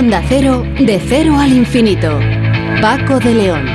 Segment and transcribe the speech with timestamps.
[0.00, 2.18] Onda Cero, de cero al infinito.
[2.80, 3.66] Paco de León.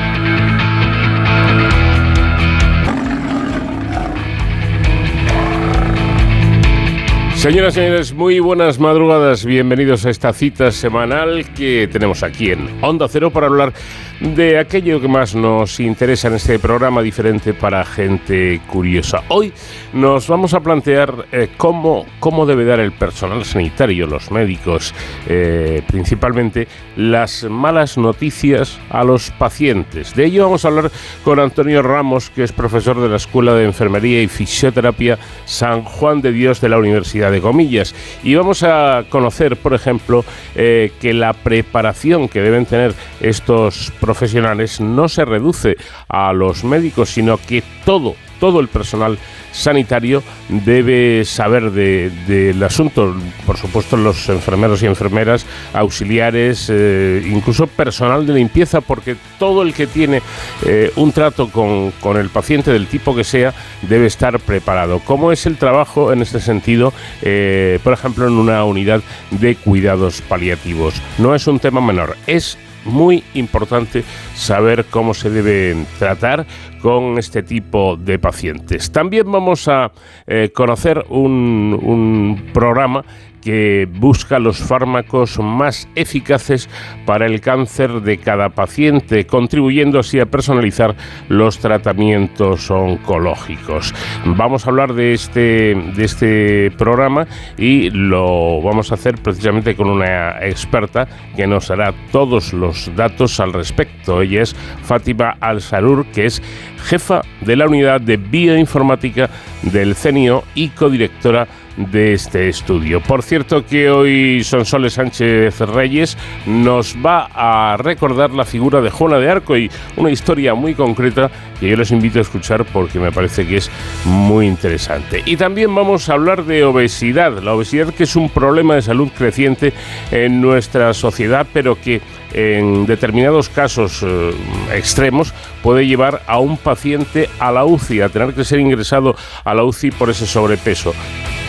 [7.35, 9.45] Señoras y señores, muy buenas madrugadas.
[9.45, 13.71] Bienvenidos a esta cita semanal que tenemos aquí en Onda Cero para hablar
[14.19, 19.23] de aquello que más nos interesa en este programa diferente para gente curiosa.
[19.27, 19.51] Hoy
[19.93, 24.93] nos vamos a plantear eh, cómo, cómo debe dar el personal sanitario, los médicos,
[25.27, 30.15] eh, principalmente las malas noticias a los pacientes.
[30.15, 30.91] De ello vamos a hablar
[31.23, 36.21] con Antonio Ramos, que es profesor de la Escuela de Enfermería y Fisioterapia San Juan
[36.21, 37.93] de Dios de la Universidad de Comillas.
[38.23, 40.23] Y vamos a conocer, por ejemplo,
[40.55, 45.77] eh, que la preparación que deben tener estos profesionales no se reduce
[46.07, 49.17] a los médicos, sino que todo, todo el personal
[49.51, 53.15] sanitario debe saber del asunto.
[53.47, 59.73] Por supuesto, los enfermeros y enfermeras, auxiliares, eh, incluso personal de limpieza, porque todo el
[59.73, 60.21] que tiene
[60.65, 64.99] eh, un trato con, con, el paciente del tipo que sea debe estar preparado.
[64.99, 70.21] ¿Cómo es el trabajo en este sentido, eh, por ejemplo, en una unidad de cuidados
[70.21, 70.93] paliativos?
[71.17, 76.45] No es un tema menor, es muy importante saber cómo se deben tratar
[76.81, 78.91] con este tipo de pacientes.
[78.91, 79.91] También vamos a
[80.27, 83.03] eh, conocer un, un programa
[83.45, 86.67] que busca los fármacos más eficaces
[87.05, 90.95] para el cáncer de cada paciente, contribuyendo así a personalizar
[91.29, 93.93] los tratamientos oncológicos.
[94.25, 99.89] Vamos a hablar de este, de este programa y lo vamos a hacer precisamente con
[99.89, 104.23] una experta que nos dará todos los datos al respecto.
[104.23, 106.41] Ella es Fátima Al-Sarur, que es
[106.83, 109.29] jefa de la unidad de bioinformática
[109.61, 111.47] del CENIO y codirectora
[111.93, 113.01] este estudio.
[113.01, 119.17] Por cierto que hoy Sonsoles Sánchez Reyes nos va a recordar la figura de Juana
[119.17, 123.11] de Arco y una historia muy concreta que yo les invito a escuchar porque me
[123.11, 123.69] parece que es
[124.05, 125.21] muy interesante.
[125.25, 129.09] Y también vamos a hablar de obesidad, la obesidad que es un problema de salud
[129.15, 129.73] creciente
[130.11, 132.01] en nuestra sociedad, pero que
[132.35, 134.33] en determinados casos eh,
[134.73, 139.15] extremos puede llevar a un paciente a la UCI, a tener que ser ingresado
[139.45, 140.93] a la UCI por ese sobrepeso.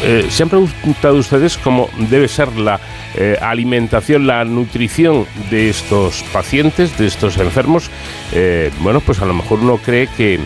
[0.05, 2.79] Eh, ¿Se han preguntado ustedes cómo debe ser la
[3.17, 7.91] eh, alimentación, la nutrición de estos pacientes, de estos enfermos?
[8.81, 10.39] bueno, pues a lo mejor uno cree que,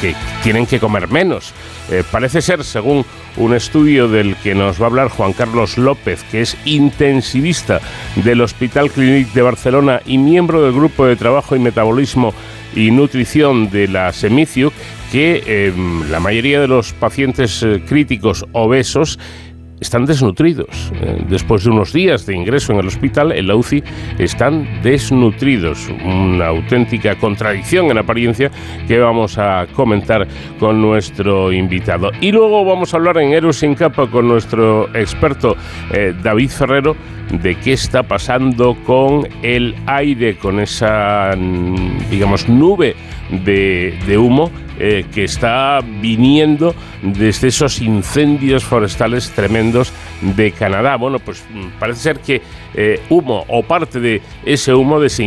[0.00, 1.54] que tienen que comer menos.
[2.10, 3.04] Parece ser, según
[3.36, 7.80] un estudio del que nos va a hablar Juan Carlos López, que es intensivista
[8.16, 12.34] del Hospital Clínic de Barcelona y miembro del Grupo de Trabajo y Metabolismo
[12.74, 14.72] y Nutrición de la Semiciu,
[15.12, 19.18] que em, la mayoría de los pacientes eh, críticos obesos
[19.80, 20.92] están desnutridos.
[21.00, 23.82] Eh, después de unos días de ingreso en el hospital, en la UCI,
[24.18, 25.88] están desnutridos.
[26.04, 28.50] Una auténtica contradicción en apariencia
[28.86, 30.26] que vamos a comentar
[30.58, 32.10] con nuestro invitado.
[32.20, 35.56] Y luego vamos a hablar en Héroes capa con nuestro experto
[35.92, 36.96] eh, David Ferrero
[37.30, 42.94] de qué está pasando con el aire, con esa, mm, digamos, nube
[43.44, 50.96] de, de humo eh, que está viniendo desde esos incendios forestales tremendos de Canadá.
[50.96, 52.42] Bueno, pues mm, parece ser que
[52.74, 55.24] eh, humo o parte de ese humo de ese,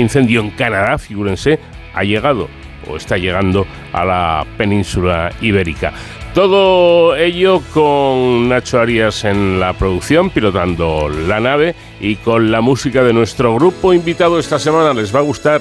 [0.00, 1.58] incendio, en Canadá, figúrense,
[1.94, 2.48] ha llegado
[2.88, 5.92] o está llegando a la península ibérica.
[6.34, 13.02] Todo ello con Nacho Arias en la producción, pilotando la nave y con la música
[13.02, 14.94] de nuestro grupo invitado esta semana.
[14.94, 15.60] Les va a gustar.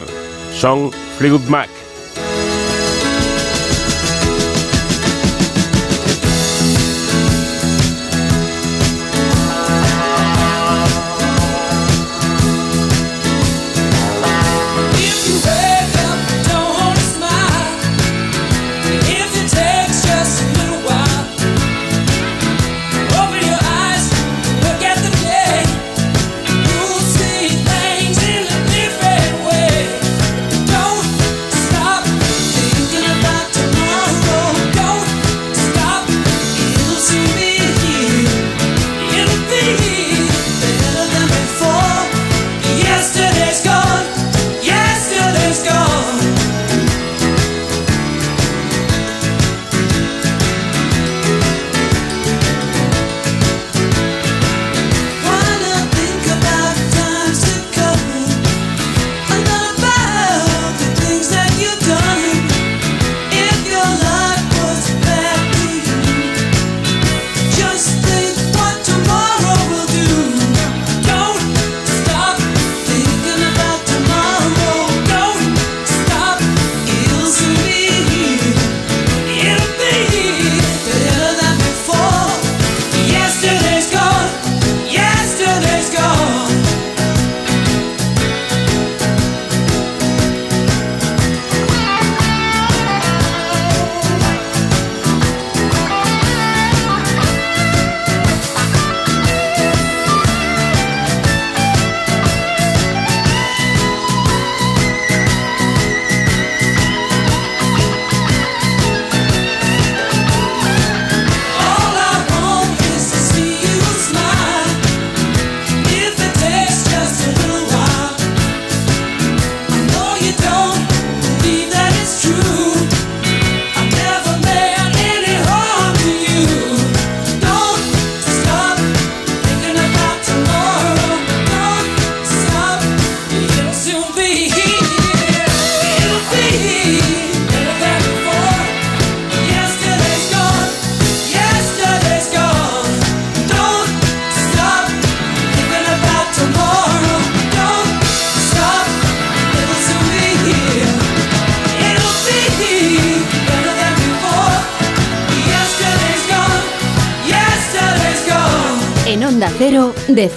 [0.53, 1.78] Son Fleetwood Mac.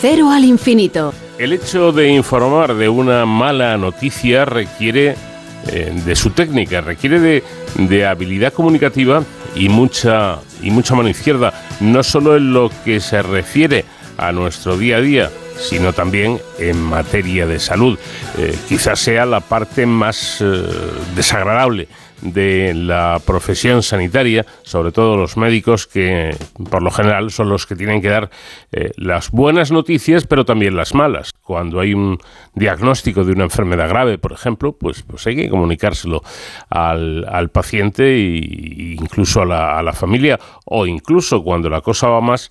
[0.03, 1.15] Cero, al infinito.
[1.39, 5.15] El hecho de informar de una mala noticia requiere
[5.69, 7.45] eh, de su técnica, requiere de,
[7.77, 9.23] de, habilidad comunicativa
[9.55, 13.85] y mucha, y mucha mano izquierda, no solo en lo que se refiere
[14.19, 17.97] a nuestro día a día, sino también en materia de salud.
[18.39, 20.65] Eh, quizás sea la parte más eh,
[21.15, 21.89] desagradable
[22.23, 26.35] de la profesión sanitaria, sobre todo los médicos que
[26.71, 28.31] por lo general son los que tienen que dar
[28.71, 31.33] eh, las buenas noticias, pero también las malas.
[31.43, 32.19] Cuando hay un
[32.55, 36.23] diagnóstico de una enfermedad grave, por ejemplo, pues, pues hay que comunicárselo
[36.71, 42.09] al, al paciente e incluso a la, a la familia, o incluso cuando la cosa
[42.09, 42.51] va más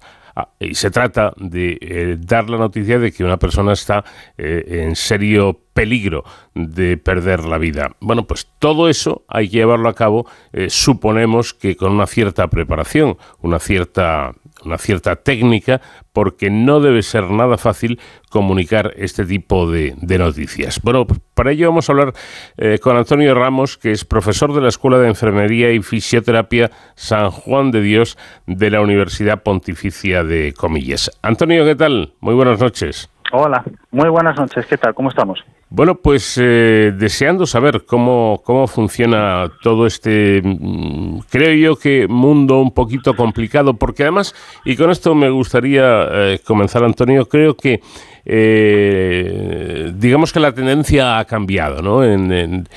[0.60, 4.04] y se trata de eh, dar la noticia de que una persona está
[4.38, 6.24] eh, en serio peligro
[6.54, 7.96] de perder la vida.
[8.00, 12.48] Bueno, pues todo eso hay que llevarlo a cabo, eh, suponemos que con una cierta
[12.48, 14.34] preparación, una cierta
[14.66, 15.82] una cierta técnica,
[16.14, 18.00] porque no debe ser nada fácil
[18.30, 20.82] comunicar este tipo de, noticias.
[20.82, 22.14] Bueno, para ello vamos a hablar
[22.58, 27.32] eh, con Antonio Ramos, que es profesor de la Escuela de Enfermería y Fisioterapia San
[27.32, 28.18] Juan de Dios
[28.48, 31.12] de la Universidad Pontificia de Comillas.
[31.22, 32.14] Antonio, ¿qué tal?
[32.20, 33.11] Muy buenas noches.
[33.34, 34.94] Hola, muy buenas noches, ¿qué tal?
[34.94, 35.40] ¿Cómo estamos?
[35.70, 42.60] Bueno, pues eh, deseando saber cómo, cómo funciona todo este, mm, creo yo que mundo
[42.60, 44.36] un poquito complicado, porque además,
[44.66, 47.80] y con esto me gustaría eh, comenzar, Antonio, creo que
[48.26, 52.04] eh, digamos que la tendencia ha cambiado, ¿no?
[52.04, 52.68] En,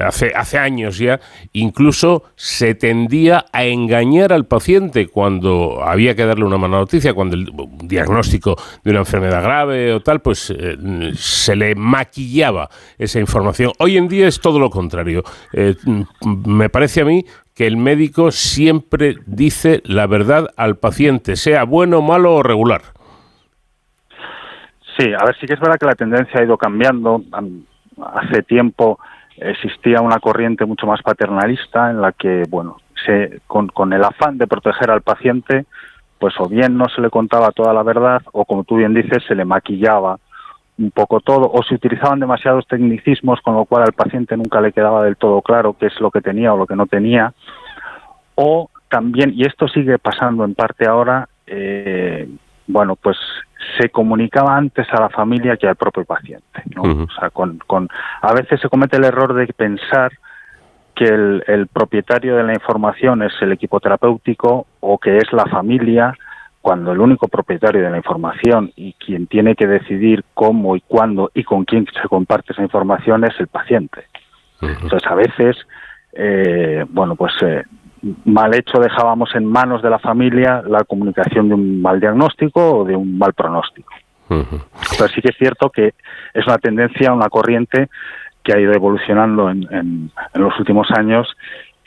[0.00, 1.20] hace, hace años ya,
[1.52, 7.36] incluso se tendía a engañar al paciente cuando había que darle una mala noticia, cuando
[7.36, 7.52] el
[7.82, 10.76] diagnóstico de una enfermedad grave o tal, pues eh,
[11.16, 12.68] se le maquillaba
[12.98, 13.72] esa información.
[13.78, 15.22] Hoy en día es todo lo contrario.
[15.52, 15.74] Eh,
[16.44, 17.24] me parece a mí
[17.54, 22.95] que el médico siempre dice la verdad al paciente, sea bueno, malo o regular.
[24.98, 27.22] Sí, a ver, sí que es verdad que la tendencia ha ido cambiando.
[28.14, 28.98] Hace tiempo
[29.36, 34.46] existía una corriente mucho más paternalista en la que, bueno, se, con, el afán de
[34.46, 35.66] proteger al paciente,
[36.18, 39.22] pues o bien no se le contaba toda la verdad o, como tú bien dices,
[39.26, 40.18] se le maquillaba
[40.78, 44.72] un poco todo o se utilizaban demasiados tecnicismos con lo cual al paciente nunca le
[44.72, 47.32] quedaba del todo claro qué es lo que tenía o lo que no tenía
[48.34, 52.28] o también y esto sigue pasando en parte ahora eh,
[52.66, 53.16] bueno pues
[53.80, 56.62] se comunicaba antes a la familia que al propio paciente.
[56.74, 56.82] ¿no?
[56.82, 57.88] O sea, con, con,
[58.22, 60.12] a veces se comete el error de pensar
[60.94, 65.44] que el, el, propietario de la información es el equipo terapéutico o que es la
[65.44, 66.14] familia,
[66.66, 71.30] cuando el único propietario de la información y quien tiene que decidir cómo y cuándo
[71.32, 74.06] y con quién se comparte esa información es el paciente.
[74.60, 75.56] Entonces, a veces,
[76.12, 77.62] eh, bueno, pues eh,
[78.24, 82.84] mal hecho dejábamos en manos de la familia la comunicación de un mal diagnóstico o
[82.84, 83.92] de un mal pronóstico.
[84.28, 85.94] Pero sí que es cierto que
[86.34, 87.88] es una tendencia, una corriente
[88.42, 91.28] que ha ido evolucionando en, en, los últimos años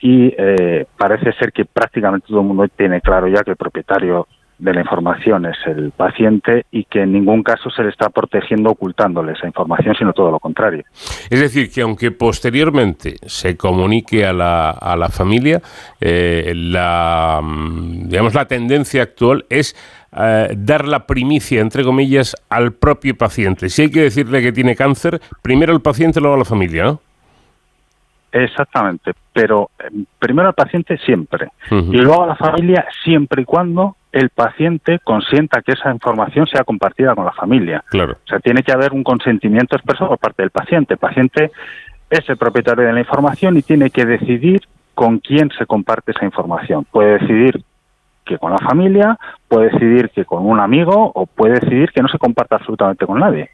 [0.01, 4.27] y eh, parece ser que prácticamente todo el mundo tiene claro ya que el propietario
[4.59, 8.71] de la información es el paciente y que en ningún caso se le está protegiendo
[8.71, 10.83] ocultándole esa información, sino todo lo contrario.
[11.29, 15.61] Es decir, que aunque posteriormente se comunique a la, a la familia,
[16.01, 19.75] eh, la, mm, digamos, la tendencia actual es
[20.17, 23.69] eh, dar la primicia, entre comillas, al propio paciente.
[23.69, 27.01] Si hay que decirle que tiene cáncer, primero el paciente, luego la familia, ¿no?
[28.31, 33.95] Exactamente, pero eh, primero al paciente siempre y luego a la familia siempre y cuando
[34.11, 37.83] el paciente consienta que esa información sea compartida con la familia.
[37.89, 38.13] Claro.
[38.13, 40.95] O sea, tiene que haber un consentimiento expreso por parte del paciente.
[40.95, 41.51] El paciente
[42.09, 44.61] es el propietario de la información y tiene que decidir
[44.95, 46.85] con quién se comparte esa información.
[46.91, 47.63] Puede decidir
[48.25, 49.17] que con la familia,
[49.47, 53.19] puede decidir que con un amigo o puede decidir que no se comparta absolutamente con
[53.19, 53.49] nadie.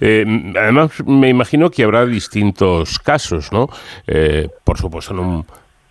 [0.00, 3.68] Eh, además, me imagino que habrá distintos casos, ¿no?
[4.06, 5.46] Eh, por supuesto, en un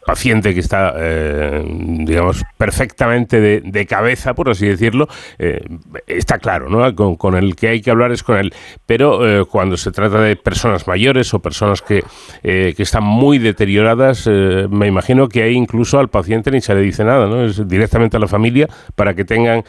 [0.08, 5.60] paciente que está, eh, digamos, perfectamente de, cabeza, por así decirlo, eh,
[6.08, 7.18] está claro, ¿no?
[7.18, 8.54] Con, el que hay que hablar es con él.
[8.86, 12.06] Pero eh, cuando se trata de personas mayores o personas que,
[12.42, 17.04] que están muy deterioradas, me imagino que ahí incluso al paciente ni se le dice
[17.04, 17.44] nada, ¿no?
[17.44, 19.66] Es directamente a la familia para que tengan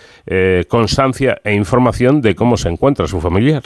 [0.68, 3.64] constancia e información de cómo se encuentra su familiar.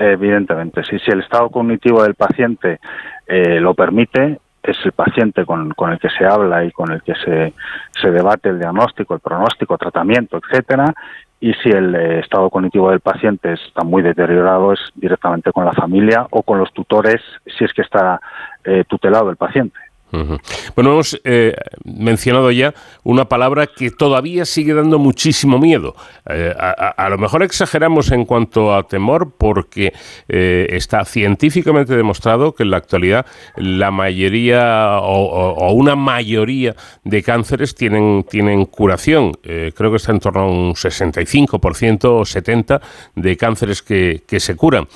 [0.00, 2.78] Evidentemente, sí, si el estado cognitivo del paciente
[3.26, 7.52] lo permite, es el paciente con, el que se habla y con el que se,
[8.00, 10.94] se debate el diagnóstico, el pronóstico, tratamiento, etcétera,
[11.40, 15.72] y si el eh, estado cognitivo del paciente está muy deteriorado es directamente con la
[15.72, 18.20] familia o con los tutores si es que está
[18.64, 19.78] eh, tutelado el paciente.
[20.10, 22.74] Bueno, hemos eh, mencionado ya
[23.04, 25.94] una palabra que todavía sigue dando muchísimo miedo.
[26.28, 29.92] Eh, a, lo mejor exageramos en cuanto a temor porque
[30.28, 36.74] eh, está científicamente demostrado que en la actualidad la mayoría o, una mayoría
[37.04, 39.32] de cánceres tienen, tienen curación.
[39.42, 42.80] creo que está en torno a un 65% o 70%
[43.14, 44.88] de cánceres que, se curan.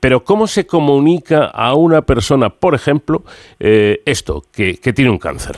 [0.00, 3.24] pero ¿cómo se comunica a una persona, por ejemplo,
[3.58, 4.43] esto?
[4.54, 5.56] Que, tiene un cáncer?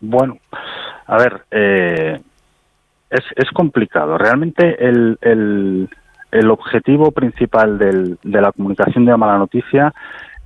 [0.00, 0.38] Bueno,
[1.06, 2.20] a ver, eh,
[3.10, 4.16] es, es, complicado.
[4.16, 5.88] Realmente el, el,
[6.30, 9.92] el objetivo principal del, de la comunicación de la mala noticia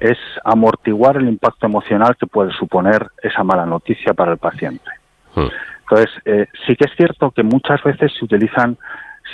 [0.00, 4.90] es amortiguar el impacto emocional que puede suponer esa mala noticia para el paciente.
[5.34, 5.48] Hmm.
[5.82, 8.78] Entonces, eh, sí que es cierto que muchas veces se utilizan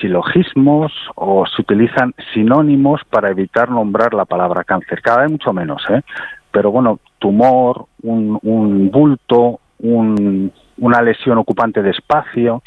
[0.00, 5.00] silogismos o se utilizan sinónimos para evitar nombrar la palabra cáncer.
[5.00, 6.02] Cada vez mucho menos, ¿eh?
[6.50, 12.62] Pero bueno, tumor, un, bulto, una lesión ocupante de espacio.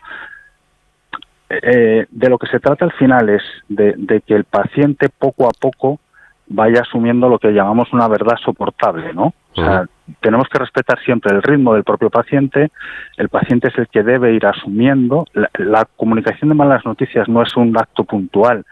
[1.50, 5.52] Eh, de lo que se trata al final es de, que el paciente poco a
[5.60, 6.00] poco
[6.48, 9.34] vaya asumiendo lo que llamamos una verdad soportable, ¿no?
[9.54, 9.86] O sea,
[10.22, 12.72] tenemos que respetar siempre el ritmo del propio paciente.
[13.18, 15.26] El paciente es el que debe ir asumiendo.
[15.34, 18.66] La, comunicación de malas noticias no es un acto puntual,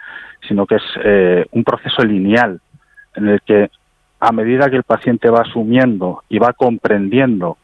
[0.47, 2.61] sino que es eh, un proceso lineal
[3.15, 3.69] en el que
[4.19, 7.57] a medida que el paciente va asumiendo y va comprendiendo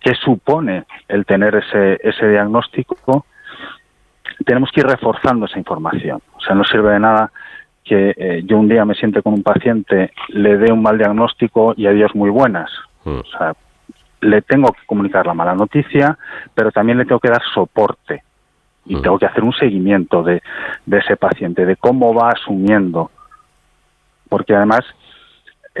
[0.00, 3.26] qué supone el tener ese, ese diagnóstico,
[4.44, 6.20] tenemos que ir reforzando esa información.
[6.36, 7.30] O sea, no sirve de nada
[7.84, 11.74] que eh, yo un día me siente con un paciente, le dé un mal diagnóstico
[11.76, 12.70] y adiós muy buenas.
[13.04, 13.18] Mm.
[13.18, 13.54] O sea,
[14.20, 16.18] le tengo que comunicar la mala noticia,
[16.54, 18.22] pero también le tengo que dar soporte
[18.84, 19.02] y mm.
[19.02, 20.42] tengo que hacer un seguimiento de,
[20.86, 23.10] de ese paciente, de cómo va asumiendo.
[24.28, 24.84] Porque además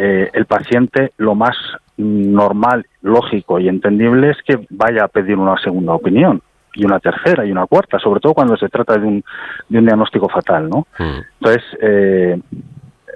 [0.00, 1.56] eh, el paciente lo más
[1.96, 6.40] normal, lógico y entendible es que vaya a pedir una segunda opinión
[6.72, 9.24] y una tercera y una cuarta, sobre todo cuando se trata de un,
[9.68, 10.86] de un diagnóstico fatal, ¿no?
[11.00, 11.18] Mm.
[11.40, 12.40] Entonces, eh,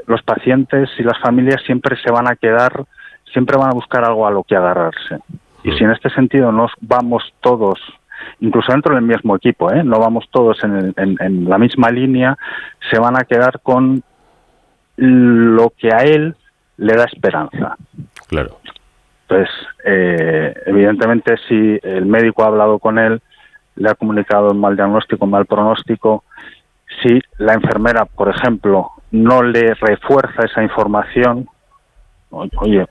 [0.08, 2.84] los pacientes y las familias siempre se van a quedar,
[3.32, 5.18] siempre van a buscar algo a lo que agarrarse.
[5.62, 5.76] Y mm.
[5.76, 7.78] si en este sentido nos vamos todos,
[8.40, 9.84] incluso dentro del mismo equipo, ¿eh?
[9.84, 12.36] no vamos todos en, en la misma línea,
[12.90, 14.02] se van a quedar con
[14.96, 16.34] lo que a él
[16.76, 17.76] le da esperanza.
[18.28, 18.58] Claro.
[19.28, 23.20] Entonces, eh, evidentemente, si el médico ha hablado con él,
[23.76, 26.24] le ha comunicado un mal diagnóstico, un mal pronóstico,
[27.02, 31.46] si la enfermera, por ejemplo, no le refuerza esa información,
[32.30, 32.86] oye,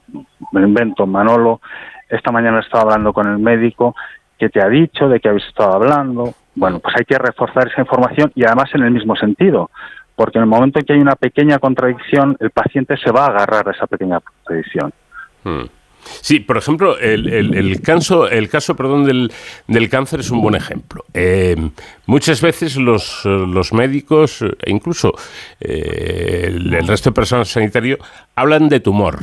[0.52, 1.62] me invento, Manolo,
[2.10, 3.96] esta mañana estaba hablando con el médico,
[4.38, 6.34] que te ha dicho de que habéis estado hablando?
[6.56, 9.70] Bueno, pues hay que reforzar esa información y además en el mismo sentido
[10.16, 13.30] porque en el momento en que hay una pequeña contradicción, el paciente se va a
[13.30, 14.94] agarrar a esa pequeña contradicción.
[15.44, 15.66] Hmm.
[16.22, 21.06] Sí, por ejemplo, el, caso, el caso perdón, del, cáncer es un buen ejemplo.
[21.14, 21.56] Eh,
[22.06, 23.24] muchas veces los,
[23.74, 25.14] médicos e incluso
[25.60, 27.98] eh, el, resto de personal sanitario
[28.36, 29.20] hablan de tumor.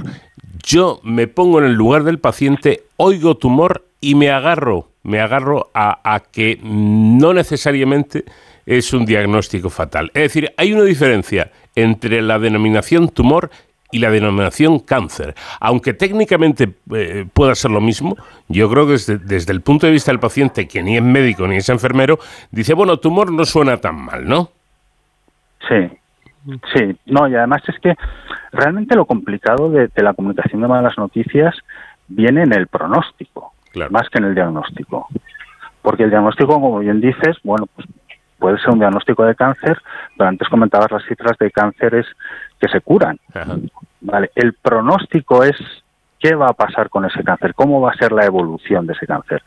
[0.63, 5.71] Yo me pongo en el lugar del paciente, oigo tumor y me agarro, me agarro
[5.75, 8.25] a que no necesariamente
[8.69, 10.11] es un diagnóstico fatal.
[10.13, 13.51] Es decir, hay una diferencia entre la denominación tumor
[13.91, 15.35] y la denominación cáncer.
[15.59, 18.15] Aunque técnicamente eh, pueda ser lo mismo,
[18.47, 21.57] yo creo que desde, el punto de vista del paciente, que ni es médico ni
[21.57, 22.19] es enfermero,
[22.51, 24.51] dice, bueno, tumor no suena tan mal, ¿no?
[25.67, 25.89] Sí,
[26.75, 26.95] sí.
[27.07, 27.95] No, y además es que
[28.53, 31.57] realmente lo complicado de, la comunicación de malas noticias
[32.07, 33.55] viene en el pronóstico,
[33.91, 35.09] más que en el diagnóstico.
[35.81, 37.89] Porque el diagnóstico, como bien dices, bueno, pues
[38.39, 39.79] puede ser un diagnóstico de cáncer,
[40.17, 42.07] pero antes comentabas las cifras de cánceres
[42.61, 43.19] que se curan.
[44.01, 45.57] Vale, el pronóstico es
[46.19, 49.07] qué va a pasar con ese cáncer, cómo va a ser la evolución de ese
[49.07, 49.43] cáncer.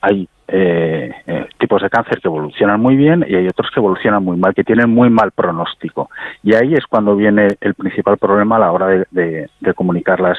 [0.00, 4.24] Hay eh, eh, tipos de cáncer que evolucionan muy bien y hay otros que evolucionan
[4.24, 6.10] muy mal, que tienen muy mal pronóstico.
[6.42, 10.38] Y ahí es cuando viene el principal problema a la hora de, de comunicar las,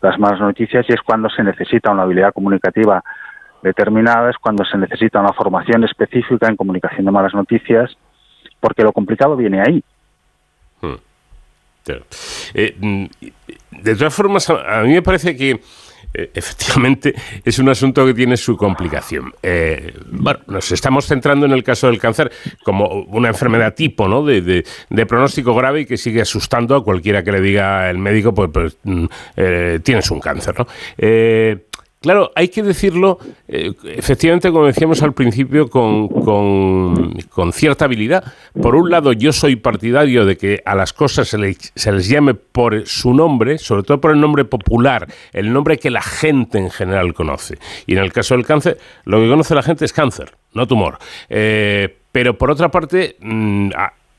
[0.00, 3.02] las malas noticias y es cuando se necesita una habilidad comunicativa
[3.62, 7.96] determinadas cuando se necesita una formación específica en comunicación de malas noticias,
[8.60, 9.82] porque lo complicado viene ahí.
[10.80, 10.96] Hmm.
[12.54, 13.04] Eh, mm,
[13.82, 15.60] de todas formas, a, mí me parece que
[16.14, 19.32] eh, efectivamente es un asunto que tiene su complicación.
[19.42, 22.30] Eh, bueno, nos estamos centrando en el caso del cáncer
[22.64, 24.24] como una enfermedad tipo, ¿no?
[24.24, 24.64] De,
[25.06, 28.78] pronóstico grave y que sigue asustando a cualquiera que le diga el médico, pues, pues
[28.84, 29.06] mm,
[29.82, 30.66] tienes un cáncer, ¿no?
[32.00, 38.22] Claro, hay que decirlo, eh, efectivamente, como decíamos al principio, con, con, cierta habilidad.
[38.60, 42.08] Por un lado, yo soy partidario de que a las cosas se les, se les,
[42.08, 46.58] llame por su nombre, sobre todo por el nombre popular, el nombre que la gente
[46.58, 47.58] en general conoce.
[47.86, 50.98] Y en el caso del cáncer, lo que conoce la gente es cáncer, no tumor.
[51.28, 53.70] Eh, pero por otra parte, mm,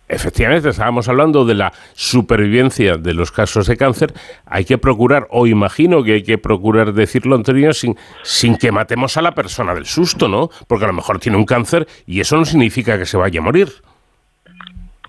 [0.09, 4.11] efectivamente estábamos hablando de la supervivencia de los casos de cáncer,
[4.45, 9.15] hay que procurar, o imagino que hay que procurar decirlo anterior sin, sin que matemos
[9.17, 10.49] a la persona del susto, ¿no?
[10.67, 13.43] Porque a lo mejor tiene un cáncer y eso no significa que se vaya a
[13.43, 13.67] morir.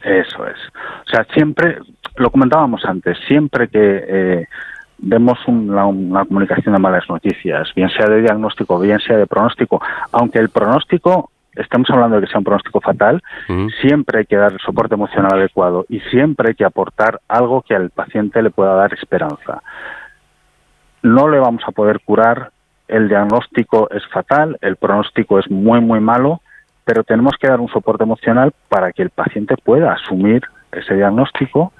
[0.05, 0.57] Eso es.
[1.07, 1.79] O sea, siempre,
[2.17, 4.47] lo comentábamos antes, siempre que eh,
[4.99, 9.81] vemos una, una comunicación de malas noticias, bien sea de diagnóstico, bien sea de pronóstico,
[10.13, 13.23] aunque el pronóstico estamos hablando de que sea un pronóstico fatal,
[13.81, 17.75] siempre hay que dar el soporte emocional adecuado y siempre hay que aportar algo que
[17.75, 19.63] al paciente le pueda dar esperanza.
[21.03, 22.51] No le vamos a poder curar,
[22.89, 26.41] el diagnóstico es fatal, el pronóstico es muy, muy malo,
[26.85, 31.73] pero tenemos que dar un soporte emocional para que el paciente pueda asumir ese diagnóstico,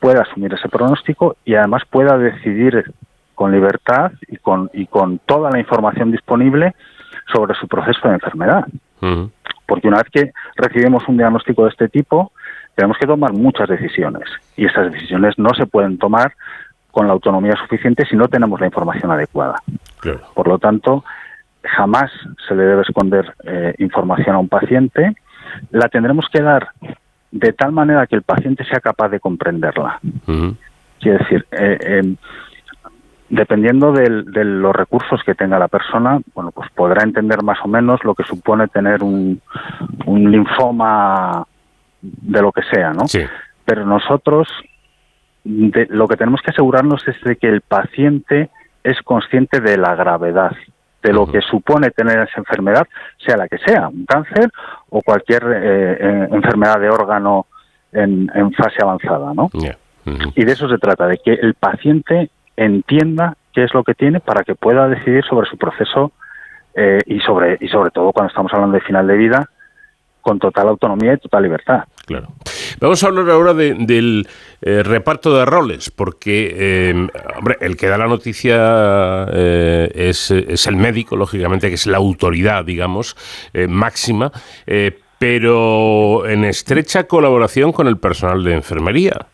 [0.00, 2.92] pueda asumir ese pronóstico y además pueda decidir
[3.34, 6.74] con libertad y con, y con toda la información disponible
[7.32, 8.66] sobre su proceso de enfermedad.
[9.66, 12.32] Porque una vez que recibimos un diagnóstico de este tipo,
[12.74, 14.24] tenemos que tomar muchas decisiones.
[14.56, 16.34] Y esas decisiones no se pueden tomar
[16.90, 19.62] con la autonomía suficiente si no tenemos la información adecuada.
[20.34, 21.04] Por lo tanto,
[21.62, 22.10] jamás
[22.48, 25.14] se le debe esconder eh, información a un paciente,
[25.70, 26.70] la tendremos que dar
[27.30, 30.00] de tal manera que el paciente sea capaz de comprenderla.
[30.98, 32.16] Quiere decir, eh, em,
[33.30, 34.10] dependiendo de,
[34.44, 38.24] los recursos que tenga la persona, bueno, pues podrá entender más o menos lo que
[38.24, 39.40] supone tener un,
[40.06, 41.46] linfoma
[42.02, 43.06] de lo que sea, ¿no?
[43.06, 43.22] Sí.
[43.64, 44.48] Pero nosotros
[45.44, 48.50] lo que tenemos que asegurarnos es de que el paciente
[48.82, 50.52] es consciente de la gravedad
[51.02, 52.86] de lo que supone tener esa enfermedad,
[53.24, 54.50] sea la que sea, un cáncer
[54.90, 57.46] o cualquier eh, eh, enfermedad de órgano
[57.92, 59.48] en, fase avanzada, ¿no?
[60.34, 64.20] Y de eso se trata, de que el paciente entienda qué es lo que tiene
[64.20, 66.12] para que pueda decidir sobre su proceso
[66.74, 69.50] eh, y sobre y sobre todo cuando estamos hablando de final de vida
[70.20, 71.84] con total autonomía y total libertad.
[72.04, 72.28] Claro.
[72.78, 74.28] Vamos a hablar ahora del
[74.60, 80.76] eh, reparto de roles, porque eh, hombre, el que da la noticia es, es, el
[80.76, 83.16] médico, lógicamente, que es la autoridad, digamos,
[83.68, 84.30] máxima,
[85.18, 89.26] pero en estrecha colaboración con el personal de enfermería.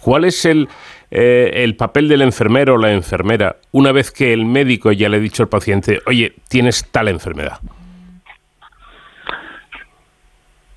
[0.00, 0.68] ¿Cuál es el,
[1.10, 5.16] eh, el papel del enfermero o la enfermera una vez que el médico ya le
[5.16, 7.58] ha dicho al paciente, oye, tienes tal enfermedad?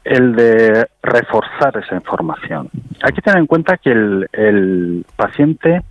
[0.04, 2.70] El de reforzar esa información.
[3.04, 5.82] Hay que tener en cuenta que el, paciente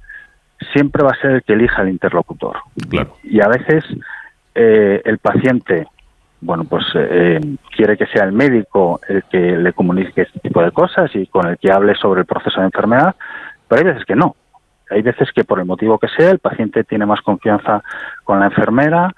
[0.72, 2.56] siempre va a ser el que elija el interlocutor.
[2.90, 3.16] Claro.
[3.22, 3.84] Y a veces
[4.54, 5.86] eh, el paciente,
[6.40, 7.40] bueno, pues eh,
[7.74, 11.46] quiere que sea el médico el que le comunique este tipo de cosas y con
[11.46, 13.14] el que hable sobre el proceso de enfermedad,
[13.72, 14.36] pero hay veces que no.
[14.90, 17.82] Hay veces que por el motivo que sea el paciente tiene más confianza
[18.22, 19.14] con la enfermera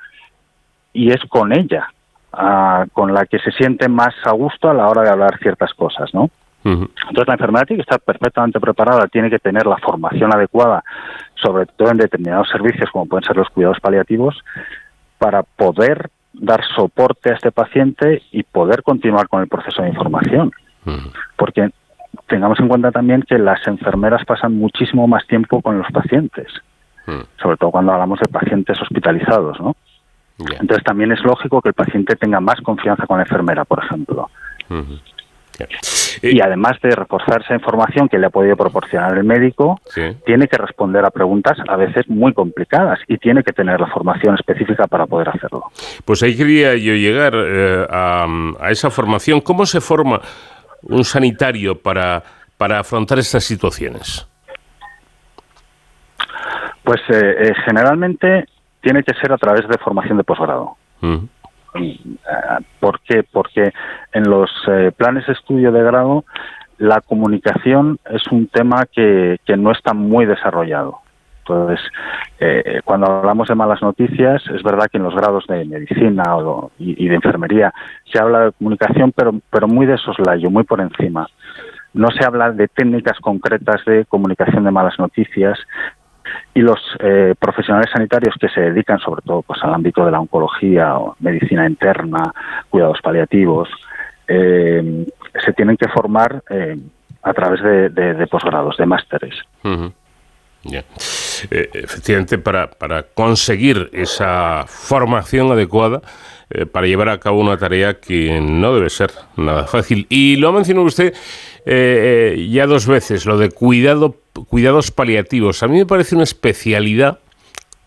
[0.92, 1.88] y es con ella
[2.32, 5.74] ah, con la que se siente más a gusto a la hora de hablar ciertas
[5.74, 6.30] cosas, ¿no?
[6.62, 10.84] Entonces la enfermera tiene que estar perfectamente preparada, tiene que tener la formación adecuada,
[11.34, 14.40] sobre todo en determinados servicios como pueden ser los cuidados paliativos,
[15.18, 20.52] para poder dar soporte a este paciente y poder continuar con el proceso de información.
[21.36, 21.70] Porque
[22.26, 26.48] tengamos en cuenta también que las enfermeras pasan muchísimo más tiempo con los pacientes,
[27.06, 27.20] hmm.
[27.40, 29.76] sobre todo cuando hablamos de pacientes hospitalizados, ¿no?
[30.38, 34.28] Entonces también es lógico que el paciente tenga más confianza con la enfermera, por ejemplo.
[36.22, 39.80] Y además de reforzar esa información que le ha podido proporcionar el médico,
[40.26, 44.34] tiene que responder a preguntas a veces muy complicadas y tiene que tener la formación
[44.34, 45.64] específica para poder hacerlo.
[46.04, 48.26] Pues ahí quería yo llegar eh, a,
[48.58, 49.40] a, esa formación.
[49.40, 50.20] ¿Cómo se forma
[50.88, 52.22] un sanitario para,
[52.56, 54.26] para afrontar estas situaciones?
[56.82, 58.44] Pues eh, eh, generalmente
[58.80, 60.76] tiene que ser a través de formación de posgrado.
[61.00, 61.24] Mm.
[61.74, 61.98] Eh,
[62.78, 63.24] ¿Por qué?
[63.24, 63.72] Porque
[64.12, 64.50] en los
[64.96, 66.24] planes de estudio de grado
[66.78, 71.03] la comunicación es un tema que, que no está muy desarrollado.
[71.46, 71.80] Entonces,
[72.40, 76.22] eh, cuando hablamos de malas noticias, es verdad que en los grados de medicina
[76.78, 77.72] y, de enfermería
[78.10, 81.28] se habla de comunicación, pero, pero muy de soslayo, muy por encima.
[81.92, 85.58] No se habla de técnicas concretas de comunicación de malas noticias
[86.54, 90.20] y los eh, profesionales sanitarios que se dedican sobre todo pues, al ámbito de la
[90.20, 92.32] oncología o medicina interna,
[92.70, 93.68] cuidados paliativos,
[94.26, 95.06] eh,
[95.44, 96.42] se tienen que formar
[97.22, 99.34] a través de, posgrados, de másteres.
[101.50, 106.02] Eh, efectivamente para, para conseguir esa formación adecuada
[106.50, 110.06] eh, para llevar a cabo una tarea que no debe ser nada fácil.
[110.08, 111.14] Y lo ha mencionado usted
[111.66, 114.16] eh, ya dos veces, lo de cuidado,
[114.48, 115.62] cuidados paliativos.
[115.62, 117.18] A mí me parece una especialidad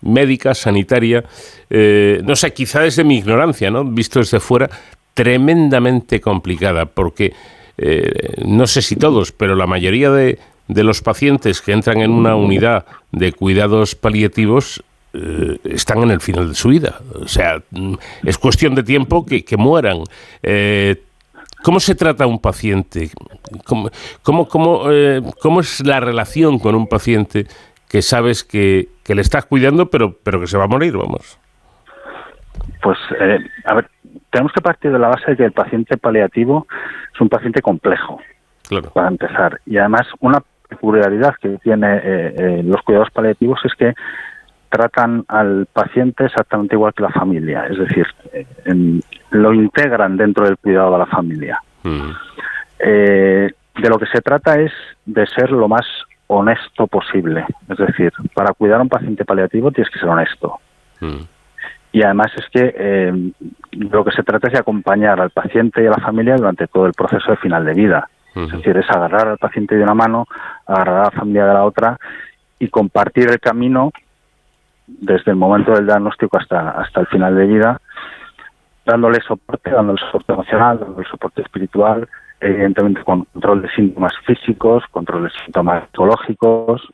[0.02, 1.24] médica, sanitaria,
[1.70, 3.84] no sé, quizá desde mi ignorancia, ¿no?
[3.84, 4.70] Visto desde fuera,
[5.16, 7.34] tremendamente complicada, porque
[8.46, 12.36] no sé si todos, pero la mayoría de, de los pacientes que entran en una
[12.36, 17.00] unidad de cuidados paliativos eh, están en el final de su vida.
[17.16, 20.04] O sea, mm, es cuestión de tiempo que, mueran.
[20.44, 21.02] Eh,
[21.64, 23.10] ¿Cómo se trata a un paciente?
[23.66, 23.90] ¿Cómo,
[24.22, 27.48] cómo, cómo, eh, ¿Cómo, es la relación con un paciente
[27.90, 31.40] que sabes que, que, le estás cuidando, pero, pero que se va a morir, vamos?
[32.82, 32.98] Pues,
[33.66, 33.90] a ver,
[34.30, 36.68] tenemos que partir de la base de que el paciente paliativo
[37.14, 38.20] es un paciente complejo,
[38.68, 38.92] claro.
[38.92, 39.60] para empezar.
[39.66, 43.94] Y además, una peculiaridad que tiene eh, eh, los cuidados paliativos es que
[44.70, 48.46] tratan al paciente exactamente igual que la familia, es decir, eh,
[49.32, 51.60] lo integran dentro del cuidado de la familia.
[51.84, 52.12] Mm.
[52.80, 54.74] de lo que se trata es
[55.06, 55.86] de ser lo más
[56.28, 60.60] honesto posible, es decir, para cuidar a un paciente paliativo tienes que ser honesto.
[61.00, 61.22] Mm.
[61.94, 63.32] Y además es que
[63.72, 66.86] lo que se trata es de acompañar al paciente y a la familia durante todo
[66.86, 68.10] el proceso de final de vida.
[68.46, 70.26] Es decir, es agarrar al paciente de una mano,
[70.66, 71.98] agarrar a la familia de la otra
[72.60, 73.92] y compartir el camino
[74.88, 77.82] desde el momento del diagnóstico hasta, hasta el final de vida,
[78.86, 82.08] dándole soporte, dándole soporte emocional, dándole soporte espiritual,
[82.40, 86.88] evidentemente con control de síntomas físicos, control de síntomas psicológicos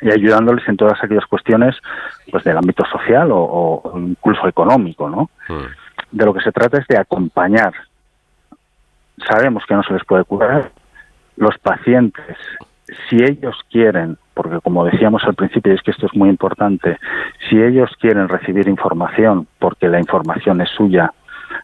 [0.00, 1.76] y ayudándoles en todas aquellas cuestiones
[2.30, 5.28] pues del ámbito social o, incluso económico, ¿no?
[6.10, 7.72] De lo que se trata es de acompañar
[9.18, 10.70] sabemos que no se les puede curar.
[11.36, 12.36] Los pacientes,
[13.08, 16.98] si ellos quieren, porque como decíamos al principio, y es que esto es muy importante,
[17.48, 21.12] si ellos quieren recibir información, porque la información es suya,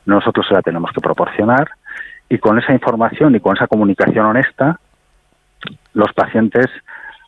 [0.06, 1.68] nosotros se la tenemos que proporcionar,
[2.28, 4.78] y con esa información y con esa comunicación honesta,
[5.94, 6.66] los pacientes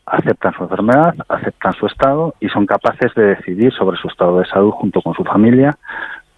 [0.05, 4.45] aceptan su enfermedad, aceptan su estado y son capaces de decidir sobre su estado de
[4.45, 5.77] salud junto con su familia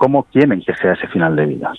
[0.04, 1.72] cómo quieren que sea ese final de vida.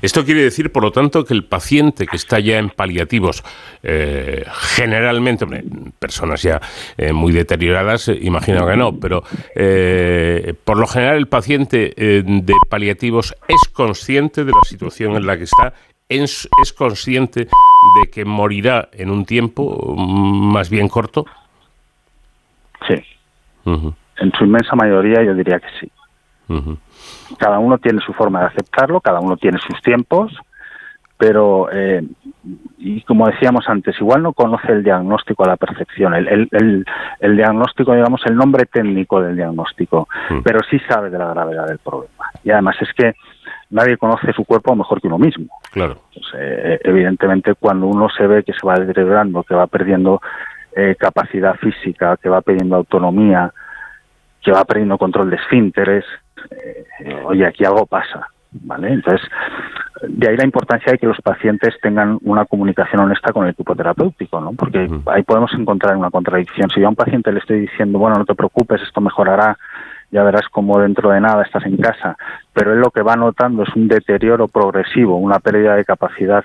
[0.00, 3.44] Esto quiere decir, por lo tanto, que el paciente que está ya en paliativos,
[3.82, 5.46] eh, generalmente,
[5.98, 6.58] personas ya
[6.96, 9.22] eh, muy deterioradas, eh, imagino que no, pero
[10.64, 15.44] por lo general el paciente de paliativos es consciente de la situación en la que
[15.44, 15.74] está,
[16.08, 21.26] es, es consciente de que morirá en un tiempo mm, más bien corto.
[22.86, 22.94] Sí.
[23.66, 25.92] En su inmensa mayoría yo diría que sí.
[27.36, 30.32] Cada uno tiene su forma de aceptarlo, cada uno tiene sus tiempos,
[31.18, 32.02] pero, eh,
[32.78, 36.86] y como decíamos antes, igual no conoce el diagnóstico a la perfección, el, el,
[37.20, 40.42] el, diagnóstico, digamos, el nombre técnico del diagnóstico, mm.
[40.44, 42.30] pero sí sabe de la gravedad del problema.
[42.44, 43.14] Y además es que
[43.70, 45.48] nadie conoce su cuerpo mejor que uno mismo.
[45.72, 46.02] Claro.
[46.34, 50.20] Eh, evidentemente, cuando uno se ve que se va deteriorando, que va perdiendo
[50.76, 53.52] eh, capacidad física, que va perdiendo autonomía,
[54.40, 56.04] que va perdiendo control de esfínteres,
[56.50, 58.92] eh, oye, aquí algo pasa, ¿vale?
[58.92, 59.26] Entonces,
[60.06, 63.74] de ahí la importancia de que los pacientes tengan una comunicación honesta con el equipo
[63.74, 64.52] terapéutico, ¿no?
[64.52, 66.70] Porque ahí podemos encontrar una contradicción.
[66.70, 69.56] Si yo a un paciente le estoy diciendo, bueno, no te preocupes, esto mejorará,
[70.10, 72.16] ya verás cómo dentro de nada estás en casa,
[72.52, 76.44] pero él lo que va notando es un deterioro progresivo, una pérdida de capacidad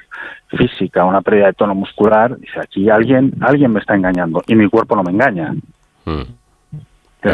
[0.50, 4.70] física, una pérdida de tono muscular, dice, aquí alguien, alguien me está engañando y mi
[4.70, 5.54] cuerpo no me engaña.
[6.06, 6.43] Mm.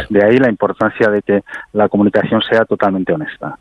[0.10, 1.42] De ahí la importancia de que
[1.74, 3.58] la comunicación sea totalmente honesta.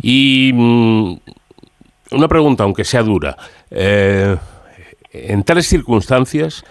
[0.00, 1.16] Y mm,
[2.12, 3.36] una pregunta, aunque sea dura.
[3.70, 4.36] Eh,
[5.12, 6.64] en tales circunstancias,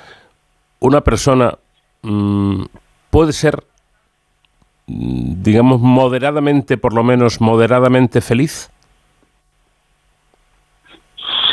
[0.80, 1.58] una persona
[2.02, 2.64] mm,
[3.10, 3.64] puede ser,
[4.88, 8.72] mm, digamos, moderadamente, por lo menos moderadamente feliz.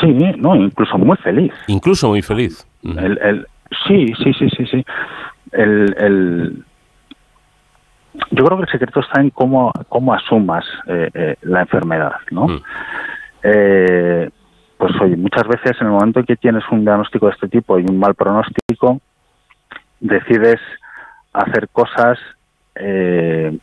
[0.00, 1.52] Sí, no, incluso muy feliz.
[1.68, 2.66] Incluso muy feliz.
[2.82, 3.46] El,
[3.86, 4.84] sí, sí, sí, sí, sí.
[5.52, 6.64] el,
[8.30, 12.48] yo creo que el secreto está en cómo, cómo asumas eh, eh, la enfermedad, ¿no?
[12.48, 12.62] Mm.
[13.42, 14.30] Eh,
[14.76, 17.78] pues oye, muchas veces en el momento en que tienes un diagnóstico de este tipo
[17.78, 19.00] y un mal pronóstico,
[20.00, 20.60] decides
[21.32, 22.18] hacer cosas
[22.74, 23.58] que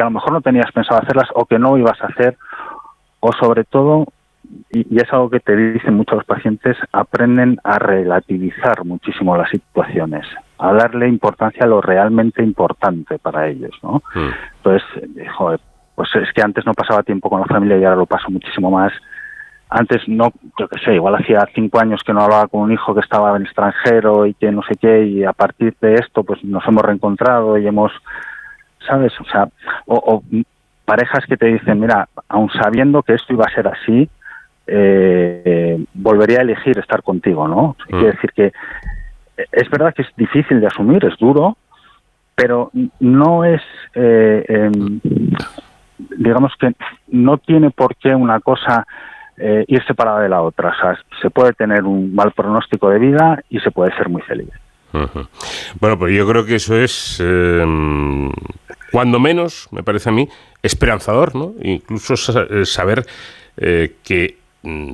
[0.00, 2.38] a lo mejor no tenías pensado hacerlas o que no ibas a hacer,
[3.20, 4.06] o sobre todo
[4.70, 10.26] y, es algo que te dicen muchos pacientes, aprenden a relativizar muchísimo las situaciones,
[10.62, 14.02] a darle importancia a lo realmente importante para ellos, ¿no?
[14.14, 14.28] Mm.
[14.58, 14.82] Entonces,
[15.36, 15.60] joder,
[15.96, 18.70] pues es que antes no pasaba tiempo con la familia y ahora lo paso muchísimo
[18.70, 18.92] más.
[19.68, 22.94] antes no, yo qué sé, igual hacía cinco años que no hablaba con un hijo
[22.94, 26.44] que estaba en extranjero y que no sé qué, y a partir de esto pues
[26.44, 27.90] nos hemos reencontrado y hemos,
[28.86, 29.12] ¿sabes?
[29.20, 29.48] O sea,
[29.86, 30.22] o,
[30.84, 34.08] parejas que te dicen, mira, aun sabiendo que esto iba a ser así,
[34.66, 37.76] eh, volvería a elegir estar contigo, ¿no?
[37.88, 37.90] Mm.
[37.90, 38.52] Quiere decir que
[39.36, 41.56] es verdad que es difícil de asumir, es duro,
[42.34, 43.62] pero no es,
[43.94, 45.00] eh, em,
[46.16, 46.72] digamos que
[47.08, 48.86] no tiene por qué una cosa
[49.36, 50.70] eh, ir separada de la otra.
[50.70, 54.22] O sea, se puede tener un mal pronóstico de vida y se puede ser muy
[54.22, 54.48] feliz.
[55.80, 58.30] Bueno, pues yo creo que eso es, em,
[58.90, 60.28] cuando menos, me parece a mí,
[60.62, 61.54] esperanzador, ¿no?
[61.62, 63.06] Incluso eh, saber
[63.56, 64.41] que mm,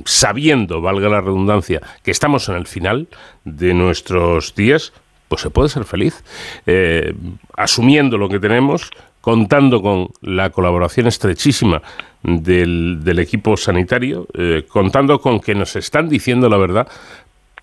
[0.05, 3.07] sabiendo, valga la redundancia, que estamos en el final
[3.45, 4.93] de nuestros días,
[5.27, 6.23] pues se puede ser feliz,
[6.65, 7.13] eh,
[7.55, 8.89] asumiendo lo que tenemos,
[9.21, 11.81] contando con la colaboración estrechísima
[12.23, 16.87] del, equipo sanitario, eh, contando con que nos están diciendo la verdad,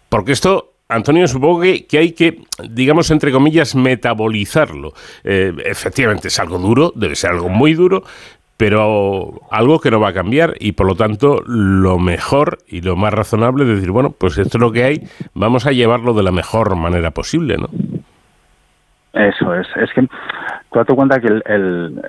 [0.08, 4.94] porque esto Antonio, supongo que, hay que, digamos, entre comillas, metabolizarlo.
[5.24, 8.04] Eh, efectivamente, es algo duro, debe ser algo muy duro,
[8.56, 12.96] pero algo que no va a cambiar y por lo tanto lo mejor y lo
[12.96, 15.02] más razonable es decir, bueno, pues esto es lo que hay,
[15.34, 17.68] vamos a llevarlo de la mejor manera posible, ¿no?
[19.12, 22.02] Eso es, es que tú date cuenta que el,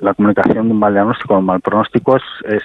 [0.00, 2.62] la comunicación de un mal diagnóstico o un mal pronóstico es,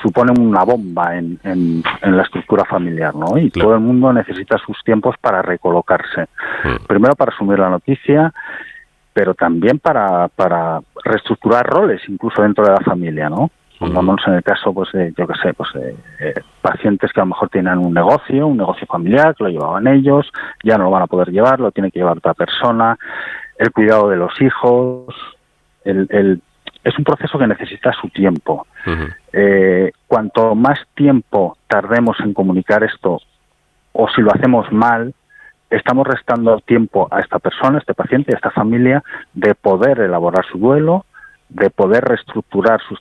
[0.00, 1.82] supone una bomba en, en,
[2.16, 3.36] la estructura familiar, ¿no?
[3.36, 6.28] Y todo el mundo necesita sus tiempos para recolocarse.
[6.62, 6.86] Mm.
[6.86, 8.32] Primero para asumir la noticia
[9.14, 13.50] pero también para, para reestructurar roles incluso dentro de la familia, ¿no?
[13.78, 15.68] Pongámonos en el caso, pues, de, yo qué sé, pues,
[16.20, 19.86] eh, pacientes que a lo mejor tienen un negocio, un negocio familiar, que lo llevaban
[19.86, 20.30] ellos,
[20.62, 22.96] ya no lo van a poder llevar, lo tiene que llevar otra persona,
[23.58, 25.14] el cuidado de los hijos,
[25.84, 26.40] el, el
[26.82, 28.66] es un proceso que necesita su tiempo.
[29.32, 33.20] eh, cuanto más tiempo tardemos en comunicar esto,
[33.92, 35.14] o si lo hacemos mal,
[35.70, 40.44] estamos restando tiempo a esta persona, a este paciente, a esta familia, de poder elaborar
[40.50, 41.04] su duelo,
[41.48, 43.00] de poder reestructurar sus,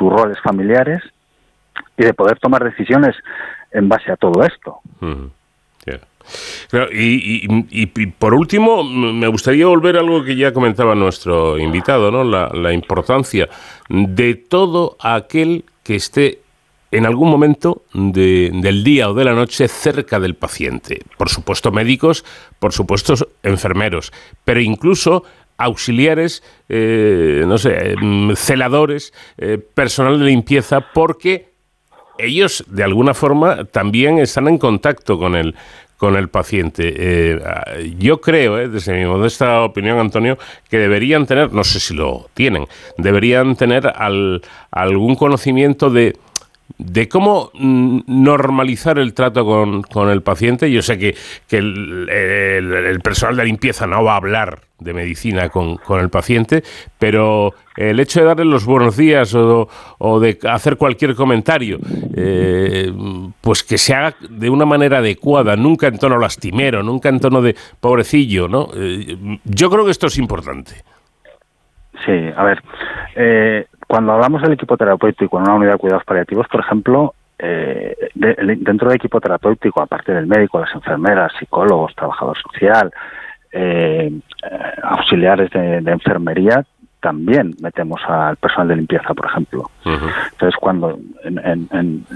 [0.00, 1.02] roles familiares
[1.96, 3.16] y de poder tomar decisiones
[3.70, 4.80] en base a todo esto.
[6.92, 12.24] y, por último, me gustaría volver a algo que ya comentaba nuestro invitado, ¿no?
[12.24, 13.48] la importancia
[13.88, 16.41] de todo aquel que esté
[16.92, 21.00] en algún momento del día o de la noche cerca del paciente.
[21.16, 22.24] Por supuesto médicos,
[22.58, 24.12] por supuesto enfermeros,
[24.44, 25.24] pero incluso
[25.56, 31.50] auxiliares, eh, no sé, mm, celadores, eh, personal de limpieza, porque
[32.18, 35.54] ellos de alguna forma también están en contacto con el,
[35.96, 36.92] con el paciente.
[36.96, 40.36] Eh, yo creo, desde mi modesta opinión, Antonio,
[40.68, 42.66] que deberían tener, no sé si lo tienen,
[42.98, 43.90] deberían tener
[44.70, 46.16] algún conocimiento de
[46.78, 50.70] de cómo mm, normalizar el trato con, el paciente.
[50.70, 51.14] Yo sé que,
[51.56, 56.62] el, personal de limpieza no va a hablar de medicina con, el paciente,
[56.98, 61.78] pero el hecho de darle los buenos días o, de hacer cualquier comentario,
[62.16, 62.92] eh,
[63.40, 67.42] pues que se haga de una manera adecuada, nunca en tono lastimero, nunca en tono
[67.42, 68.68] de pobrecillo, ¿no?
[68.74, 70.72] Eh, yo creo que esto es importante.
[72.04, 72.62] Sí, a ver,
[73.14, 77.96] eh, cuando hablamos del equipo terapéutico en una unidad de cuidados paliativos, por ejemplo, eh,
[78.14, 82.92] dentro del equipo terapéutico, aparte del médico, las enfermeras, psicólogos, trabajador social,
[83.50, 84.12] eh,
[84.82, 86.64] auxiliares de, enfermería,
[87.00, 89.70] también metemos al personal de limpieza, por ejemplo.
[89.84, 92.06] Entonces, cuando en,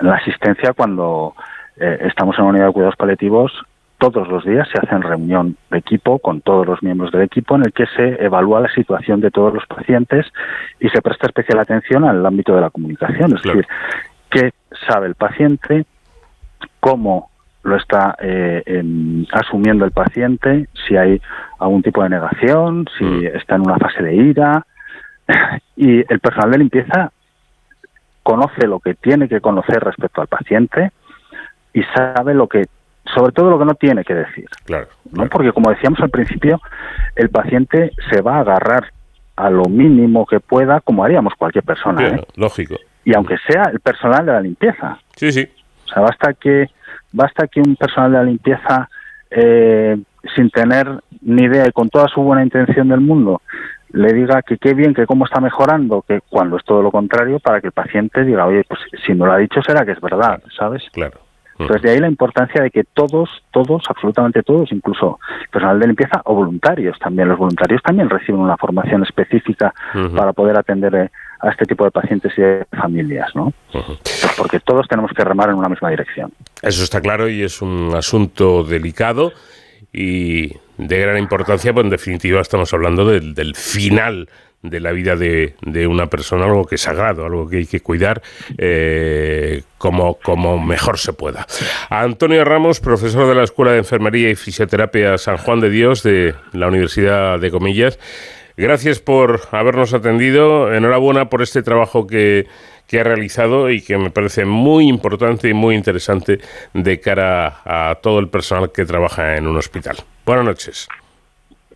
[0.00, 1.34] la asistencia, cuando
[1.76, 3.52] eh, estamos en una unidad de cuidados paliativos,
[4.02, 7.62] todos los días se hace reunión de equipo con todos los miembros del equipo en
[7.66, 10.26] el que se evalúa la situación de todos los pacientes
[10.80, 13.64] y se presta especial atención al ámbito de la comunicación, es decir,
[14.28, 14.50] qué
[14.88, 15.86] sabe el paciente,
[16.80, 17.30] cómo
[17.62, 18.82] lo está eh,
[19.30, 21.22] asumiendo el paciente, si hay
[21.60, 23.26] algún tipo de negación, si mm.
[23.36, 24.66] está en una fase de ira.
[25.76, 27.12] Y el personal de limpieza
[28.24, 30.90] conoce lo que tiene que conocer respecto al paciente
[31.72, 32.66] y sabe lo que
[33.14, 34.46] sobre todo lo que no tiene que decir.
[34.64, 35.26] Claro, ¿no?
[35.28, 36.60] Porque como decíamos al principio,
[37.16, 38.92] el paciente se va a agarrar
[39.36, 42.08] a lo mínimo que pueda, como haríamos cualquier persona.
[42.08, 42.24] ¿eh?
[42.36, 42.76] Lógico.
[43.04, 44.98] Y aunque sea el personal de la limpieza.
[45.16, 45.48] Sí, sí.
[45.86, 46.68] O sea, basta que,
[47.12, 48.88] basta que un personal de la limpieza,
[49.30, 49.96] eh,
[50.36, 50.88] sin tener
[51.22, 53.42] ni idea y con toda su buena intención del mundo,
[53.92, 57.38] le diga que qué bien, que cómo está mejorando, que cuando es todo lo contrario,
[57.40, 60.00] para que el paciente diga, oye, pues si no lo ha dicho será que es
[60.00, 60.82] verdad, ¿sabes?
[60.92, 61.18] Claro.
[61.62, 65.18] Entonces, de ahí la importancia de que todos, todos, absolutamente todos, incluso
[65.50, 69.72] personal de limpieza o voluntarios también, los voluntarios también reciben una formación específica
[70.14, 73.52] para poder atender eh, a este tipo de pacientes y de familias, ¿no?
[74.36, 76.32] Porque todos tenemos que remar en una misma dirección.
[76.62, 79.32] Eso está claro y es un asunto delicado
[79.92, 84.28] y de gran importancia, pues en definitiva estamos hablando del, del final
[84.62, 87.80] de la vida de, de, una persona, algo que es sagrado, algo que hay que
[87.80, 88.22] cuidar
[88.58, 91.46] eh, como, como mejor se pueda.
[91.90, 96.34] Antonio Ramos, profesor de la Escuela de Enfermería y Fisioterapia San Juan de Dios de
[96.52, 97.98] la Universidad de Comillas,
[98.56, 100.72] gracias por habernos atendido.
[100.72, 102.46] Enhorabuena por este trabajo que,
[102.86, 106.38] que ha realizado y que me parece muy importante y muy interesante
[106.72, 109.96] de cara a todo el personal que trabaja en un hospital.
[110.24, 110.88] Buenas noches.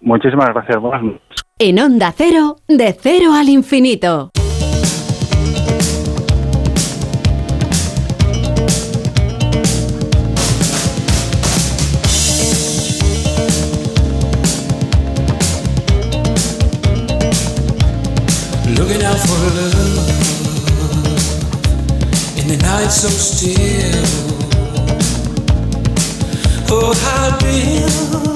[0.00, 0.80] Muchísimas gracias.
[0.80, 1.20] Buenas noches.
[1.58, 4.30] En Onda Cero, de cero al infinito.
[18.78, 20.06] Looking out for love
[22.38, 24.04] in the night so still.
[26.68, 28.35] Oh, how build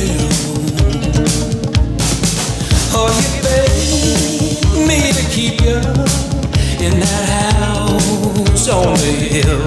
[9.31, 9.59] hill,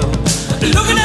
[0.73, 1.04] looking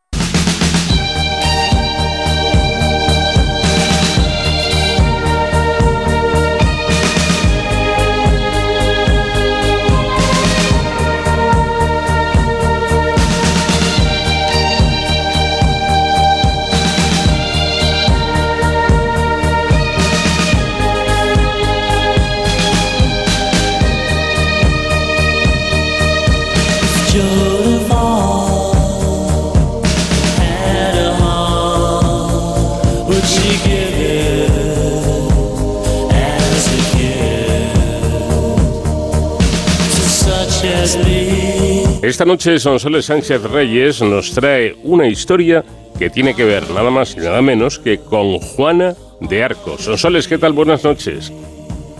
[42.21, 45.63] Esta noche Sonsoles Sánchez Reyes nos trae una historia
[45.97, 49.79] que tiene que ver nada más y nada menos que con Juana de Arco.
[49.79, 50.53] Sonsoles, ¿qué tal?
[50.53, 51.33] Buenas noches.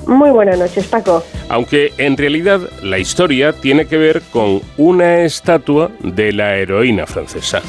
[0.06, 1.24] Muy buenas noches, Paco.
[1.50, 7.64] Aunque en realidad la historia tiene que ver con una estatua de la heroína francesa.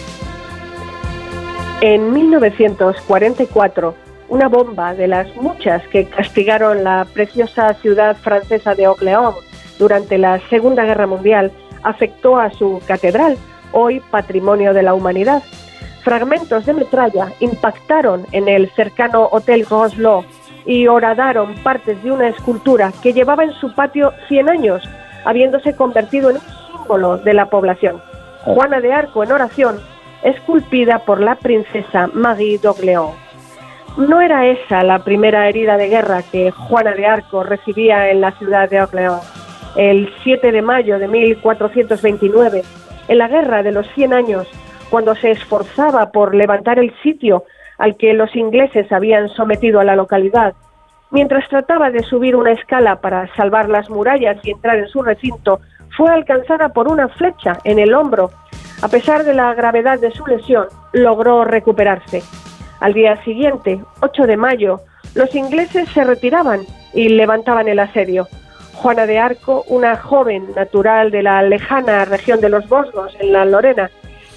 [1.81, 3.95] En 1944,
[4.29, 9.37] una bomba de las muchas que castigaron la preciosa ciudad francesa de Orléans
[9.79, 11.51] durante la Segunda Guerra Mundial
[11.83, 13.37] afectó a su catedral,
[13.73, 15.43] hoy patrimonio de la humanidad.
[16.03, 20.25] Fragmentos de metralla impactaron en el cercano Hotel Groslo
[20.67, 24.83] y horadaron partes de una escultura que llevaba en su patio 100 años,
[25.25, 28.01] habiéndose convertido en un símbolo de la población.
[28.45, 29.81] Juana de Arco en oración,
[30.23, 33.15] esculpida por la princesa Marie d'Orléans.
[33.97, 38.33] No era esa la primera herida de guerra que Juana de Arco recibía en la
[38.33, 39.42] ciudad de Orleans.
[39.77, 42.63] El 7 de mayo de 1429,
[43.09, 44.47] en la Guerra de los Cien Años,
[44.91, 47.45] cuando se esforzaba por levantar el sitio
[47.79, 50.55] al que los ingleses habían sometido a la localidad,
[51.11, 55.61] mientras trataba de subir una escala para salvar las murallas y entrar en su recinto,
[55.97, 58.31] fue alcanzada por una flecha en el hombro.
[58.83, 62.23] A pesar de la gravedad de su lesión, logró recuperarse.
[62.81, 64.81] Al día siguiente, 8 de mayo,
[65.15, 66.61] los ingleses se retiraban
[66.93, 68.27] y levantaban el asedio.
[68.83, 73.45] Juana de Arco, una joven natural de la lejana región de los Vosgos, en la
[73.45, 73.93] Lorena,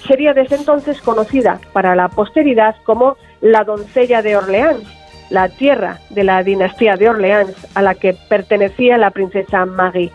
[0.07, 4.83] sería desde entonces conocida para la posteridad como la doncella de Orleans,
[5.31, 10.11] la tierra de la dinastía de Orleans a la que pertenecía la princesa Marie.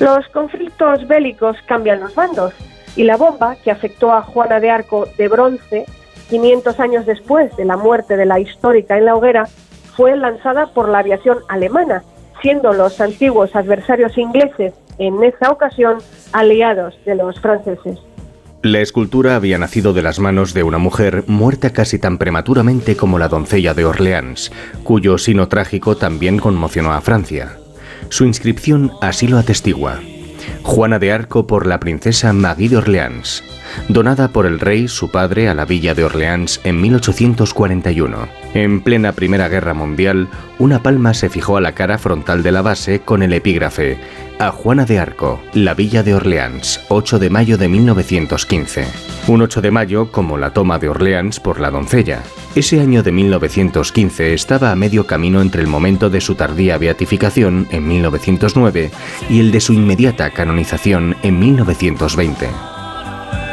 [0.00, 2.52] Los conflictos bélicos cambian los bandos
[2.96, 5.86] y la bomba que afectó a Juana de Arco de bronce
[6.30, 9.44] 500 años después de la muerte de la histórica en la hoguera
[9.96, 12.02] fue lanzada por la aviación alemana,
[12.46, 15.98] siendo los antiguos adversarios ingleses en esa ocasión
[16.32, 17.98] aliados de los franceses.
[18.62, 23.18] La escultura había nacido de las manos de una mujer muerta casi tan prematuramente como
[23.18, 24.52] la doncella de Orleans,
[24.84, 27.56] cuyo sino trágico también conmocionó a Francia.
[28.10, 29.98] Su inscripción así lo atestigua.
[30.62, 33.42] Juana de Arco por la princesa Marie de Orleans,
[33.88, 38.28] donada por el rey su padre a la villa de Orleans en 1841.
[38.54, 40.28] En plena Primera Guerra Mundial,
[40.58, 43.98] una palma se fijó a la cara frontal de la base con el epígrafe
[44.38, 48.86] a Juana de Arco, la villa de Orleans, 8 de mayo de 1915.
[49.28, 52.22] Un 8 de mayo como la toma de Orleans por la doncella.
[52.54, 57.66] Ese año de 1915 estaba a medio camino entre el momento de su tardía beatificación
[57.70, 58.90] en 1909
[59.30, 62.75] y el de su inmediata canonización en 1920.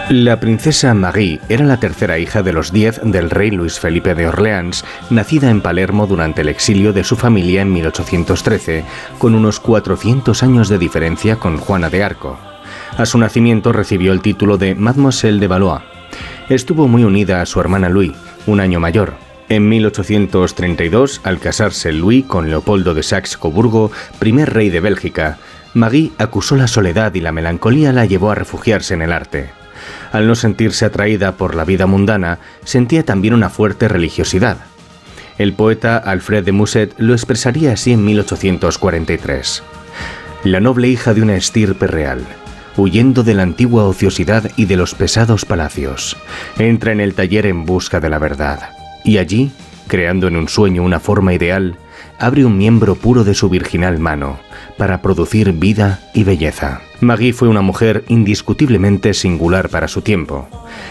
[0.10, 4.28] La princesa Marie era la tercera hija de los diez del rey Luis Felipe de
[4.28, 8.84] Orleans, nacida en Palermo durante el exilio de su familia en 1813,
[9.18, 12.38] con unos 400 años de diferencia con Juana de Arco.
[12.98, 15.82] A su nacimiento recibió el título de Mademoiselle de Valois.
[16.50, 18.12] Estuvo muy unida a su hermana Louis,
[18.46, 19.14] un año mayor.
[19.48, 23.90] En 1832, al casarse Louis con Leopoldo de Saxe-Coburgo,
[24.20, 25.38] primer rey de Bélgica,
[25.74, 29.63] Marie acusó la soledad y la melancolía la llevó a refugiarse en el arte.
[30.12, 34.58] Al no sentirse atraída por la vida mundana, sentía también una fuerte religiosidad.
[35.38, 39.64] El poeta Alfred de Musset lo expresaría así en 1843.
[40.44, 42.24] La noble hija de una estirpe real,
[42.78, 46.18] huyendo de la antigua ociosidad y de los pesados palacios,
[46.58, 48.70] entra en el taller en busca de la verdad,
[49.04, 49.52] y allí,
[49.88, 51.78] creando en un sueño una forma ideal,
[52.24, 54.40] abre un miembro puro de su virginal mano,
[54.78, 56.82] para producir vida y belleza.
[57.02, 60.48] Maggie fue una mujer indiscutiblemente singular para su tiempo.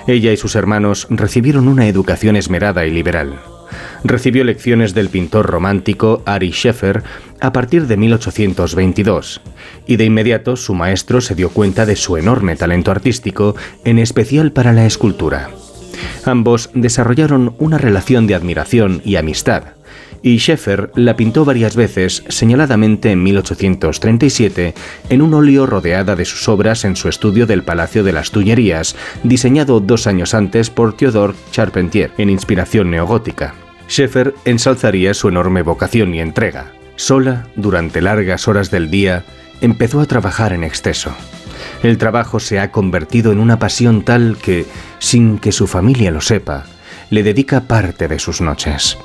[0.07, 3.41] Ella y sus hermanos recibieron una educación esmerada y liberal.
[4.05, 7.03] Recibió lecciones del pintor romántico Ari Scheffer
[7.41, 9.41] a partir de 1822,
[9.87, 14.53] y de inmediato su maestro se dio cuenta de su enorme talento artístico, en especial
[14.53, 15.49] para la escultura.
[16.25, 19.65] Ambos desarrollaron una relación de admiración y amistad,
[20.23, 24.75] y Scheffer la pintó varias veces, señaladamente en 1837,
[25.09, 28.97] en un óleo rodeada de sus obras en su estudio del Palacio de las Tullerías,
[29.25, 33.55] diseñado dos años antes por Theodore Charpentier, en inspiración neogótica.
[33.89, 36.73] Scheffer ensalzaría su enorme vocación y entrega.
[36.97, 39.25] Sola, durante largas horas del día,
[39.61, 41.13] empezó a trabajar en exceso.
[41.83, 44.67] El trabajo se ha convertido en una pasión tal que,
[44.99, 46.65] sin que su familia lo sepa,
[47.11, 48.99] le dedica parte de sus noches.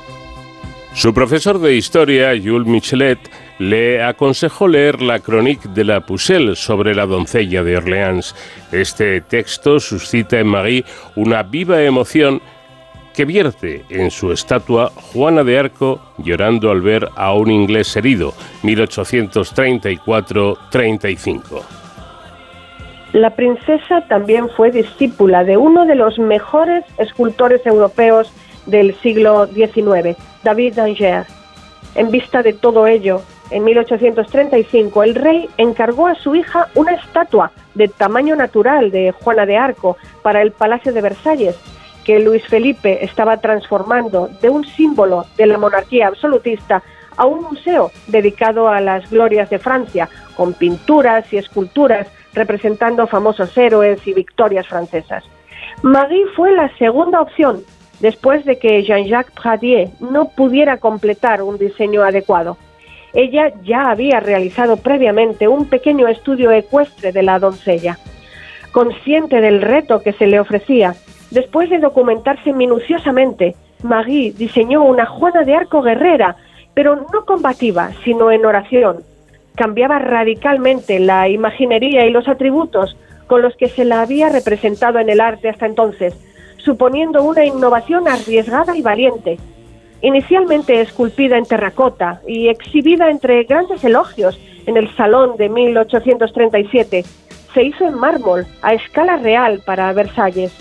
[0.94, 3.18] Su profesor de historia, Jules Michelet,
[3.58, 8.34] le aconsejó leer la Chronique de la Pucelle sobre la doncella de Orleans.
[8.72, 10.84] Este texto suscita en Marie
[11.14, 12.40] una viva emoción
[13.14, 18.32] que vierte en su estatua Juana de Arco llorando al ver a un inglés herido,
[18.62, 21.62] 1834-35.
[23.12, 28.30] La princesa también fue discípula de uno de los mejores escultores europeos
[28.68, 31.28] del siglo XIX, David d'Angers.
[31.94, 37.50] En vista de todo ello, en 1835 el rey encargó a su hija una estatua
[37.74, 41.58] de tamaño natural de Juana de Arco para el Palacio de Versalles,
[42.04, 46.82] que Luis Felipe estaba transformando de un símbolo de la monarquía absolutista
[47.16, 53.56] a un museo dedicado a las glorias de Francia, con pinturas y esculturas representando famosos
[53.56, 55.24] héroes y victorias francesas.
[55.82, 57.62] Marie fue la segunda opción
[58.00, 62.56] después de que Jean-Jacques Pradier no pudiera completar un diseño adecuado.
[63.14, 67.98] Ella ya había realizado previamente un pequeño estudio ecuestre de la doncella.
[68.72, 70.94] Consciente del reto que se le ofrecía,
[71.30, 76.36] después de documentarse minuciosamente, Marie diseñó una Juana de Arco guerrera,
[76.74, 78.98] pero no combativa, sino en oración.
[79.56, 82.96] Cambiaba radicalmente la imaginería y los atributos
[83.26, 86.14] con los que se la había representado en el arte hasta entonces,
[86.58, 89.38] suponiendo una innovación arriesgada y valiente.
[90.00, 97.04] Inicialmente esculpida en terracota y exhibida entre grandes elogios en el Salón de 1837,
[97.54, 100.52] se hizo en mármol a escala real para Versalles.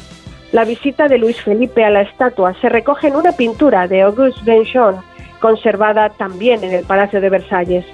[0.51, 4.41] La visita de Luis Felipe a la estatua se recoge en una pintura de Auguste
[4.45, 4.95] Benchon,
[5.41, 7.85] conservada también en el Palacio de Versalles.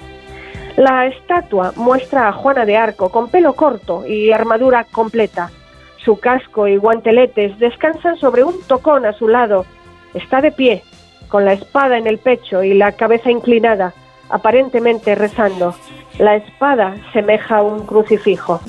[0.76, 5.50] La estatua muestra a Juana de Arco con pelo corto y armadura completa,
[6.04, 9.64] su casco y guanteletes descansan sobre un tocón a su lado.
[10.12, 10.82] Está de pie,
[11.28, 13.94] con la espada en el pecho y la cabeza inclinada,
[14.28, 15.74] aparentemente rezando.
[16.18, 18.60] La espada semeja un crucifijo.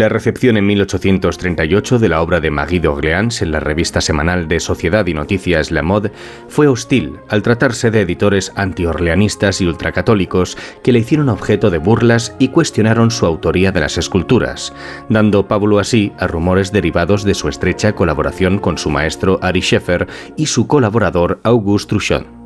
[0.00, 4.58] La recepción en 1838 de la obra de Marie d'Orléans en la revista semanal de
[4.58, 6.10] Sociedad y Noticias La Mode
[6.48, 12.34] fue hostil al tratarse de editores antiorleanistas y ultracatólicos que le hicieron objeto de burlas
[12.38, 14.72] y cuestionaron su autoría de las esculturas,
[15.10, 20.08] dando pábulo así a rumores derivados de su estrecha colaboración con su maestro Ari Scheffer
[20.34, 22.39] y su colaborador Auguste Truchon.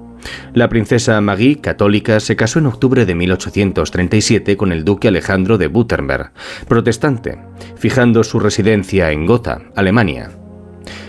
[0.52, 5.68] La princesa Magie, católica, se casó en octubre de 1837 con el duque Alejandro de
[5.68, 6.32] Württemberg,
[6.68, 7.38] protestante,
[7.76, 10.30] fijando su residencia en Gotha, Alemania.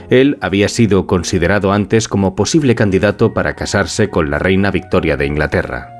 [0.10, 5.26] Él había sido considerado antes como posible candidato para casarse con la reina Victoria de
[5.26, 5.92] Inglaterra.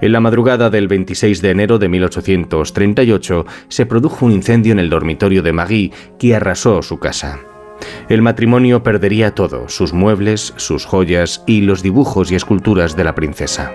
[0.00, 4.90] En la madrugada del 26 de enero de 1838 se produjo un incendio en el
[4.90, 7.40] dormitorio de Magie que arrasó su casa.
[8.08, 13.14] El matrimonio perdería todo, sus muebles, sus joyas y los dibujos y esculturas de la
[13.14, 13.72] princesa.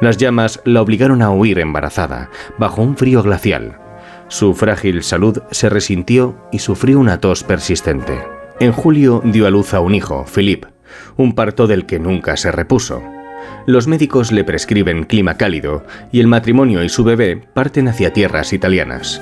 [0.00, 3.78] Las llamas la obligaron a huir embarazada, bajo un frío glacial.
[4.28, 8.18] Su frágil salud se resintió y sufrió una tos persistente.
[8.58, 10.68] En julio dio a luz a un hijo, Philippe,
[11.16, 13.02] un parto del que nunca se repuso.
[13.66, 18.52] Los médicos le prescriben clima cálido y el matrimonio y su bebé parten hacia tierras
[18.52, 19.20] italianas.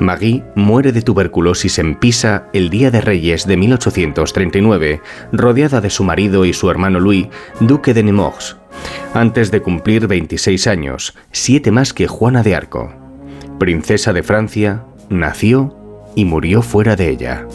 [0.00, 5.00] Maggie muere de tuberculosis en Pisa el Día de Reyes de 1839,
[5.32, 7.28] rodeada de su marido y su hermano Louis,
[7.60, 8.56] duque de Nemours,
[9.14, 12.92] antes de cumplir 26 años, siete más que Juana de Arco.
[13.58, 15.74] Princesa de Francia, nació
[16.14, 17.46] y murió fuera de ella.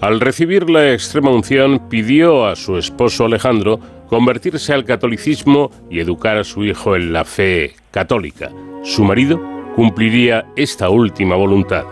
[0.00, 6.36] Al recibir la extrema unción, pidió a su esposo Alejandro convertirse al catolicismo y educar
[6.36, 8.50] a su hijo en la fe católica.
[8.84, 11.84] Su marido cumpliría esta última voluntad.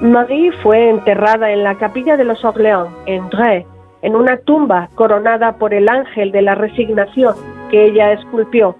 [0.00, 3.66] Marie fue enterrada en la capilla de los Orléans, en Dreux,
[4.00, 7.34] en una tumba coronada por el ángel de la resignación
[7.70, 8.74] que ella esculpió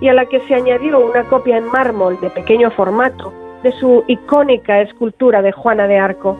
[0.00, 3.30] y a la que se añadió una copia en mármol de pequeño formato
[3.62, 6.38] de su icónica escultura de Juana de Arco.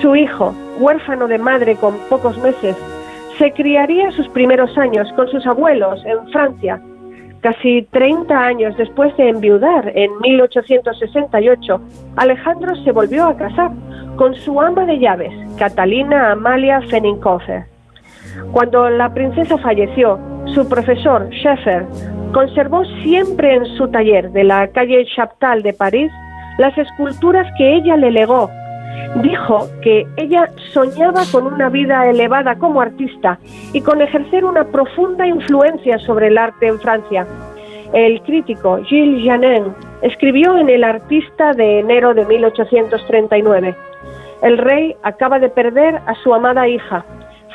[0.00, 2.76] Su hijo, huérfano de madre con pocos meses,
[3.36, 6.80] se criaría sus primeros años con sus abuelos en Francia
[7.42, 11.80] Casi 30 años después de enviudar, en 1868,
[12.14, 13.72] Alejandro se volvió a casar
[14.14, 17.64] con su ama de llaves, Catalina Amalia Fenninkofer.
[18.52, 20.20] Cuando la princesa falleció,
[20.54, 21.84] su profesor, Scheffer,
[22.32, 26.12] conservó siempre en su taller de la calle Chaptal de París
[26.58, 28.48] las esculturas que ella le legó
[29.16, 33.38] dijo que ella soñaba con una vida elevada como artista
[33.72, 37.26] y con ejercer una profunda influencia sobre el arte en Francia.
[37.92, 43.76] El crítico Gilles Janin escribió en El artista de enero de 1839,
[44.42, 47.04] El rey acaba de perder a su amada hija.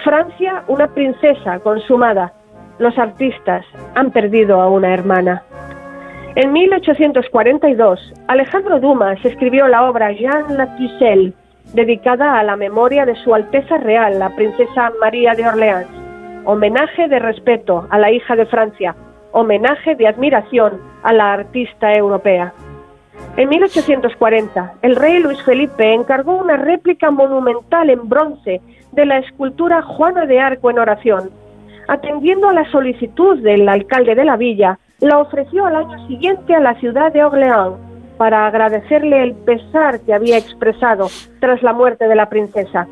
[0.03, 2.33] Francia, una princesa consumada.
[2.77, 3.65] Los artistas
[3.95, 5.43] han perdido a una hermana.
[6.39, 11.33] En 1842, Alejandro Dumas escribió la obra Jean la Pucelle,
[11.73, 15.87] dedicada a la memoria de Su Alteza Real, la princesa María de Orleans.
[16.45, 18.95] Homenaje de respeto a la hija de Francia,
[19.31, 22.53] homenaje de admiración a la artista europea.
[23.35, 28.61] En 1840, el rey Luis Felipe encargó una réplica monumental en bronce
[28.91, 31.31] de la escultura Juana de Arco en oración.
[31.87, 36.59] Atendiendo a la solicitud del alcalde de la villa, la ofreció al año siguiente a
[36.59, 37.75] la ciudad de Orleans
[38.17, 41.07] para agradecerle el pesar que había expresado
[41.39, 42.87] tras la muerte de la princesa.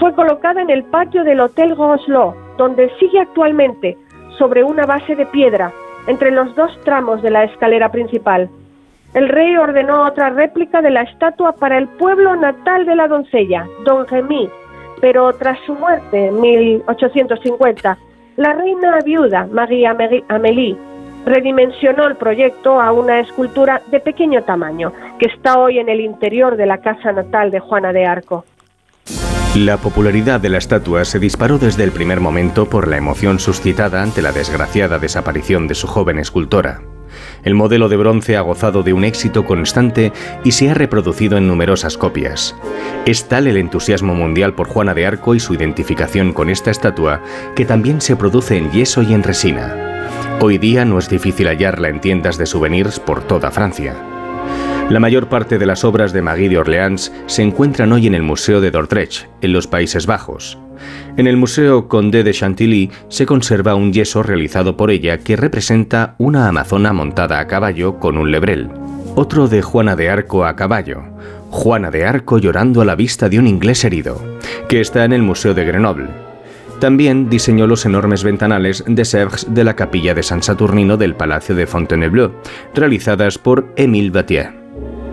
[0.00, 3.96] Fue colocada en el patio del Hotel Goslo, donde sigue actualmente,
[4.38, 5.72] sobre una base de piedra,
[6.06, 8.50] entre los dos tramos de la escalera principal.
[9.14, 13.66] El rey ordenó otra réplica de la estatua para el pueblo natal de la doncella,
[13.84, 14.50] Don Remy,
[15.00, 17.96] pero tras su muerte en 1850,
[18.36, 20.76] la reina viuda, Marie Amélie,
[21.26, 26.56] redimensionó el proyecto a una escultura de pequeño tamaño, que está hoy en el interior
[26.56, 28.44] de la casa natal de Juana de Arco.
[29.56, 34.02] La popularidad de la estatua se disparó desde el primer momento por la emoción suscitada
[34.02, 36.82] ante la desgraciada desaparición de su joven escultora.
[37.42, 40.12] El modelo de bronce ha gozado de un éxito constante
[40.44, 42.54] y se ha reproducido en numerosas copias.
[43.06, 47.22] Es tal el entusiasmo mundial por Juana de Arco y su identificación con esta estatua
[47.54, 49.85] que también se produce en yeso y en resina.
[50.38, 53.94] Hoy día no es difícil hallarla en tiendas de souvenirs por toda Francia.
[54.90, 58.22] La mayor parte de las obras de Marie de Orleans se encuentran hoy en el
[58.22, 60.58] Museo de Dordrecht, en los Países Bajos.
[61.16, 66.14] En el Museo Condé de Chantilly se conserva un yeso realizado por ella que representa
[66.18, 68.68] una amazona montada a caballo con un lebrel.
[69.14, 71.02] Otro de Juana de Arco a caballo,
[71.50, 74.22] Juana de Arco llorando a la vista de un inglés herido,
[74.68, 76.25] que está en el Museo de Grenoble.
[76.80, 81.54] También diseñó los enormes ventanales de Serge de la capilla de San Saturnino del Palacio
[81.54, 82.32] de Fontainebleau,
[82.74, 84.52] realizadas por Émile Battier.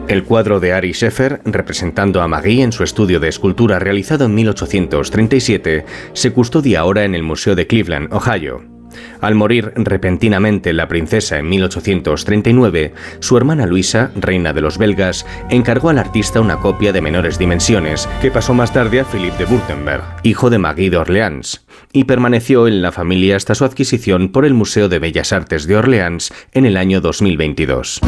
[0.09, 4.35] El cuadro de Ari Scheffer, representando a Marie en su estudio de escultura realizado en
[4.35, 8.72] 1837, se custodia ahora en el Museo de Cleveland, Ohio.
[9.21, 15.89] Al morir repentinamente la princesa en 1839, su hermana Luisa, reina de los belgas, encargó
[15.89, 20.03] al artista una copia de menores dimensiones, que pasó más tarde a Philippe de Württemberg,
[20.23, 24.53] hijo de Marie de Orleans, y permaneció en la familia hasta su adquisición por el
[24.53, 28.01] Museo de Bellas Artes de Orleans en el año 2022.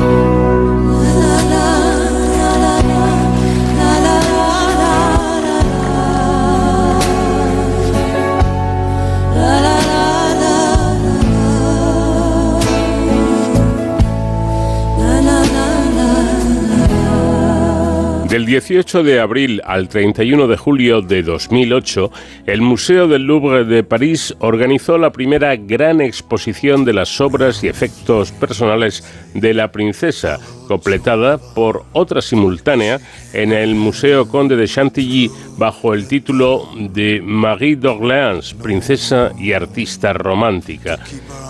[18.36, 22.11] Del 18 de abril al 31 de julio de 2008,
[22.47, 27.69] el Museo del Louvre de París organizó la primera gran exposición de las obras y
[27.69, 30.38] efectos personales de la princesa,
[30.68, 32.99] completada por otra simultánea
[33.34, 40.13] en el Museo Conde de Chantilly bajo el título de Marie d'Orléans, princesa y artista
[40.13, 40.99] romántica.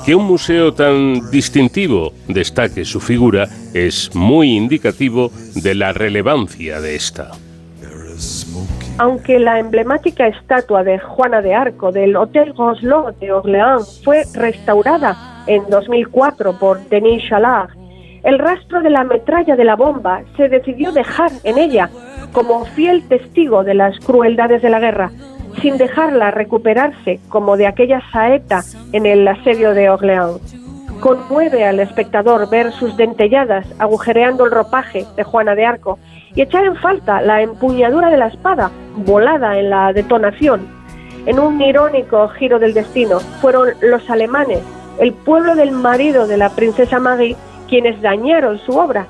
[0.05, 6.95] Que un museo tan distintivo destaque su figura es muy indicativo de la relevancia de
[6.95, 7.31] esta.
[8.97, 15.43] Aunque la emblemática estatua de Juana de Arco del Hotel Roselot de Orléans fue restaurada
[15.47, 17.71] en 2004 por Denis Chalard,
[18.25, 21.89] el rastro de la metralla de la bomba se decidió dejar en ella
[22.31, 25.11] como fiel testigo de las crueldades de la guerra,
[25.61, 28.63] sin dejarla recuperarse como de aquella saeta
[28.93, 30.55] en el asedio de Orleans.
[30.99, 35.99] Conmueve al espectador ver sus dentelladas agujereando el ropaje de Juana de Arco
[36.33, 38.71] y echar en falta la empuñadura de la espada
[39.05, 40.67] volada en la detonación.
[41.27, 44.61] En un irónico giro del destino, fueron los alemanes,
[44.99, 47.35] el pueblo del marido de la princesa Marie,
[47.67, 49.07] quienes dañaron su obra,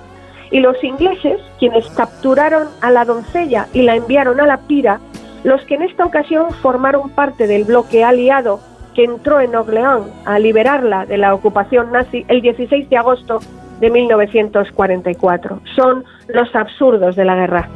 [0.51, 4.99] y los ingleses, quienes capturaron a la doncella y la enviaron a la pira,
[5.43, 8.59] los que en esta ocasión formaron parte del bloque aliado
[8.93, 13.39] que entró en Orleans a liberarla de la ocupación nazi el 16 de agosto
[13.79, 15.61] de 1944.
[15.75, 17.69] Son los absurdos de la guerra.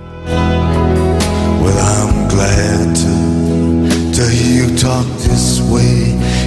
[1.61, 2.09] Well,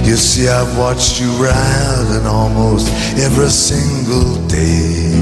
[0.03, 2.87] You see, I've watched you riding almost
[3.17, 5.13] every single day.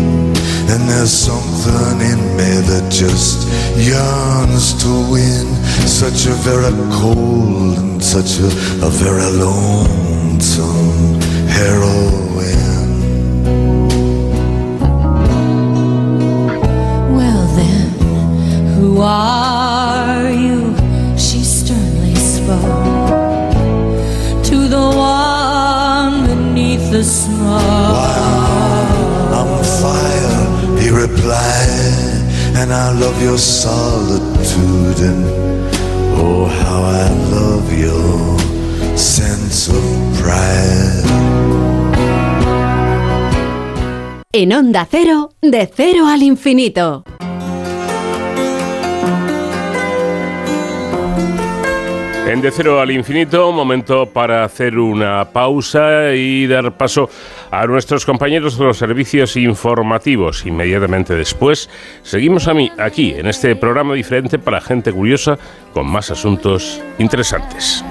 [0.71, 5.47] And there's something in me that just yearns to win
[5.87, 8.47] such a very cold and such a,
[8.85, 13.01] a very lonesome heroine.
[17.15, 17.89] Well then,
[18.75, 20.75] who are you?
[21.17, 22.90] She sternly spoke
[24.89, 27.61] one beneath the smoke.
[29.37, 32.21] I'm fire, he replied,
[32.59, 35.23] and I love your solitude, and
[36.19, 38.39] oh, how I love your
[38.97, 39.83] sense of
[40.19, 41.01] pride.
[44.33, 47.03] En Onda Cero, de cero al infinito.
[52.31, 57.09] En De Cero al Infinito, momento para hacer una pausa y dar paso
[57.51, 60.45] a nuestros compañeros de los servicios informativos.
[60.45, 61.69] Inmediatamente después,
[62.03, 65.37] seguimos a mí aquí, en este programa diferente para gente curiosa
[65.73, 67.83] con más asuntos interesantes.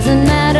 [0.00, 0.59] Doesn't matter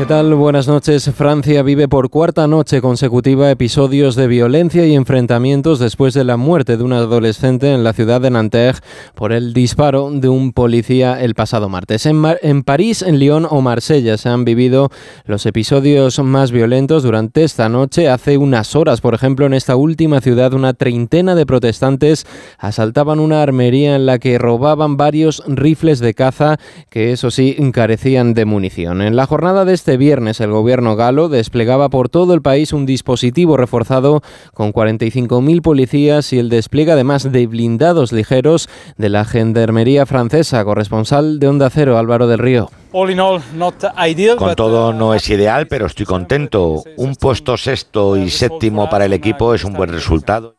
[0.00, 0.34] ¿Qué tal?
[0.34, 1.10] Buenas noches.
[1.14, 6.78] Francia vive por cuarta noche consecutiva episodios de violencia y enfrentamientos después de la muerte
[6.78, 8.78] de un adolescente en la ciudad de Nanterre
[9.14, 12.06] por el disparo de un policía el pasado martes.
[12.06, 14.88] En, Mar- en París, en Lyon o Marsella se han vivido
[15.26, 18.08] los episodios más violentos durante esta noche.
[18.08, 22.26] Hace unas horas, por ejemplo, en esta última ciudad, una treintena de protestantes
[22.56, 26.56] asaltaban una armería en la que robaban varios rifles de caza
[26.88, 29.02] que, eso sí, carecían de munición.
[29.02, 32.86] En la jornada de este viernes, el gobierno galo desplegaba por todo el país un
[32.86, 34.22] dispositivo reforzado
[34.54, 40.64] con 45.000 policías y el despliegue además de blindados ligeros de la Gendarmería francesa.
[40.64, 42.70] Corresponsal de Onda Cero, Álvaro del Río.
[44.36, 46.82] Con todo no es ideal, pero estoy contento.
[46.96, 50.56] Un puesto sexto y séptimo para el equipo es un buen resultado.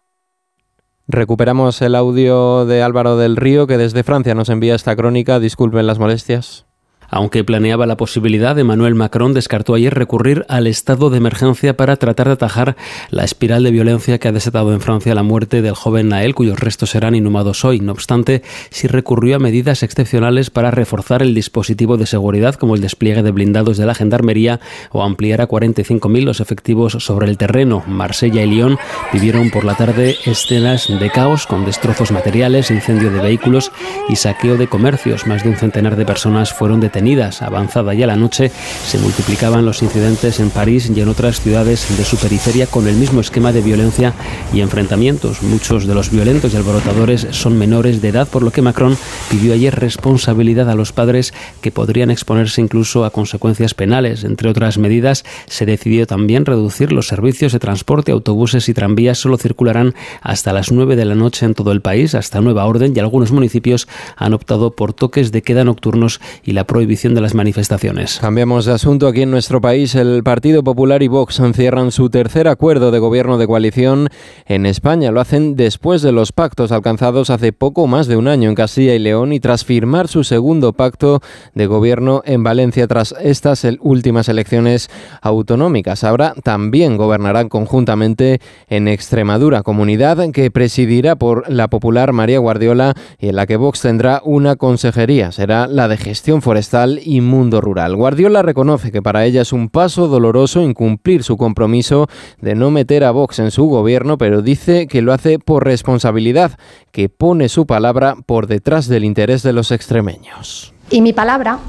[1.07, 5.39] Recuperamos el audio de Álvaro del Río que desde Francia nos envía esta crónica.
[5.39, 6.65] Disculpen las molestias.
[7.11, 12.27] Aunque planeaba la posibilidad, Emmanuel Macron descartó ayer recurrir al estado de emergencia para tratar
[12.27, 12.77] de atajar
[13.09, 16.57] la espiral de violencia que ha desatado en Francia la muerte del joven Nael, cuyos
[16.57, 17.81] restos serán inhumados hoy.
[17.81, 22.81] No obstante, sí recurrió a medidas excepcionales para reforzar el dispositivo de seguridad, como el
[22.81, 27.83] despliegue de blindados de la Gendarmería o ampliar a 45.000 los efectivos sobre el terreno.
[27.87, 28.77] Marsella y Lyon
[29.11, 33.73] vivieron por la tarde escenas de caos con destrozos materiales, incendio de vehículos
[34.07, 35.27] y saqueo de comercios.
[35.27, 37.00] Más de un centenar de personas fueron detenidas.
[37.41, 38.51] Avanzada ya la noche,
[38.85, 42.95] se multiplicaban los incidentes en París y en otras ciudades de su periferia con el
[42.95, 44.13] mismo esquema de violencia
[44.53, 45.41] y enfrentamientos.
[45.41, 48.95] Muchos de los violentos y alborotadores son menores de edad, por lo que Macron
[49.31, 54.23] pidió ayer responsabilidad a los padres que podrían exponerse incluso a consecuencias penales.
[54.23, 59.37] Entre otras medidas, se decidió también reducir los servicios de transporte, autobuses y tranvías solo
[59.37, 62.99] circularán hasta las 9 de la noche en todo el país, hasta nueva orden, y
[62.99, 63.87] algunos municipios
[64.17, 68.19] han optado por toques de queda nocturnos y la prohibición prohibición de las manifestaciones.
[68.19, 69.95] Cambiamos de asunto aquí en nuestro país.
[69.95, 74.09] El Partido Popular y Vox encierran su tercer acuerdo de gobierno de coalición
[74.45, 75.09] en España.
[75.11, 78.93] Lo hacen después de los pactos alcanzados hace poco más de un año en Castilla
[78.93, 81.21] y León y tras firmar su segundo pacto
[81.53, 84.89] de gobierno en Valencia tras estas últimas elecciones
[85.21, 86.03] autonómicas.
[86.03, 93.29] Ahora también gobernarán conjuntamente en Extremadura, comunidad que presidirá por la popular María Guardiola y
[93.29, 95.31] en la que Vox tendrá una consejería.
[95.31, 96.70] Será la de gestión forestal
[97.03, 97.95] y mundo rural.
[97.95, 102.07] Guardiola reconoce que para ella es un paso doloroso incumplir su compromiso
[102.39, 106.57] de no meter a Vox en su gobierno, pero dice que lo hace por responsabilidad,
[106.91, 110.73] que pone su palabra por detrás del interés de los extremeños.
[110.89, 111.59] Y mi palabra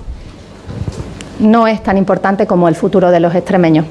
[1.40, 3.86] no es tan importante como el futuro de los extremeños.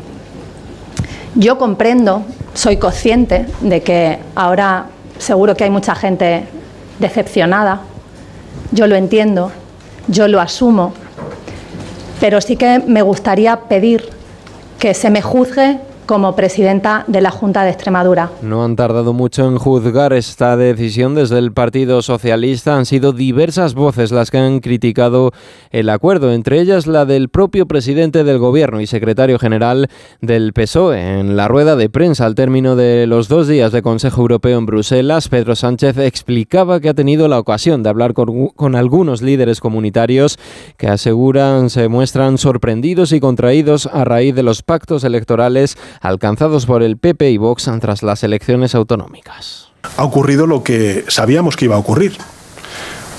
[1.35, 4.85] Yo comprendo, soy consciente de que ahora
[5.17, 6.45] seguro que hay mucha gente
[6.99, 7.81] decepcionada,
[8.71, 9.51] yo lo entiendo,
[10.07, 10.93] yo lo asumo,
[12.19, 14.09] pero sí que me gustaría pedir
[14.79, 18.31] que se me juzgue como presidenta de la Junta de Extremadura.
[18.41, 22.75] No han tardado mucho en juzgar esta decisión desde el Partido Socialista.
[22.75, 25.31] Han sido diversas voces las que han criticado
[25.71, 29.89] el acuerdo, entre ellas la del propio presidente del Gobierno y secretario general
[30.21, 31.19] del PSOE.
[31.19, 34.65] En la rueda de prensa al término de los dos días de Consejo Europeo en
[34.65, 39.59] Bruselas, Pedro Sánchez explicaba que ha tenido la ocasión de hablar con, con algunos líderes
[39.59, 40.37] comunitarios
[40.77, 46.83] que aseguran se muestran sorprendidos y contraídos a raíz de los pactos electorales alcanzados por
[46.83, 49.69] el PP y Vox tras las elecciones autonómicas.
[49.97, 52.17] Ha ocurrido lo que sabíamos que iba a ocurrir.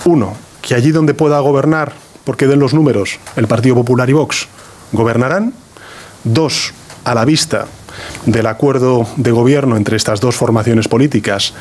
[0.05, 1.93] Uno, que allí donde pueda gobernar,
[2.25, 4.49] porque den los números, el Partido Popular y Vox,
[4.93, 5.55] gobernarán.
[6.25, 6.73] Dos,
[7.05, 7.66] a la vista
[8.27, 11.53] del acuerdo de gobierno entre estas dos formaciones políticas,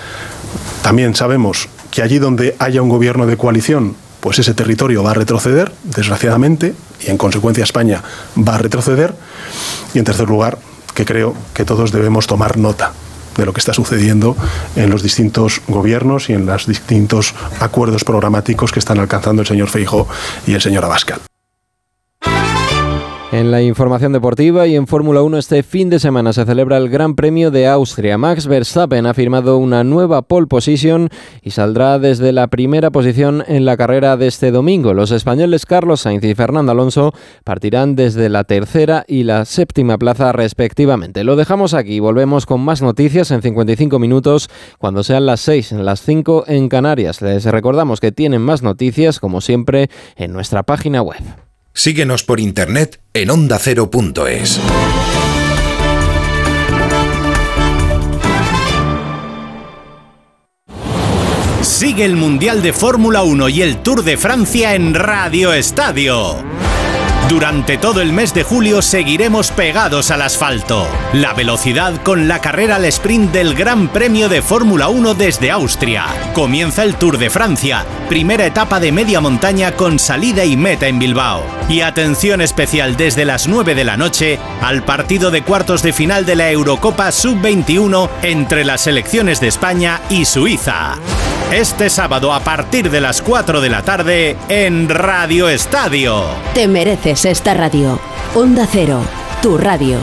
[0.84, 5.16] también sabemos que allí donde haya un gobierno de coalición, pues ese territorio va a
[5.16, 6.74] retroceder, desgraciadamente,
[7.06, 8.04] y en consecuencia España
[8.38, 9.16] va a retroceder.
[9.94, 10.60] Y en tercer lugar,
[11.06, 12.94] creo que todos debemos tomar nota
[13.38, 14.36] de lo que está sucediendo
[14.76, 19.70] en los distintos gobiernos y en los distintos acuerdos programáticos que están alcanzando el señor
[19.70, 20.08] Feijo
[20.46, 21.22] y el señor Abascal.
[23.32, 26.90] En la información deportiva y en Fórmula 1 este fin de semana se celebra el
[26.90, 28.18] Gran Premio de Austria.
[28.18, 31.08] Max Verstappen ha firmado una nueva pole position
[31.42, 34.94] y saldrá desde la primera posición en la carrera de este domingo.
[34.94, 37.14] Los españoles Carlos Sainz y Fernando Alonso
[37.46, 41.24] partirán desde la tercera y la séptima plaza respectivamente.
[41.24, 45.86] Lo dejamos aquí, volvemos con más noticias en 55 minutos cuando sean las 6, en
[45.86, 47.22] las 5 en Canarias.
[47.22, 51.51] Les recordamos que tienen más noticias como siempre en nuestra página web.
[51.74, 54.60] Síguenos por internet en ondacero.es.
[61.62, 66.36] Sigue el Mundial de Fórmula 1 y el Tour de Francia en Radio Estadio.
[67.30, 70.88] Durante todo el mes de julio seguiremos pegados al asfalto.
[71.14, 76.06] La velocidad con la carrera al sprint del Gran Premio de Fórmula 1 desde Austria.
[76.34, 81.00] Comienza el Tour de Francia, primera etapa de media montaña con salida y meta en
[81.00, 81.44] Bilbao.
[81.70, 86.26] Y atención especial desde las 9 de la noche al partido de cuartos de final
[86.26, 90.98] de la Eurocopa Sub-21 entre las selecciones de España y Suiza.
[91.52, 96.24] Este sábado a partir de las 4 de la tarde en Radio Estadio.
[96.54, 96.66] Te
[97.12, 98.00] mereces esta radio.
[98.36, 99.02] Onda Cero,
[99.42, 100.00] tu radio.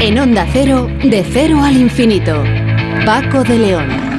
[0.00, 2.44] En Onda Cero, de cero al infinito.
[3.04, 4.09] Paco de León.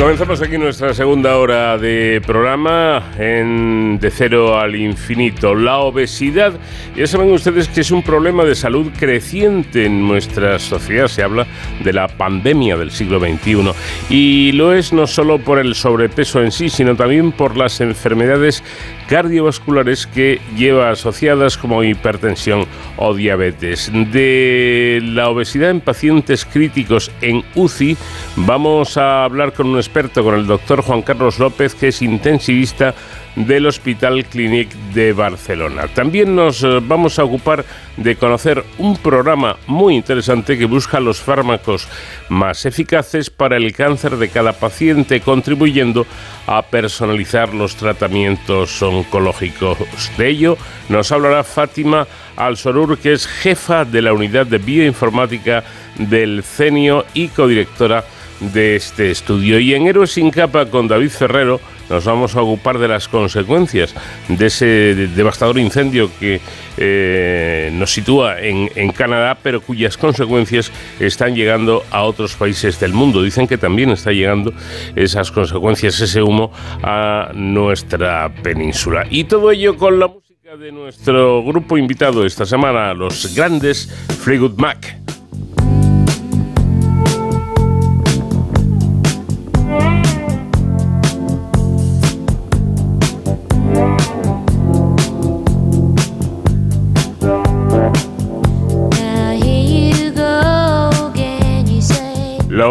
[0.00, 5.54] Comenzamos aquí nuestra segunda hora de programa en De Cero al Infinito.
[5.54, 6.54] La obesidad,
[6.96, 11.06] ya saben ustedes que es un problema de salud creciente en nuestra sociedad.
[11.06, 11.46] Se habla
[11.84, 13.72] de la pandemia del siglo XXI.
[14.08, 18.64] Y lo es no solo por el sobrepeso en sí, sino también por las enfermedades
[19.06, 22.64] cardiovasculares que lleva asociadas como hipertensión
[22.96, 23.90] o diabetes.
[23.92, 27.96] De la obesidad en pacientes críticos en UCI
[28.36, 32.94] vamos a hablar con un experto, con el doctor Juan Carlos López, que es intensivista
[33.34, 35.88] del Hospital Clínic de Barcelona.
[35.88, 37.64] También nos eh, vamos a ocupar
[37.96, 41.88] de conocer un programa muy interesante que busca los fármacos
[42.28, 46.06] más eficaces para el cáncer de cada paciente, contribuyendo
[46.46, 49.78] a personalizar los tratamientos oncológicos.
[50.16, 50.56] De ello
[50.88, 55.64] nos hablará Fátima Alsorur, que es jefa de la unidad de bioinformática
[55.98, 58.04] del CENIO y codirectora
[58.40, 59.58] de este estudio.
[59.58, 63.94] Y en Héroes sin capa con David Ferrero, nos vamos a ocupar de las consecuencias
[64.28, 64.66] de ese
[65.14, 66.40] devastador incendio que
[66.76, 70.70] eh, nos sitúa en, en Canadá, pero cuyas consecuencias
[71.00, 73.22] están llegando a otros países del mundo.
[73.22, 74.52] Dicen que también está llegando
[74.94, 79.06] esas consecuencias, ese humo, a nuestra península.
[79.10, 83.88] Y todo ello con la música de nuestro grupo invitado esta semana, los grandes
[84.22, 84.99] Fleetwood Mac.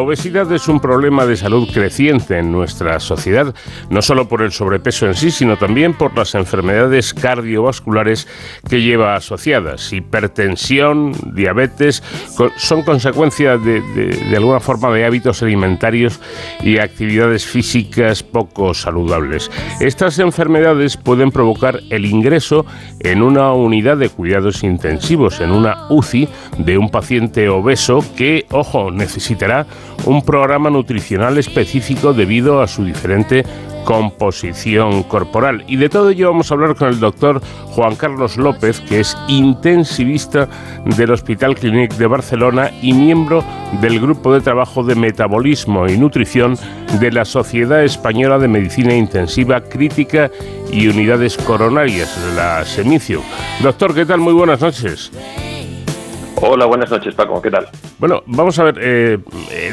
[0.09, 3.53] Obesidad es un problema de salud creciente en nuestra sociedad,
[3.91, 8.27] no solo por el sobrepeso en sí, sino también por las enfermedades cardiovasculares
[8.67, 9.93] que lleva asociadas.
[9.93, 12.01] Hipertensión, diabetes,
[12.57, 16.19] son consecuencia de, de alguna forma de hábitos alimentarios
[16.63, 19.51] y actividades físicas poco saludables.
[19.79, 22.65] Estas enfermedades pueden provocar el ingreso
[23.01, 28.89] en una unidad de cuidados intensivos, en una UCI, de un paciente obeso que, ojo,
[28.89, 29.67] necesitará
[30.05, 33.43] un programa nutricional específico debido a su diferente
[33.83, 35.63] composición corporal.
[35.67, 37.41] Y de todo ello vamos a hablar con el doctor
[37.71, 40.47] Juan Carlos López, que es intensivista
[40.85, 43.43] del Hospital Clínic de Barcelona y miembro
[43.81, 46.55] del Grupo de Trabajo de Metabolismo y Nutrición
[46.99, 50.29] de la Sociedad Española de Medicina Intensiva Crítica
[50.71, 53.21] y Unidades Coronarias, la SEMICIO.
[53.63, 54.19] Doctor, ¿qué tal?
[54.19, 55.11] Muy buenas noches.
[56.41, 57.41] Hola, buenas noches, Paco.
[57.41, 57.65] ¿Qué tal?
[57.97, 59.17] Bueno, vamos a ver, eh,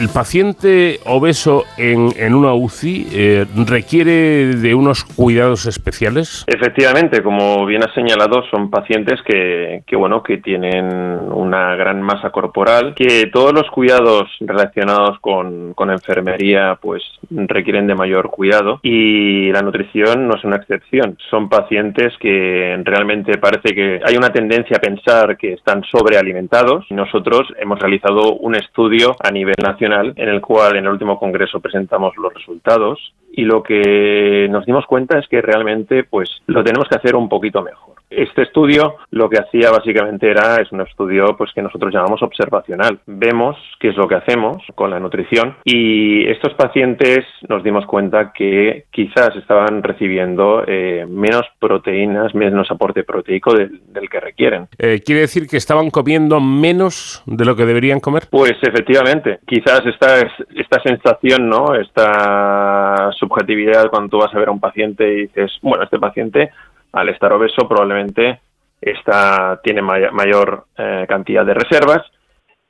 [0.01, 6.45] el paciente obeso en, en una UCI eh, requiere de unos cuidados especiales.
[6.49, 10.87] Efectivamente, como bien has señalado, son pacientes que, que, bueno, que tienen
[11.31, 17.95] una gran masa corporal, que todos los cuidados relacionados con, con enfermería, pues requieren de
[17.95, 21.17] mayor cuidado y la nutrición no es una excepción.
[21.31, 26.56] Son pacientes que realmente parece que hay una tendencia a pensar que están sobrealimentados.
[26.91, 31.61] Nosotros hemos realizado un estudio a nivel nacional en el cual en el último congreso
[31.61, 36.89] presentamos los resultados y lo que nos dimos cuenta es que realmente pues lo tenemos
[36.89, 37.96] que hacer un poquito mejor.
[38.11, 43.01] Este estudio lo que hacía básicamente era, es un estudio pues que nosotros llamamos observacional.
[43.07, 48.33] Vemos qué es lo que hacemos con la nutrición y estos pacientes nos dimos cuenta
[48.33, 53.81] que quizás estaban recibiendo eh, menos proteínas, menos aporte proteico del,
[54.11, 54.69] que requieren.
[54.79, 58.25] Eh, ¿Quiere decir que estaban comiendo menos de lo que deberían comer?
[58.31, 60.21] Pues efectivamente, quizás esta,
[60.55, 61.75] esta sensación, ¿no?
[61.75, 66.51] Esta subjetividad cuando tú vas a ver a un paciente y dices, bueno, este paciente
[66.97, 68.41] al estar obeso probablemente
[68.81, 72.03] está, tiene mayor eh, cantidad de reservas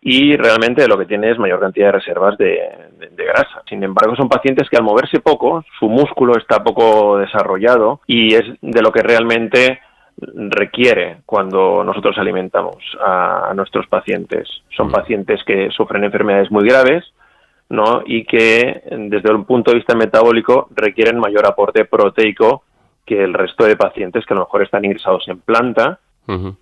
[0.00, 2.58] y realmente lo que tiene es mayor cantidad de reservas de,
[3.16, 3.62] grasa.
[3.68, 8.44] Sin embargo, son pacientes que al moverse poco, su músculo está poco desarrollado y es
[8.60, 9.80] de lo que realmente
[10.18, 14.48] requiere cuando nosotros alimentamos a, nuestros pacientes.
[14.76, 17.04] Son pacientes que sufren enfermedades muy graves,
[17.68, 18.02] ¿no?
[18.06, 22.62] Y que desde un punto de vista metabólico requieren mayor aporte proteico
[23.06, 25.98] que el resto de pacientes que a lo mejor están ingresados en planta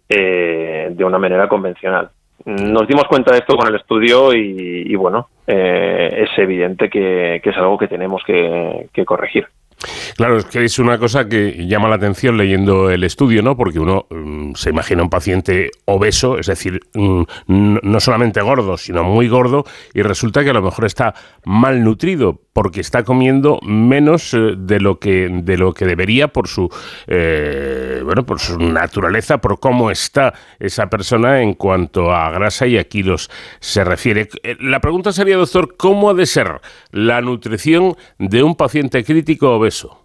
[0.09, 2.11] eh, de una manera convencional.
[2.45, 7.57] Nos dimos cuenta de esto con el estudio y, bueno, eh, es evidente que, es
[7.57, 9.47] algo que tenemos que corregir.
[10.17, 13.57] Claro, es que es una cosa que llama la atención leyendo el estudio, ¿no?
[13.57, 17.23] Porque uno mm, se imagina un paciente obeso, es decir, mm,
[17.83, 21.15] no solamente gordo, sino muy gordo, y resulta que a lo mejor está
[21.45, 26.71] malnutrido porque está comiendo menos eh, de lo que de lo que debería por su
[27.07, 32.79] eh, bueno por su naturaleza, por cómo está esa persona en cuanto a grasa y
[32.79, 33.31] a kilos
[33.61, 34.29] se refiere.
[34.43, 36.61] Eh, la pregunta sería, doctor, ¿cómo ha de ser
[36.93, 40.01] la nutrición de un paciente crítico obeso?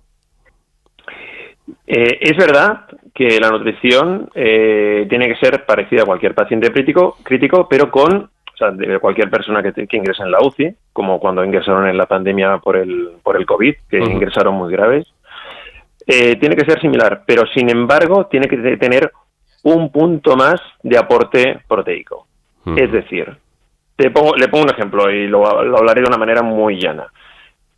[1.86, 7.68] Eh, es verdad que la nutrición tiene que ser parecida a cualquier paciente crítico, crítico
[7.70, 8.30] pero con
[8.60, 12.06] sea, de cualquier persona que, que, ingresa en la UCI, como cuando ingresaron en la
[12.06, 15.08] pandemia por el, por el COVID, que ingresaron muy graves.
[16.06, 19.12] Eh, tiene que ser similar, pero sin embargo tiene que tener
[19.64, 22.28] un punto más de aporte proteico.
[22.76, 23.36] Es decir,
[23.96, 27.08] te pongo, le pongo un ejemplo y lo hablaré de una manera muy llana.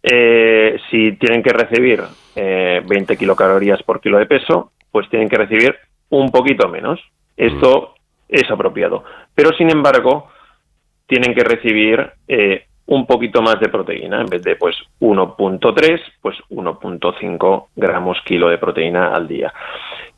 [0.04, 2.02] Eh, si tienen que recibir
[2.36, 5.76] eh, 20 kilocalorías por kilo de peso, pues tienen que recibir
[6.10, 7.00] un poquito menos.
[7.38, 7.96] Esto
[8.28, 9.04] es apropiado.
[9.36, 10.30] Pero, sin embargo,
[11.12, 14.22] tienen que recibir eh, un poquito más de proteína.
[14.22, 19.52] En vez de pues 1.3, pues 1.5 gramos kilo de proteína al día.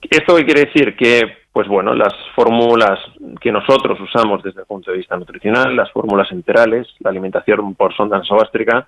[0.07, 0.95] ¿Esto quiere decir?
[0.95, 2.99] Que pues bueno, las fórmulas
[3.41, 7.95] que nosotros usamos desde el punto de vista nutricional, las fórmulas enterales, la alimentación por
[7.95, 8.85] sonda nasogástrica,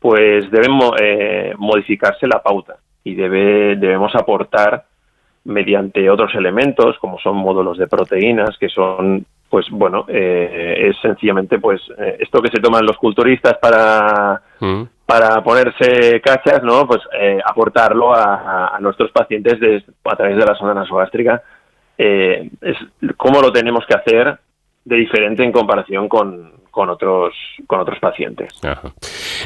[0.00, 4.84] pues debe mo- eh, modificarse la pauta y debe, debemos aportar
[5.44, 11.58] mediante otros elementos como son módulos de proteínas que son pues bueno eh, es sencillamente
[11.58, 14.82] pues eh, esto que se toman los culturistas para Mm.
[15.06, 20.54] para ponerse cachas no pues eh, aportarlo a, nuestros pacientes de- a través de la
[20.54, 21.42] sonda nasogástrica
[21.98, 22.76] eh, es
[23.16, 24.38] cómo lo tenemos que hacer
[24.84, 27.34] de diferente en comparación con, con otros
[27.66, 28.60] con otros pacientes.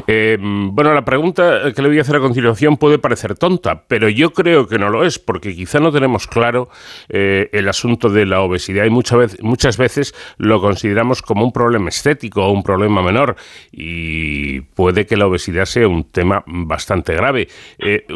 [0.07, 4.09] Eh, bueno, la pregunta que le voy a hacer a continuación puede parecer tonta, pero
[4.09, 6.69] yo creo que no lo es, porque quizá no tenemos claro
[7.09, 11.53] eh, el asunto de la obesidad y muchas veces, muchas veces lo consideramos como un
[11.53, 13.37] problema estético o un problema menor
[13.73, 17.49] y puede que la obesidad sea un tema bastante grave.
[17.79, 18.07] Eh,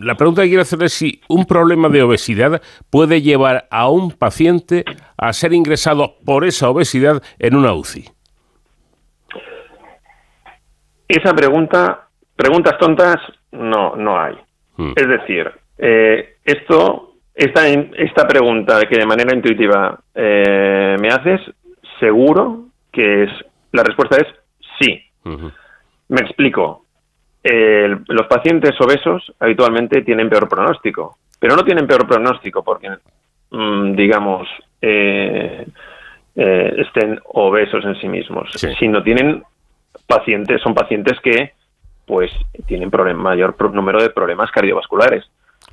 [0.00, 2.60] la pregunta que quiero hacer es si un problema de obesidad
[2.90, 4.84] puede llevar a un paciente
[5.16, 8.17] a ser ingresado por esa obesidad en una UCI.
[11.08, 13.16] Esa pregunta, preguntas tontas,
[13.52, 14.34] no, no hay.
[14.96, 21.40] Es decir, eh, esto, esta, esta pregunta que de manera intuitiva eh, me haces,
[21.98, 23.30] seguro que es,
[23.72, 24.26] la respuesta es
[24.80, 25.02] sí.
[26.08, 26.84] Me explico.
[27.42, 32.90] El- los pacientes obesos habitualmente tienen peor pronóstico, pero no tienen peor pronóstico porque,
[33.50, 34.46] mm, digamos,
[34.82, 35.66] eh,
[36.36, 38.48] eh, estén obesos en sí mismos,
[38.78, 39.42] sino tienen
[40.06, 41.52] pacientes, son pacientes que
[42.06, 42.30] pues
[42.66, 45.24] tienen problem- mayor número de problemas cardiovasculares,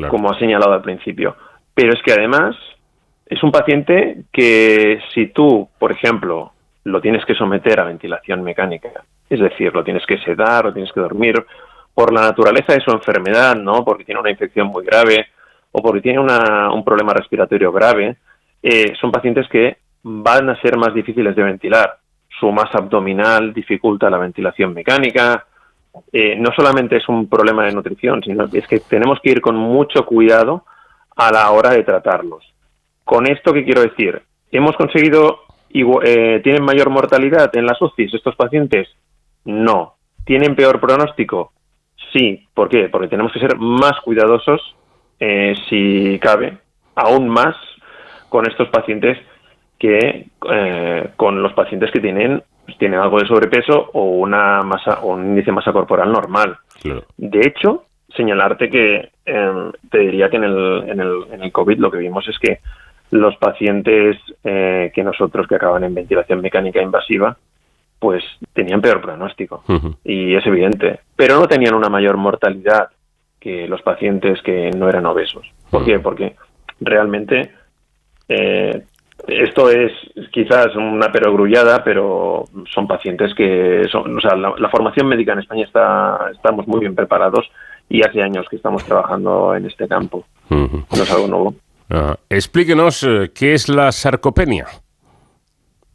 [0.10, 1.36] como ha señalado al principio.
[1.74, 2.56] Pero es que además
[3.26, 6.52] es un paciente que si tú, por ejemplo,
[6.84, 8.90] lo tienes que someter a ventilación mecánica,
[9.30, 11.46] es decir, lo tienes que sedar, lo tienes que dormir,
[11.94, 13.86] por la naturaleza de su enfermedad, ¿no?
[13.86, 15.28] Porque tiene una infección muy grave
[15.72, 18.18] o porque tiene una- un problema respiratorio grave,
[18.62, 21.98] eh, son pacientes que van a ser más difíciles de ventilar.
[22.40, 25.46] Su masa abdominal dificulta la ventilación mecánica.
[26.12, 29.56] Eh, no solamente es un problema de nutrición, sino es que tenemos que ir con
[29.56, 30.66] mucho cuidado
[31.16, 32.44] a la hora de tratarlos.
[33.04, 34.22] Con esto, ¿qué quiero decir?
[34.52, 38.90] ¿Hemos conseguido, eh, tienen mayor mortalidad en las UCIs estos pacientes?
[39.46, 39.96] No.
[40.26, 41.54] ¿Tienen peor pronóstico?
[42.12, 42.48] Sí.
[42.54, 42.90] ¿Por qué?
[42.90, 44.76] Porque tenemos que ser más cuidadosos,
[45.20, 46.58] eh, si cabe,
[46.96, 47.56] aún más
[48.30, 49.18] con estos pacientes
[49.80, 55.00] que eh, con los pacientes que tienen pues, tienen algo de sobrepeso o una masa
[55.02, 56.58] o un índice de masa corporal normal.
[57.18, 57.86] De hecho,
[58.16, 61.98] señalarte que eh, te diría que en el, en, el, en el COVID lo que
[61.98, 62.60] vimos es que
[63.12, 67.38] los pacientes eh, que nosotros que acaban en ventilación mecánica invasiva,
[68.00, 68.24] pues
[68.54, 69.64] tenían peor pronóstico
[70.04, 72.90] y es evidente, pero no tenían una mayor mortalidad
[73.40, 75.50] que los pacientes que no eran obesos.
[75.70, 76.00] ¿Por qué?
[76.00, 76.36] Porque
[76.82, 77.52] realmente
[78.28, 78.84] eh,
[79.28, 79.92] esto es
[80.32, 85.40] quizás una perogrullada, pero son pacientes que son, o sea, la, la formación médica en
[85.40, 87.50] España está, estamos muy bien preparados
[87.90, 90.26] y hace años que estamos trabajando en este campo.
[90.50, 91.56] No es algo nuevo.
[91.90, 94.66] Ah, explíquenos eh, qué es la sarcopenia.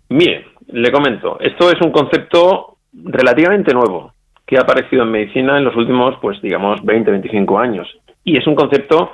[0.08, 4.12] Mire, le comento, esto es un concepto relativamente nuevo
[4.46, 7.88] que ha aparecido en medicina en los últimos, pues digamos, 20, 25 años.
[8.24, 9.12] Y es un concepto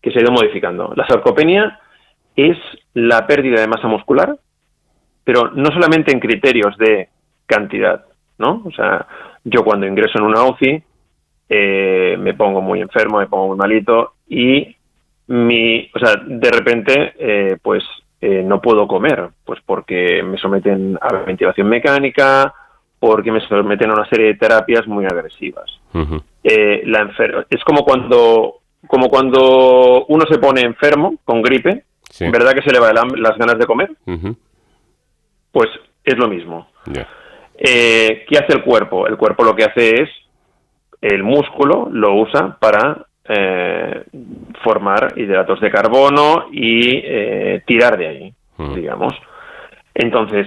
[0.00, 0.92] que se ha ido modificando.
[0.96, 1.78] La sarcopenia
[2.36, 2.56] es
[2.94, 4.36] la pérdida de masa muscular,
[5.24, 7.08] pero no solamente en criterios de
[7.46, 8.04] cantidad,
[8.38, 8.62] ¿no?
[8.64, 9.06] O sea,
[9.44, 10.82] yo cuando ingreso en una UCI
[11.48, 14.74] eh, me pongo muy enfermo, me pongo muy malito y
[15.28, 17.84] mi, o sea, de repente, eh, pues
[18.20, 22.52] eh, no puedo comer, pues porque me someten a ventilación mecánica,
[22.98, 25.66] porque me someten a una serie de terapias muy agresivas.
[26.44, 31.84] Eh, la enfer- es como cuando, como cuando uno se pone enfermo con gripe,
[32.32, 33.90] ¿verdad que se le va el ham- las ganas de comer?
[35.50, 35.68] Pues
[36.04, 36.68] es lo mismo.
[37.58, 39.06] Eh, ¿Qué hace el cuerpo?
[39.06, 40.08] El cuerpo lo que hace es
[41.00, 44.04] el músculo lo usa para eh,
[44.64, 48.34] formar hidratos de carbono y eh, tirar de ahí,
[48.74, 49.12] digamos.
[49.94, 50.46] Entonces,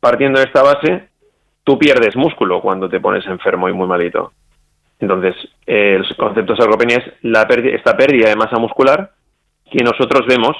[0.00, 1.08] partiendo de esta base,
[1.64, 4.32] tú pierdes músculo cuando te pones enfermo y muy malito.
[5.00, 5.34] Entonces,
[5.66, 9.10] el concepto de sarcopenia es la pérdida- esta pérdida de masa muscular
[9.70, 10.56] que nosotros vemos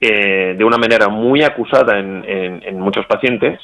[0.00, 3.58] eh, de una manera muy acusada en, en- en muchos pacientes.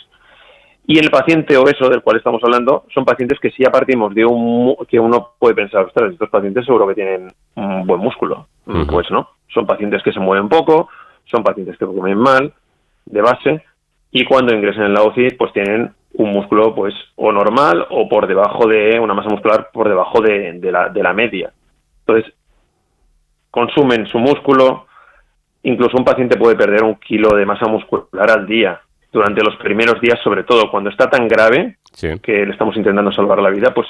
[0.86, 4.24] Y el paciente obeso del cual estamos hablando son pacientes que si ya partimos de
[4.24, 8.46] un que uno puede pensar, ostras, estos pacientes seguro que tienen un buen músculo.
[8.90, 10.88] Pues no, son pacientes que se mueven poco,
[11.26, 12.52] son pacientes que comen mal,
[13.06, 13.62] de base,
[14.10, 18.26] y cuando ingresan en la UCI, pues tienen un músculo pues o normal o por
[18.26, 21.52] debajo de una masa muscular por debajo de, de la, de la media.
[22.06, 22.32] Entonces,
[23.50, 24.86] consumen su músculo,
[25.62, 28.80] incluso un paciente puede perder un kilo de masa muscular al día
[29.12, 30.70] durante los primeros días, sobre todo.
[30.70, 31.78] Cuando está tan grave
[32.22, 33.86] que le estamos intentando salvar la vida, pues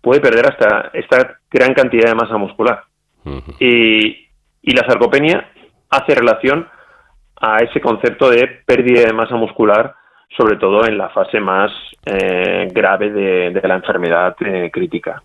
[0.00, 2.84] puede perder hasta esta gran cantidad de masa muscular.
[3.60, 4.28] y,
[4.62, 5.48] y la sarcopenia
[5.90, 6.68] hace relación
[7.40, 9.94] a ese concepto de pérdida de masa muscular,
[10.36, 11.70] sobre todo en la fase más
[12.04, 15.22] eh, grave de, la enfermedad eh, crítica.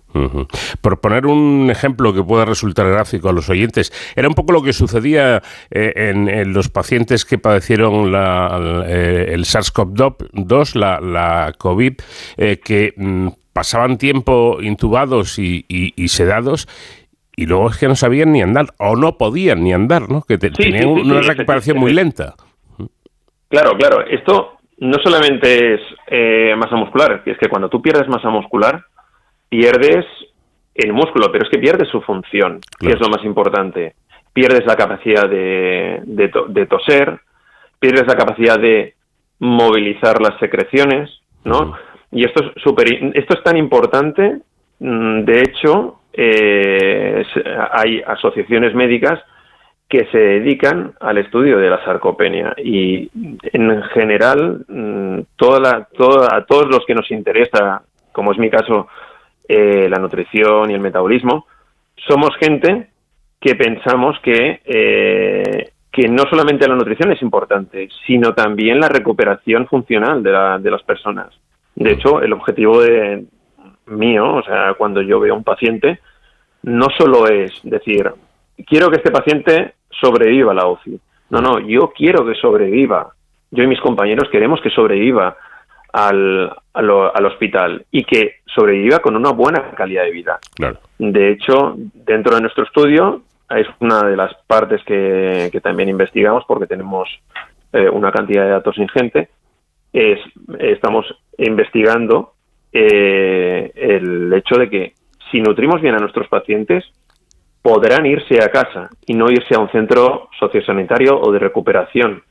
[0.81, 4.61] Por poner un ejemplo que pueda resultar gráfico a los oyentes, era un poco lo
[4.61, 11.93] que sucedía eh, en, los pacientes que padecieron el SARS-CoV-2, la, la, COVID,
[12.63, 15.65] que mm, pasaban tiempo intubados y,
[16.07, 16.67] sedados
[17.35, 20.21] y luego es que no sabían ni andar o no podían ni andar, ¿no?
[20.23, 22.35] Que tenían una recuperación muy lenta.
[23.49, 24.05] Claro, claro.
[24.07, 28.83] Esto no solamente es eh, masa muscular, es que cuando tú pierdes masa muscular,
[29.49, 30.05] pierdes
[30.75, 33.95] el músculo, pero es que pierdes su función, que es lo más importante.
[34.33, 37.19] Pierdes la capacidad de, de, toser,
[37.79, 38.93] pierdes la capacidad de
[39.39, 41.09] movilizar las secreciones,
[41.43, 41.75] ¿no?
[42.11, 44.37] Y esto es, super, esto es tan importante,
[44.79, 47.25] mm, de hecho, eh,
[47.71, 49.19] hay asociaciones médicas
[49.89, 53.09] que se dedican al estudio de la sarcopenia y
[53.53, 55.87] en general mm, toda la,
[56.31, 58.87] a todos los que nos interesa, como es mi caso,
[59.47, 61.45] eh, la nutrición y el metabolismo,
[61.95, 62.89] somos gente
[63.39, 69.67] que pensamos que, eh, que no solamente la nutrición es importante, sino también la recuperación
[69.67, 71.29] funcional de, la, de las personas.
[71.75, 73.25] De hecho, el objetivo de,
[73.87, 75.99] mío, o sea, cuando yo veo a un paciente,
[76.63, 78.11] no solo es decir,
[78.65, 80.99] quiero que este paciente sobreviva a la UCI.
[81.29, 83.13] No, no, yo quiero que sobreviva.
[83.51, 85.35] Yo y mis compañeros queremos que sobreviva
[85.93, 90.39] al, al, hospital y que sobreviva con una buena calidad de vida.
[90.99, 96.67] De hecho, dentro de nuestro estudio es una de las partes que, también investigamos porque
[96.67, 97.09] tenemos
[97.73, 99.29] eh, una cantidad de datos ingente.
[99.93, 100.19] Es,
[100.59, 101.05] estamos
[101.37, 102.33] investigando
[102.73, 104.93] eh, el hecho de que
[105.31, 106.85] si nutrimos bien a nuestros pacientes,
[107.67, 112.23] podrán irse a casa y no irse a un centro sociosanitario o de recuperación.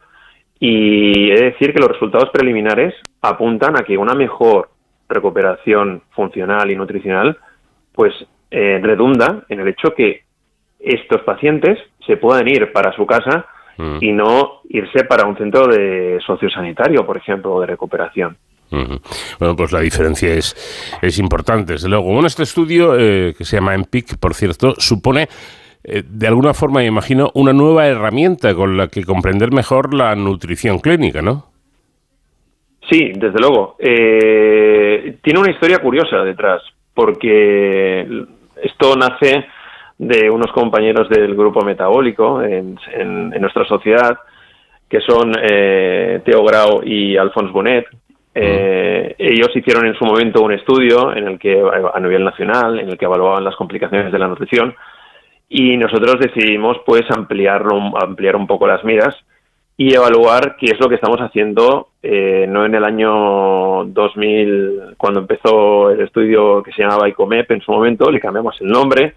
[0.58, 4.70] Y he de decir que los resultados preliminares apuntan a que una mejor
[5.06, 7.36] recuperación funcional y nutricional
[7.92, 8.14] pues
[8.50, 10.22] eh, redunda en el hecho que
[10.80, 13.44] estos pacientes se puedan ir para su casa
[13.76, 13.98] mm.
[14.00, 18.38] y no irse para un centro de sociosanitario, por ejemplo, o de recuperación.
[18.70, 22.12] Bueno, pues la diferencia es, es importante, desde luego.
[22.12, 25.28] Bueno, este estudio, eh, que se llama EMPIC, por cierto, supone
[25.84, 30.14] eh, de alguna forma, me imagino, una nueva herramienta con la que comprender mejor la
[30.16, 31.46] nutrición clínica, ¿no?
[32.90, 33.76] Sí, desde luego.
[33.78, 36.62] Eh, tiene una historia curiosa detrás,
[36.94, 38.06] porque
[38.62, 39.46] esto nace
[39.98, 42.76] de unos compañeros del grupo metabólico en,
[43.40, 44.18] nuestra sociedad,
[44.88, 47.86] que son Teo Grau y Alphonse Bonet,
[48.38, 52.90] eh, ellos hicieron en su momento un estudio en el que a nivel nacional, en
[52.90, 54.74] el que evaluaban las complicaciones de la nutrición
[55.48, 59.16] y nosotros decidimos pues ampliarlo, ampliar un poco las miras
[59.78, 65.20] y evaluar qué es lo que estamos haciendo eh, no en el año 2000 cuando
[65.20, 69.14] empezó el estudio que se llamaba ICOMEP en su momento le cambiamos el nombre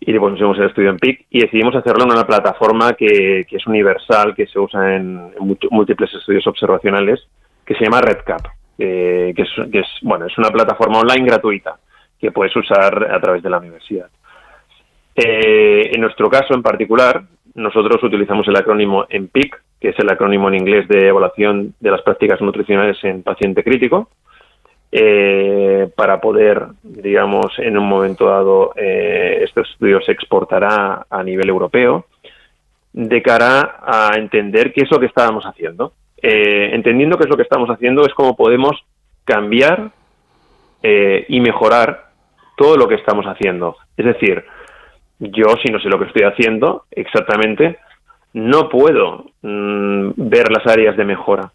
[0.00, 3.66] y le pusimos el estudio en PIC y decidimos hacerlo en una plataforma que, es
[3.66, 5.32] universal que se usa en
[5.70, 7.26] múltiples estudios observacionales
[7.64, 8.46] que se llama RedCap,
[8.78, 11.76] eh, que, es, bueno, es una plataforma online gratuita
[12.18, 14.08] que puedes usar a través de la universidad.
[15.14, 17.22] Eh, en nuestro caso en particular,
[17.54, 22.02] nosotros utilizamos el acrónimo EMPIC, que es el acrónimo en inglés de evaluación de las
[22.02, 24.08] prácticas nutricionales en paciente crítico,
[24.90, 32.06] eh, para poder, digamos, en un momento dado, este estudio se exportará a nivel europeo,
[32.92, 35.92] de cara a entender qué es lo que estábamos haciendo.
[36.26, 38.82] Eh, entendiendo qué es lo que estamos haciendo, es cómo podemos
[39.26, 39.90] cambiar
[40.82, 42.12] eh, y mejorar
[42.56, 43.76] todo lo que estamos haciendo.
[43.94, 44.42] Es decir,
[45.18, 47.76] yo si no sé lo que estoy haciendo exactamente,
[48.32, 51.52] no puedo mm, ver las áreas de mejora.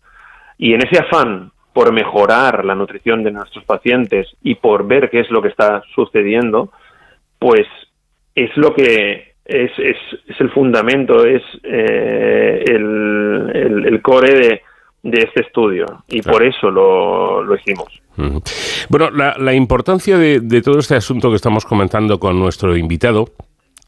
[0.60, 5.22] Y en ese afán por mejorar la nutrición de nuestros pacientes y por ver qué
[5.22, 6.72] es lo que está sucediendo,
[7.40, 7.66] pues
[8.36, 9.98] es lo que es, es,
[10.28, 14.62] es el fundamento, es eh, el, el, core de,
[15.02, 15.86] de, este estudio.
[16.08, 17.88] Y por eso lo, lo hicimos.
[18.90, 23.30] Bueno, la, la importancia de, de, todo este asunto que estamos comentando con nuestro invitado,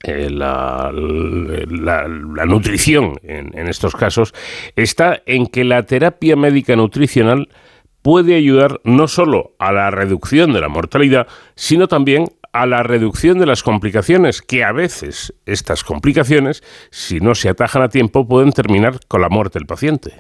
[0.04, 4.34] eh, la, la, la, nutrición en, en estos casos,
[4.76, 7.50] está en que la terapia médica nutricional
[8.02, 13.40] puede ayudar no solo a la reducción de la mortalidad, sino también a la reducción
[13.40, 16.62] de las complicaciones, que a veces estas complicaciones,
[16.92, 20.12] si no se atajan a tiempo, pueden terminar con la muerte del paciente.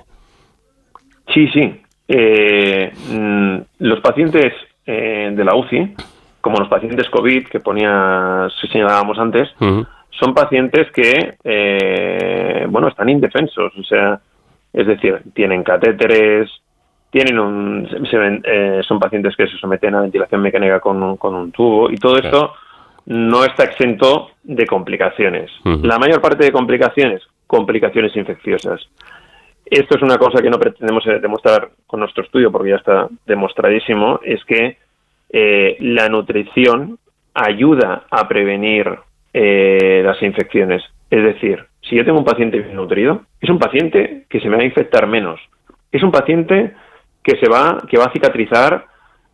[1.33, 1.81] Sí, sí.
[2.07, 4.53] Eh, mm, los pacientes
[4.85, 5.95] eh, de la UCI
[6.41, 13.09] como los pacientes COVID que ponía, si señalábamos antes, son pacientes que, eh, bueno, están
[13.09, 14.19] indefensos, o sea,
[14.73, 16.49] es decir, tienen catéteres,
[17.11, 21.17] tienen un, se ven- eh, son pacientes que se someten a ventilación mecánica con un,
[21.17, 22.53] con un tubo y todo esto
[23.05, 25.51] no está exento de complicaciones.
[25.83, 28.81] La mayor parte de complicaciones, complicaciones infecciosas.
[29.65, 33.07] Esto es una cosa que no pretendemos eh, demostrar con nuestro estudio porque ya está
[33.25, 34.77] demostradísimo, es que
[35.33, 36.97] eh, la nutrición
[37.33, 38.87] ayuda a prevenir
[39.33, 40.83] eh, las infecciones.
[41.09, 44.57] Es decir, si yo tengo un paciente bien nutrido, es un paciente que se me
[44.57, 45.39] va a infectar menos.
[45.91, 46.73] Es un paciente
[47.23, 48.85] que se va, que va a cicatrizar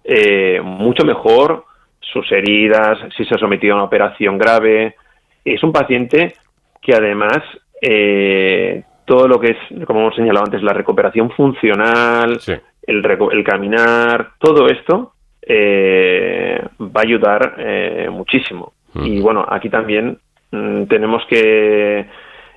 [0.04, 1.66] eh, mucho mejor
[2.00, 4.96] sus heridas, si se ha sometido a una operación grave.
[5.44, 6.34] Es un paciente
[6.82, 7.40] que además
[7.82, 12.40] eh, todo lo que es, como hemos señalado antes, la recuperación funcional,
[12.84, 18.74] el, el caminar, todo esto eh, va a ayudar eh, muchísimo.
[18.96, 20.18] Y bueno, aquí también
[20.52, 22.06] mm, tenemos que,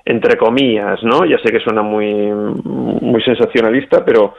[0.03, 1.23] entre comillas, ¿no?
[1.23, 4.33] Ya sé que suena muy, muy sensacionalista, pero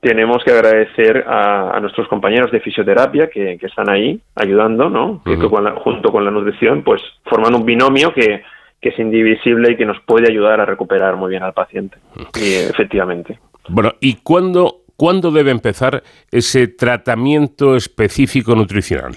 [0.00, 5.22] tenemos que agradecer a, a nuestros compañeros de fisioterapia que, que están ahí ayudando, ¿no?
[5.24, 8.42] Que- que con la- junto con la nutrición, pues forman un binomio que,
[8.80, 11.98] que es indivisible y que nos puede ayudar a recuperar muy bien al paciente.
[12.34, 13.38] Y efectivamente.
[13.68, 19.14] Bueno, ¿y cuándo, cuándo debe empezar ese tratamiento específico nutricional?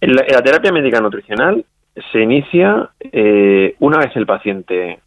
[0.00, 1.64] La terapia médica nutricional
[2.12, 5.00] se inicia eh, una vez el paciente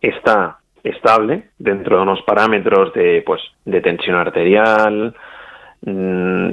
[0.00, 5.14] está estable dentro de unos parámetros de pues de tensión arterial.
[5.82, 6.50] Mm,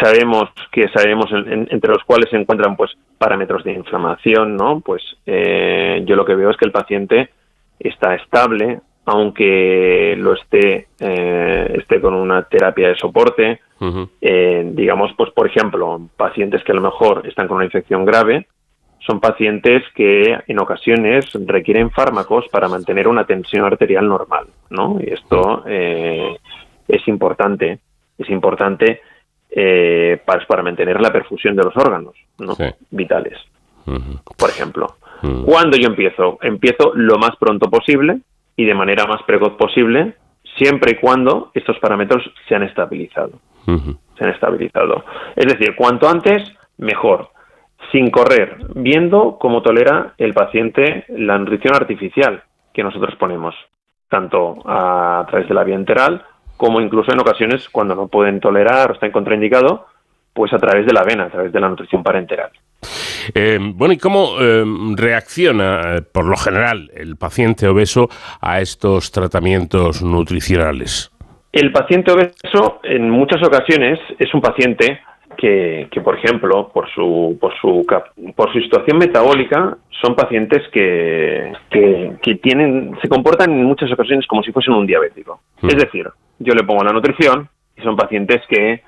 [0.00, 4.80] sabemos que sabemos en- en- entre los cuales se encuentran pues parámetros de inflamación no
[4.80, 7.30] pues eh, yo lo que veo es que el paciente
[7.78, 13.60] está estable aunque lo esté eh, esté con una terapia de soporte.
[14.20, 18.46] Eh, digamos, pues por ejemplo, pacientes que a lo mejor están con una infección grave,
[19.10, 24.98] son pacientes que en ocasiones requieren fármacos para mantener una tensión arterial normal, ¿no?
[25.00, 26.36] Y esto eh,
[26.86, 27.80] es importante,
[28.16, 29.00] es importante
[29.50, 32.54] eh, para, para mantener la perfusión de los órganos ¿no?
[32.90, 33.36] vitales,
[34.36, 34.96] por ejemplo.
[35.44, 36.38] ¿Cuándo yo empiezo?
[36.40, 38.20] Empiezo lo más pronto posible
[38.56, 40.14] y de manera más precoz posible,
[40.56, 43.32] siempre y cuando estos parámetros se han estabilizado
[44.16, 45.04] se han estabilizado.
[45.34, 46.42] Es decir, cuanto antes,
[46.78, 47.30] mejor.
[47.92, 52.42] Sin correr, viendo cómo tolera el paciente la nutrición artificial
[52.72, 53.54] que nosotros ponemos,
[54.08, 56.24] tanto a través de la vía enteral
[56.56, 59.86] como incluso en ocasiones cuando no pueden tolerar o están contraindicado,
[60.34, 62.50] pues a través de la vena, a través de la nutrición parenteral.
[63.34, 68.08] Eh, bueno, ¿y cómo eh, reacciona, eh, por lo general, el paciente obeso
[68.40, 71.10] a estos tratamientos nutricionales?
[71.52, 75.00] El paciente obeso en muchas ocasiones es un paciente
[75.36, 77.86] que, que, por ejemplo, por su, por su,
[78.34, 84.26] por su situación metabólica, son pacientes que, que, que tienen, se comportan en muchas ocasiones
[84.26, 85.40] como si fuesen un diabético.
[85.62, 86.08] Es decir,
[86.38, 88.82] yo le pongo la nutrición y son pacientes que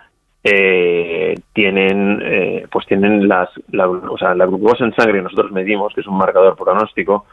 [0.45, 5.53] eh, tienen, eh, pues tienen las, la, o sea, la glucosa en sangre que nosotros
[5.53, 7.27] medimos, que es un marcador pronóstico,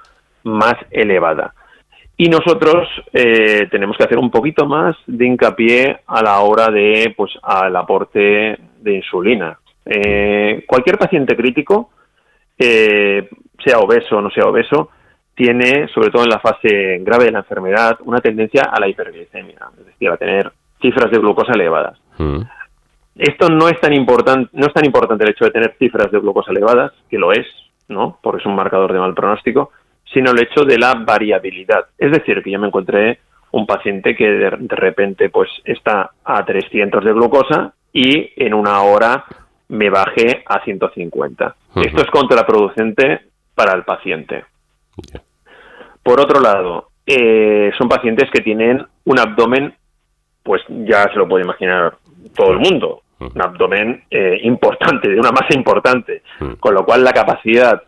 [0.43, 1.53] más elevada.
[2.17, 7.13] Y nosotros eh, tenemos que hacer un poquito más de hincapié a la hora de,
[7.15, 9.57] pues, al aporte de insulina.
[9.85, 11.91] Eh, cualquier paciente crítico,
[12.57, 13.29] eh,
[13.63, 14.89] sea obeso o no sea obeso,
[15.33, 19.57] tiene, sobre todo en la fase grave de la enfermedad, una tendencia a la hiperglicemia,
[19.79, 20.51] es decir, a tener
[20.81, 21.97] cifras de glucosa elevadas.
[23.15, 26.19] Esto no es tan importante, no es tan importante el hecho de tener cifras de
[26.19, 27.47] glucosa elevadas, que lo es,
[27.87, 28.19] ¿no?
[28.21, 29.71] Porque es un marcador de mal pronóstico,
[30.13, 31.85] sino el hecho de la variabilidad.
[31.97, 33.19] Es decir, que yo me encontré
[33.51, 38.81] un paciente que de, de repente pues está a 300 de glucosa y en una
[38.81, 39.25] hora
[39.69, 41.55] me bajé a 150.
[41.75, 43.21] Esto es contraproducente
[43.55, 44.45] para el paciente.
[46.03, 49.73] Por otro lado, eh, son pacientes que tienen un abdomen,
[50.43, 51.97] pues ya se lo puede imaginar
[52.35, 56.23] todo el mundo, un abdomen eh, importante, de una masa importante,
[56.59, 57.81] con lo cual la capacidad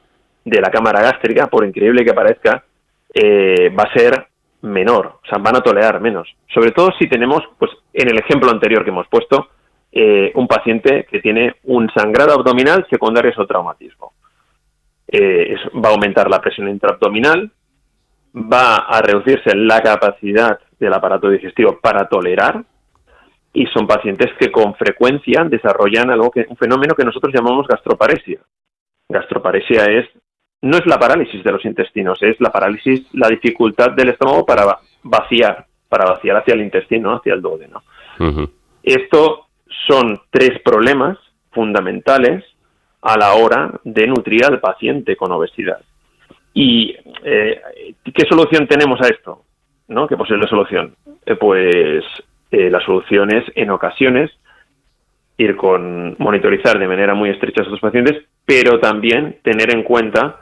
[0.43, 2.63] de la cámara gástrica, por increíble que parezca,
[3.13, 4.27] eh, va a ser
[4.61, 6.27] menor, o sea, van a tolerar menos.
[6.53, 9.49] Sobre todo si tenemos, pues en el ejemplo anterior que hemos puesto,
[9.91, 14.13] eh, un paciente que tiene un sangrado abdominal secundario a traumatismo.
[15.07, 17.51] Eh, va a aumentar la presión intraabdominal,
[18.34, 22.63] va a reducirse la capacidad del aparato digestivo para tolerar
[23.53, 28.39] y son pacientes que con frecuencia desarrollan algo que un fenómeno que nosotros llamamos gastroparesia.
[29.09, 30.07] Gastroparesia es
[30.61, 34.63] no es la parálisis de los intestinos, es la parálisis, la dificultad del estómago para
[34.63, 37.81] va- vaciar, para vaciar hacia el intestino, hacia el duodeno.
[38.84, 39.47] Esto
[39.88, 41.18] son tres problemas
[41.52, 42.43] fundamentales
[43.02, 45.81] a la hora de nutrir al paciente con obesidad.
[46.53, 47.61] ¿Y eh,
[48.14, 49.43] qué solución tenemos a esto?
[49.88, 50.07] ¿No?
[50.07, 50.95] ¿Qué posible solución?
[51.26, 52.03] Eh, pues
[52.52, 54.31] eh, la solución es, en ocasiones,
[55.38, 60.39] ir con monitorizar de manera muy estrecha a estos pacientes, pero también tener en cuenta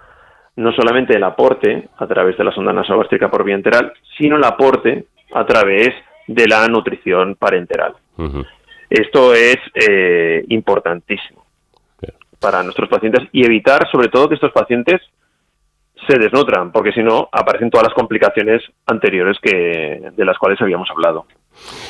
[0.56, 4.44] no solamente el aporte a través de la sonda nasogástrica por vía enteral, sino el
[4.44, 5.90] aporte a través
[6.28, 7.94] de la nutrición parenteral.
[8.90, 11.46] Esto es eh, importantísimo
[12.40, 15.02] para nuestros pacientes y evitar sobre todo que estos pacientes
[16.08, 20.90] se desnutran, porque si no aparecen todas las complicaciones anteriores que de las cuales habíamos
[20.90, 21.26] hablado.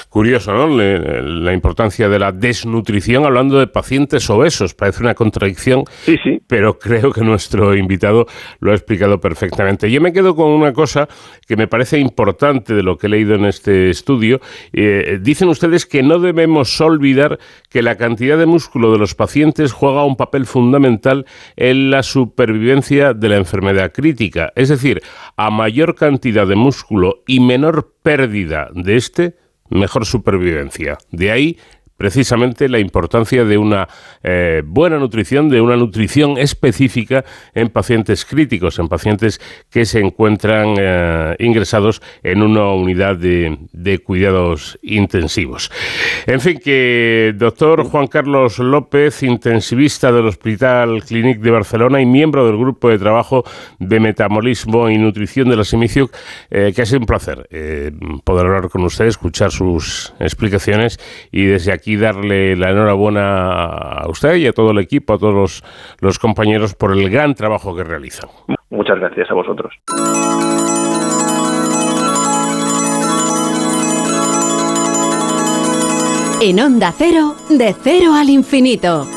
[0.10, 0.76] Curioso, ¿no?
[0.76, 4.73] la importancia de la desnutrición hablando de pacientes obesos.
[4.73, 6.41] Parece una contradicción, sí, sí.
[6.48, 8.26] pero creo que nuestro invitado
[8.60, 9.91] lo ha explicado perfectamente.
[9.91, 11.07] Yo me quedo con una cosa
[11.48, 14.41] que me parece importante de lo que he leído en este estudio.
[14.73, 17.38] Eh, dicen ustedes que no debemos olvidar
[17.69, 23.14] que la cantidad de músculo de los pacientes juega un papel fundamental en la supervivencia
[23.14, 24.52] de la enfermedad crítica.
[24.56, 25.03] Es decir,
[25.38, 29.36] a mayor cantidad de músculo y menor pérdida de este,
[29.69, 30.97] mejor supervivencia.
[31.11, 31.57] De ahí
[31.99, 33.89] precisamente la importancia de una
[34.23, 40.76] eh, buena nutrición, de una nutrición específica en pacientes críticos, en pacientes que se encuentran
[40.80, 45.69] eh, ingresados en una unidad de, cuidados intensivos.
[46.26, 52.47] En fin, que doctor Juan Carlos López, intensivista del Hospital Clínic de Barcelona y miembro
[52.47, 53.43] del grupo de trabajo
[53.77, 56.15] de metabolismo y nutrición de la Semiciuc,
[56.49, 57.49] eh, que ha sido un placer
[58.23, 60.97] poder hablar con usted, escuchar sus explicaciones
[61.30, 65.18] y desde aquí y darle la enhorabuena a usted y a todo el equipo, a
[65.18, 65.64] todos
[65.99, 68.30] los, compañeros por el gran trabajo que realizan.
[68.70, 69.74] Muchas gracias a vosotros.
[76.41, 79.07] En Onda Cero, de cero al infinito.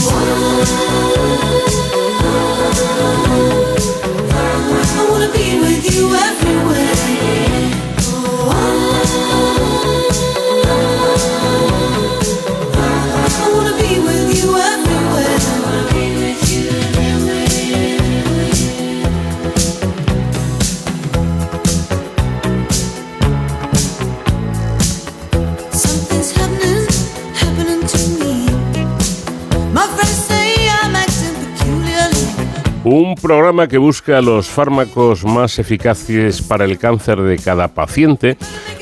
[0.00, 0.12] I
[5.10, 6.67] wanna be with you everywhere.
[32.90, 38.38] Un programa que busca los fármacos más eficaces para el cáncer de cada paciente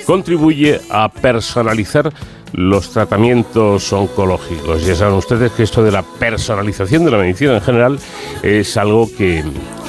[0.07, 2.13] contribuye a personalizar
[2.53, 4.85] los tratamientos oncológicos.
[4.85, 7.99] Ya saben ustedes que esto de la personalización de la medicina en general
[8.43, 9.45] es algo que,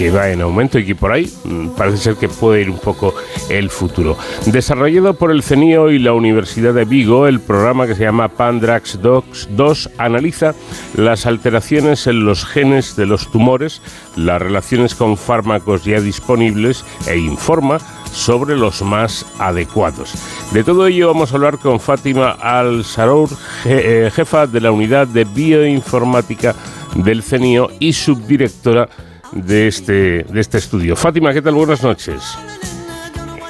[0.10, 3.16] va en aumento y que por ahí mm, parece ser que puede ir un poco
[3.50, 4.18] el futuro.
[4.46, 9.00] Desarrollado por el CENIO y la Universidad de Vigo, el programa que se llama Pandrax
[9.02, 10.54] 2 analiza
[10.96, 13.82] las alteraciones en los genes de los tumores,
[14.16, 17.80] las relaciones con fármacos ya disponibles e informa
[18.18, 20.14] sobre los más adecuados.
[20.52, 23.30] De todo ello vamos a hablar con Fátima Al-Sarour,
[23.66, 26.56] eh, jefa de la unidad de bioinformática
[26.96, 28.90] del CENIO y subdirectora
[29.32, 30.96] de este, de este estudio.
[30.96, 31.54] Fátima, ¿qué tal?
[31.54, 32.38] Buenas noches.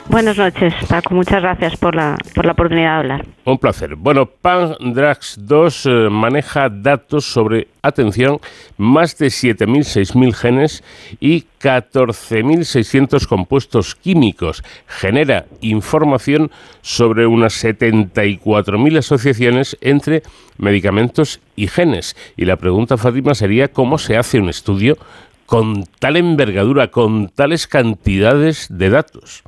[0.10, 1.14] Buenas noches, Paco.
[1.14, 3.26] Muchas gracias por la, por la oportunidad de hablar.
[3.44, 3.96] Un placer.
[3.96, 8.40] Bueno, PanDrax 2 eh, maneja datos sobre, atención,
[8.78, 10.84] más de 7.000, 6.000 genes
[11.20, 14.64] y 14.600 compuestos químicos.
[14.88, 16.52] Genera información
[16.82, 20.24] sobre unas 74.000 asociaciones entre
[20.58, 22.16] medicamentos y genes.
[22.38, 24.98] Y la pregunta, Fátima, sería cómo se hace un estudio
[25.46, 29.44] con tal envergadura, con tales cantidades de datos.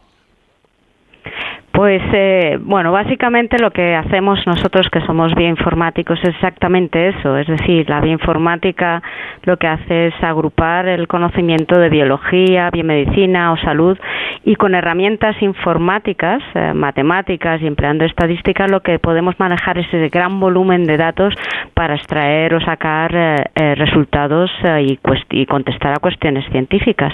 [1.80, 7.48] Pues eh, bueno, básicamente lo que hacemos nosotros que somos bioinformáticos es exactamente eso, es
[7.48, 9.02] decir, la bioinformática
[9.44, 13.98] lo que hace es agrupar el conocimiento de biología, biomedicina o salud
[14.44, 20.10] y con herramientas informáticas, eh, matemáticas y empleando estadística lo que podemos manejar es ese
[20.10, 21.34] gran volumen de datos
[21.76, 24.52] para extraer o sacar eh, resultados
[24.82, 25.00] y,
[25.30, 27.14] y, contestar a cuestiones científicas.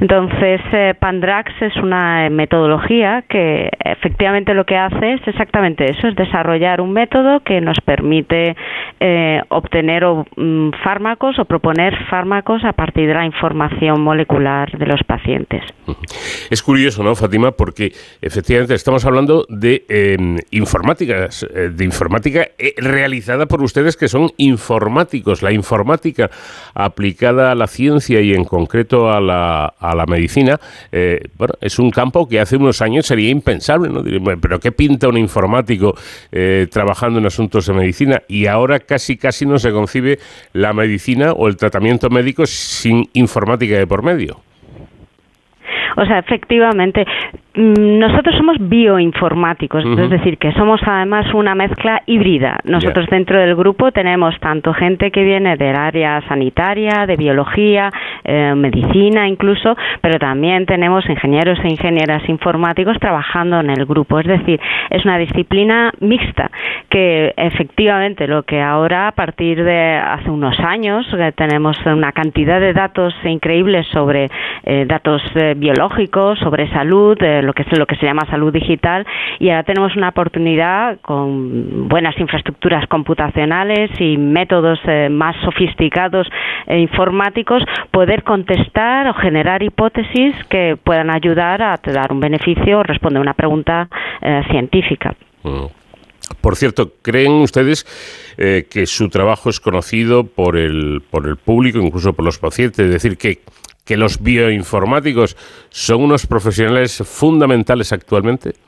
[0.00, 0.60] Entonces,
[0.98, 6.92] Pandrax es una metodología que efectivamente lo que hace es exactamente eso, es desarrollar un
[6.92, 8.56] método que nos permite
[9.48, 15.62] obtener mm, fármacos o proponer fármacos a partir de la información molecular de los pacientes.
[16.50, 17.52] Es curioso, ¿no, Fátima?
[17.52, 24.30] Porque efectivamente estamos hablando de em, eh, de informática eh, realizada por ustedes que son
[24.36, 25.42] informáticos.
[25.42, 26.30] La informática
[26.74, 30.58] aplicada a la ciencia y en concreto a la, a la medicina,
[30.92, 34.02] eh, bueno, es un campo que hace unos años sería impensable, ¿no?
[34.40, 35.94] Pero ¿qué pinta un informático
[36.70, 38.22] trabajando en asuntos de medicina?
[38.28, 40.18] Y ahora casi, casi no se concibe
[40.52, 44.40] la medicina o el tratamiento médico sin informática de por medio.
[45.98, 47.06] O sea, efectivamente,
[47.56, 52.58] nosotros somos bioinformáticos, es decir, que somos además una mezcla híbrida.
[52.64, 57.90] Nosotros dentro del grupo tenemos tanto gente que viene del área sanitaria, de biología,
[58.24, 64.20] eh, medicina incluso, pero también tenemos ingenieros e ingenieras informáticos trabajando en el grupo.
[64.20, 64.60] Es decir,
[64.90, 66.50] es una disciplina mixta
[66.90, 72.60] que efectivamente lo que ahora a partir de hace unos años eh, tenemos una cantidad
[72.60, 74.28] de datos increíbles sobre
[74.64, 75.22] eh, datos
[75.56, 77.16] biológicos, sobre salud,
[77.46, 79.06] lo que es lo que se llama salud digital
[79.38, 86.26] y ahora tenemos una oportunidad con buenas infraestructuras computacionales y métodos eh, más sofisticados
[86.66, 92.82] e informáticos poder contestar o generar hipótesis que puedan ayudar a dar un beneficio o
[92.82, 93.88] responder una pregunta
[94.20, 95.14] eh, científica.
[95.42, 95.66] Mm.
[96.40, 97.84] Por cierto, ¿creen ustedes
[98.36, 102.80] que su trabajo es conocido por el, por el público, incluso por los pacientes?
[102.80, 103.38] Es decir, que
[103.86, 105.36] que los bioinformáticos
[105.70, 108.65] son unos profesionales fundamentales actualmente?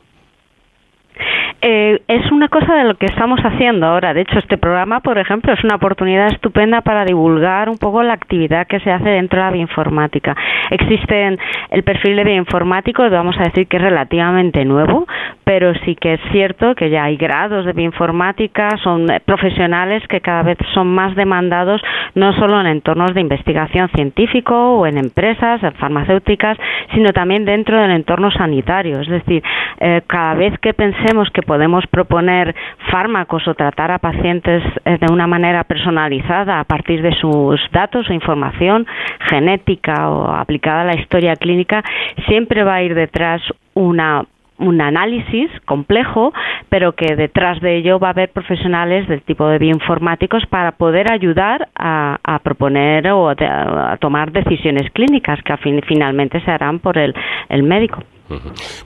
[1.60, 4.14] Eh, es una cosa de lo que estamos haciendo ahora.
[4.14, 8.12] De hecho, este programa, por ejemplo, es una oportunidad estupenda para divulgar un poco la
[8.12, 10.36] actividad que se hace dentro de la bioinformática.
[10.70, 11.36] Existe
[11.70, 15.06] el perfil de bioinformático, vamos a decir que es relativamente nuevo,
[15.42, 20.42] pero sí que es cierto que ya hay grados de bioinformática, son profesionales que cada
[20.44, 21.82] vez son más demandados,
[22.14, 26.56] no solo en entornos de investigación científico o en empresas farmacéuticas,
[26.94, 29.00] sino también dentro del entorno sanitario.
[29.00, 29.42] Es decir,
[29.80, 32.54] eh, cada vez que pensemos que podemos proponer
[32.90, 38.08] fármacos o tratar a pacientes eh, de una manera personalizada a partir de sus datos
[38.08, 38.86] o información
[39.30, 41.82] genética o aplicada a la historia clínica,
[42.28, 43.40] siempre va a ir detrás
[43.74, 44.24] una
[44.58, 46.32] un análisis complejo,
[46.68, 51.12] pero que detrás de ello va a haber profesionales del tipo de bioinformáticos para poder
[51.12, 55.56] ayudar a, proponer o a, tomar decisiones clínicas que
[55.86, 57.14] finalmente se harán por el,
[57.48, 58.02] el médico.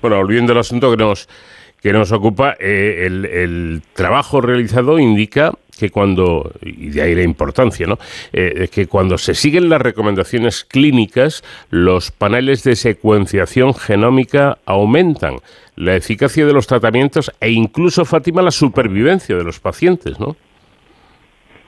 [0.00, 1.26] Bueno, volviendo al asunto que nos
[1.82, 7.86] que nos ocupa, eh, el, trabajo realizado indica que cuando, y de ahí la importancia,
[7.86, 7.98] ¿no?
[8.32, 15.38] Eh, que cuando se siguen las recomendaciones clínicas, los paneles de secuenciación genómica aumentan
[15.74, 20.36] la eficacia de los tratamientos e incluso, Fátima, la supervivencia de los pacientes, ¿no?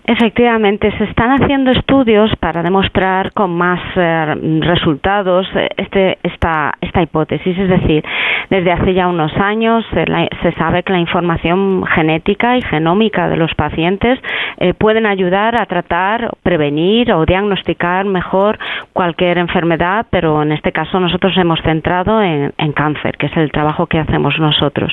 [0.06, 7.00] Efectivamente, se están haciendo estudios para demostrar con más eh, resultados eh, este, esta, esta
[7.00, 7.56] hipótesis.
[7.56, 8.04] Es decir,
[8.50, 13.54] desde hace ya unos años se sabe que la información genética y genómica de los
[13.54, 14.18] pacientes
[14.58, 18.58] eh, pueden ayudar a tratar, prevenir o diagnosticar mejor
[18.92, 23.50] cualquier enfermedad, pero en este caso nosotros hemos centrado en, en cáncer, que es el
[23.50, 24.92] trabajo que hacemos nosotros.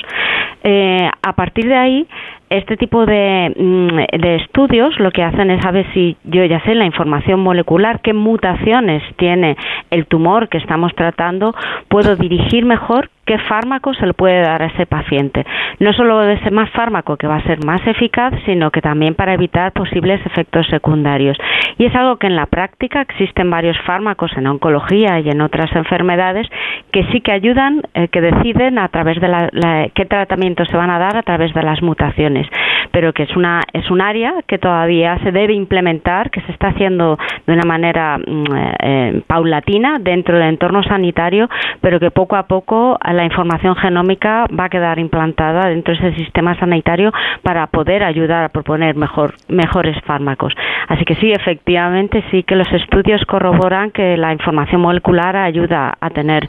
[1.22, 2.06] a partir de ahí,
[2.52, 6.74] este tipo de, mm, de, estudios lo que hacen es saber si yo ya sé
[6.74, 9.56] la información molecular, qué mutaciones tiene
[9.90, 11.54] el tumor que estamos tratando,
[11.88, 15.46] puedo dirigir mejor qué fármaco se le puede dar a ese paciente.
[15.78, 19.14] No solo de ese más fármaco que va a ser más eficaz, sino que también
[19.14, 21.38] para evitar posibles efectos secundarios.
[21.78, 25.74] Y es algo que en la práctica existen varios fármacos en oncología y en otras
[25.74, 26.46] enfermedades
[26.92, 29.48] que sí que ayudan, eh, que deciden a través de la,
[29.94, 32.46] qué tratamientos se van a dar a través de las mutaciones,
[32.90, 36.68] pero que es una es un área que todavía se debe implementar, que se está
[36.68, 38.44] haciendo de una manera mm,
[38.82, 41.48] eh, paulatina dentro del entorno sanitario,
[41.80, 46.18] pero que poco a poco la información genómica va a quedar implantada dentro de ese
[46.18, 47.12] sistema sanitario
[47.42, 50.52] para poder ayudar a proponer mejor, mejores fármacos.
[50.88, 56.10] Así que sí, efectivamente, sí que los estudios corroboran que la información molecular ayuda a
[56.10, 56.48] tener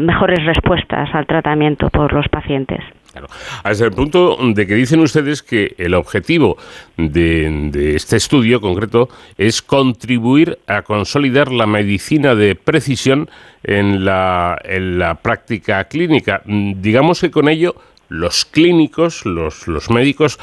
[0.00, 2.80] mejores respuestas al tratamiento por los pacientes.
[3.62, 6.56] Hasta el punto de que dicen ustedes que el objetivo
[6.96, 13.28] de, de, este estudio concreto es contribuir a consolidar la medicina de precisión
[13.62, 16.42] en la, en la práctica clínica.
[16.46, 17.74] Digamos que con ello
[18.08, 20.38] los clínicos, los, los médicos,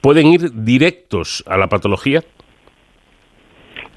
[0.00, 2.22] pueden ir directos a la patología.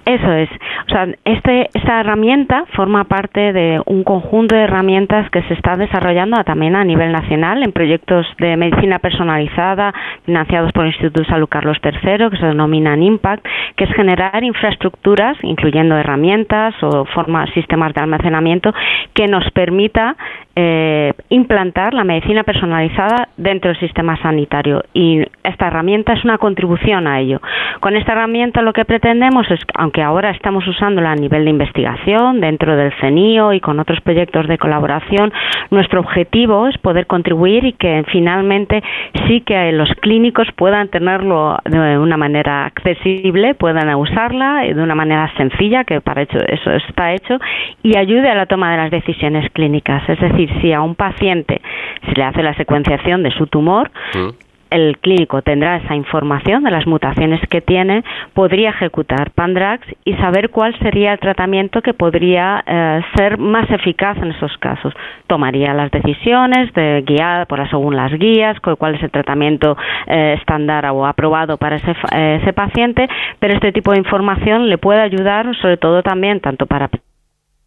[0.07, 0.49] Eso es.
[0.87, 5.75] O sea, este, esta herramienta forma parte de un conjunto de herramientas que se está
[5.75, 9.93] desarrollando también a nivel nacional en proyectos de medicina personalizada
[10.25, 14.41] financiados por el Instituto de Salud Carlos III, que se denominan IMPACT, que es generar
[14.45, 17.05] infraestructuras, incluyendo herramientas o
[17.53, 18.73] sistemas de almacenamiento,
[19.13, 20.15] que nos permita
[20.59, 24.83] eh, implantar la medicina personalizada dentro del sistema sanitario.
[24.91, 27.39] Y esta herramienta es una contribución a ello.
[27.79, 32.41] Con esta herramienta lo que pretendemos es, aunque ahora estamos usándola a nivel de investigación
[32.41, 35.31] dentro del CENIO y con otros proyectos de colaboración,
[35.69, 38.81] nuestro objetivo es poder contribuir y que finalmente
[39.27, 45.31] sí que los clínicos puedan tenerlo de una manera accesible, puedan usarla de una manera
[45.37, 47.37] sencilla, que para hecho eso está hecho,
[47.83, 50.01] y ayude a la toma de las decisiones clínicas.
[50.09, 51.61] Es decir, si a un paciente
[52.05, 56.71] se le hace la secuenciación de su tumor, mm el clínico tendrá esa información de
[56.71, 58.03] las mutaciones que tiene,
[58.33, 64.17] podría ejecutar Pandrax y saber cuál sería el tratamiento que podría eh, ser más eficaz
[64.17, 64.93] en esos casos.
[65.27, 69.75] Tomaría las decisiones de guiar por según las guías, cuál es el tratamiento
[70.05, 73.07] eh, estándar o aprobado para ese, eh, ese paciente,
[73.39, 76.89] pero este tipo de información le puede ayudar sobre todo también tanto para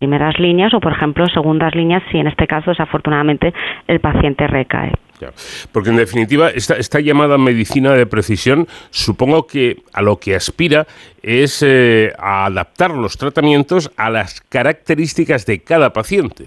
[0.00, 3.52] primeras líneas o, por ejemplo, segundas líneas si en este caso desafortunadamente
[3.86, 4.92] el paciente recae.
[5.72, 10.86] Porque en definitiva, esta, esta, llamada medicina de precisión, supongo que a lo que aspira
[11.22, 16.46] es eh, a adaptar los tratamientos a las características de cada paciente.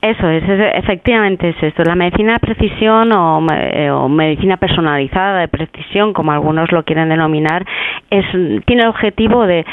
[0.00, 0.44] Eso es,
[0.74, 1.82] efectivamente es esto.
[1.82, 7.08] La medicina de precisión o, eh, o, medicina personalizada de precisión, como algunos lo quieren
[7.08, 7.66] denominar,
[8.08, 8.24] es,
[8.64, 9.66] tiene el objetivo de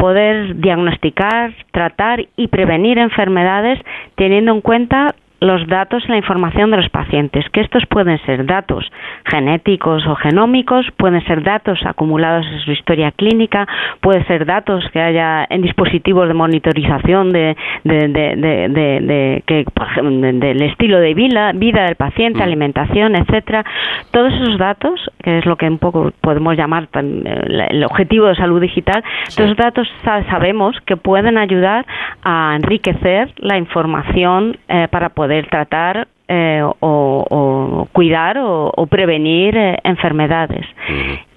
[0.00, 3.78] poder diagnosticar, tratar y prevenir enfermedades
[4.16, 8.44] teniendo en cuenta los datos y la información de los pacientes, que estos pueden ser
[8.44, 8.84] datos
[9.24, 13.66] genéticos o genómicos, pueden ser datos acumulados en su historia clínica,
[14.00, 19.64] pueden ser datos que haya en dispositivos de monitorización de, de, de, que,
[20.02, 22.42] del estilo de vida, vida del paciente, mm.
[22.42, 23.64] alimentación, etcétera.
[24.10, 28.60] Todos esos datos, que es lo que un poco podemos llamar el objetivo de salud
[28.60, 31.86] digital, esos datos sabemos que pueden ayudar
[32.22, 39.78] a enriquecer la información eh, para poder poder tratar eh, o, cuidar o, prevenir eh,
[39.84, 40.66] enfermedades.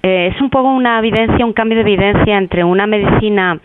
[0.01, 3.59] Eh, es un poco una evidencia, un cambio de evidencia entre una medicina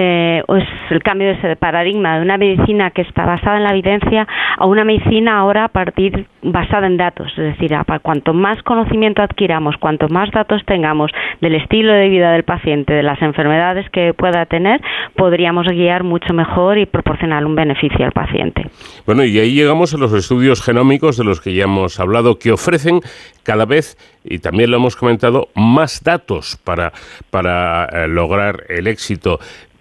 [0.00, 4.28] eh, es el cambio de paradigma de una medicina que está basada en la evidencia
[4.56, 9.22] a una medicina ahora a partir basada en datos, es decir, a, cuanto más conocimiento
[9.22, 11.10] adquiramos, cuanto más datos tengamos
[11.40, 14.80] del estilo de vida del paciente, de las enfermedades que pueda tener,
[15.16, 18.70] podríamos guiar mucho mejor y proporcionar un beneficio al paciente.
[19.04, 22.52] Bueno, y ahí llegamos a los estudios genómicos de los que ya hemos hablado, que
[22.52, 23.00] ofrecen
[23.42, 26.92] cada vez, y también lo hemos comentado, más datos para,
[27.30, 29.40] para eh, lograr el éxito.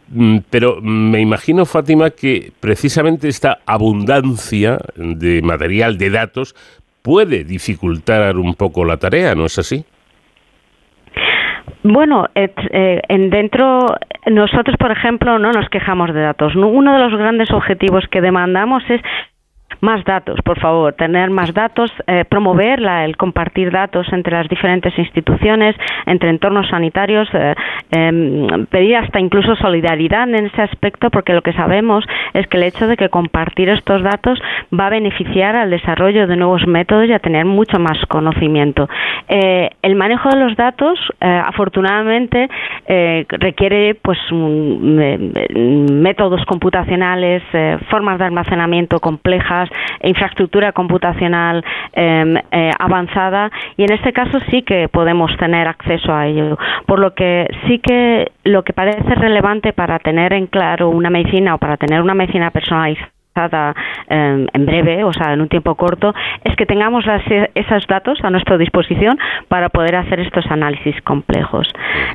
[0.09, 6.55] Mm, pero me imagino, Fátima, que precisamente esta abundancia de material, de datos,
[7.01, 9.85] puede dificultar un poco la tarea, ¿no es así?
[11.83, 13.79] Bueno, eh, en dentro
[14.25, 16.53] nosotros, por ejemplo, no nos quejamos de datos.
[16.55, 19.01] Uno de los grandes objetivos que demandamos es
[19.81, 24.97] más datos, por favor, tener más datos, eh, promover el compartir datos entre las diferentes
[24.97, 25.75] instituciones,
[26.05, 27.55] entre entornos sanitarios, eh,
[27.91, 32.63] em, pedir hasta incluso solidaridad en ese aspecto, porque lo que sabemos es que el
[32.63, 34.39] hecho de que compartir estos datos
[34.77, 38.89] va a beneficiar al desarrollo de nuevos métodos y a tener mucho más conocimiento.
[39.27, 42.49] Eh, el manejo de los datos, afortunadamente,
[43.29, 47.43] requiere pues métodos computacionales,
[47.89, 49.56] formas de almacenamiento complejas
[50.03, 51.63] infraestructura computacional
[51.93, 56.57] em, eh, avanzada y en este caso sí que podemos tener acceso a ello.
[56.85, 61.55] Por lo que sí que lo que parece relevante para tener en claro una medicina
[61.55, 63.16] o para tener una medicina personalizada
[64.09, 67.05] Em, en breve, o sea, en un tiempo corto, es que tengamos
[67.55, 71.67] esos datos a nuestra disposición para poder hacer estos análisis complejos.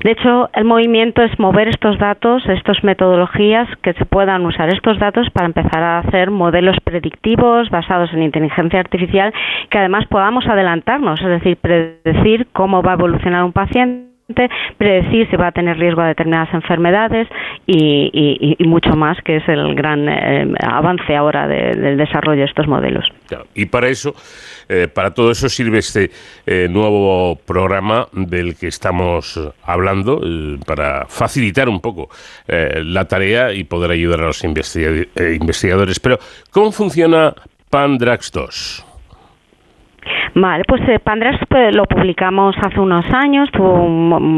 [0.02, 4.98] De hecho, el movimiento es mover estos datos, estas metodologías, que se puedan usar estos
[4.98, 9.32] datos para empezar a hacer modelos predictivos basados en inteligencia artificial,
[9.70, 14.11] que además podamos adelantarnos, es decir, predecir cómo va a evolucionar un paciente
[14.78, 17.28] predecir si va a tener riesgo a determinadas enfermedades
[17.66, 23.04] y, mucho más, que es el gran eh, avance ahora del desarrollo de estos modelos.
[23.54, 24.14] y para eso,
[24.68, 26.10] eh, para todo eso sirve este
[26.46, 30.20] eh, nuevo programa del que estamos hablando,
[30.66, 32.08] para facilitar un poco
[32.46, 36.00] la tarea y poder ayudar a los investigadores.
[36.00, 36.18] Pero,
[36.50, 37.34] ¿cómo funciona
[37.70, 38.91] Pandrax 2?
[40.34, 40.98] Vale, pues eh,
[41.48, 43.86] pues, lo publicamos hace unos años, tuvo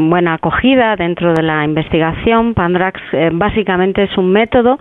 [0.09, 2.53] buena acogida dentro de la investigación.
[2.53, 4.77] Pandrax eh, básicamente es un método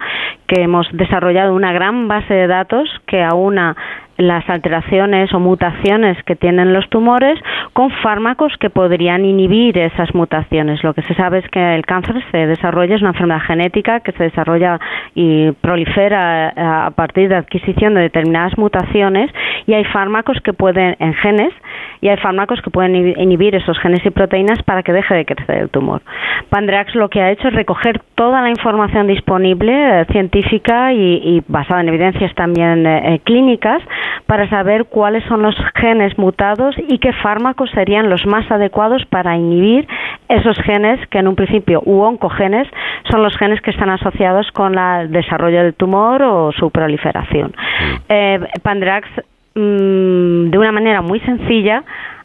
[0.47, 3.77] que hemos desarrollado una gran base de datos que aúna
[4.17, 7.39] las alteraciones o mutaciones que tienen los tumores
[7.73, 10.83] con fármacos que podrían inhibir esas mutaciones.
[10.85, 14.13] Lo que se sabe es que el cáncer se desarrolla, es una enfermedad genética que
[14.13, 14.79] se desarrolla
[15.15, 19.31] y prolifera eh, a partir de adquisición de determinadas mutaciones
[19.67, 21.53] y hay fármacos que pueden, en genes,
[22.01, 25.57] y hay fármacos que pueden inhibir esos genes y proteínas para que deje de crecer
[25.57, 26.03] el tumor.
[26.51, 31.81] Pandrax lo que ha hecho es recoger toda la información disponible eh, científica y, basada
[31.81, 33.83] en evidencias también eh, clínicas
[34.27, 39.37] para saber cuáles son los genes mutados y qué fármacos serían los más adecuados para
[39.37, 39.87] inhibir
[40.29, 42.69] esos genes que en un principio u oncogenes
[43.11, 47.49] son los genes que están asociados con el desarrollo del tumor o su proliferación.
[47.49, 47.95] Mm.
[48.09, 49.09] Eh, Pandrax
[49.55, 51.85] mm, de una manera muy sencilla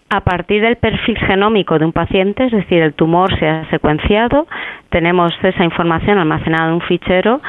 [0.10, 4.48] a partir del perfil genómico de un paciente, es decir, el tumor se ha secuenciado,
[4.90, 7.42] tenemos esa información almacenada en un fichero,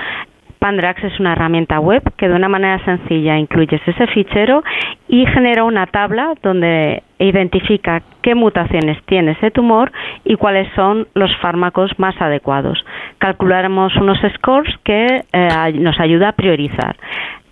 [0.60, 4.62] Pandrax es una herramienta web que de una manera sencilla incluye ese fichero
[5.08, 9.92] y genera una tabla donde identifica qué mutaciones tiene ese tumor
[10.24, 12.84] y cuáles son los fármacos más adecuados.
[13.18, 16.96] Calcularemos unos scores que eh, nos ayuda a priorizar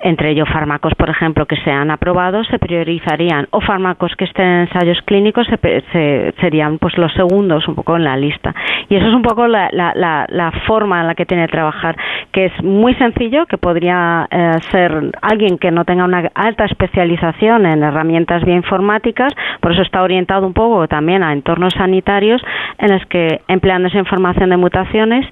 [0.00, 4.60] entre ellos fármacos, por ejemplo, que sean aprobados, se priorizarían, o fármacos que estén en
[4.60, 8.54] ensayos clínicos se, serían pues los segundos un poco en la lista.
[8.88, 11.96] Y eso es un poco la, la, forma en la que tiene que trabajar,
[12.32, 17.66] que es muy sencillo, que podría eh, ser alguien que no tenga una alta especialización
[17.66, 22.42] en herramientas bioinformáticas, por eso está orientado un poco también a entornos sanitarios
[22.78, 25.26] en los que empleando esa información de mutaciones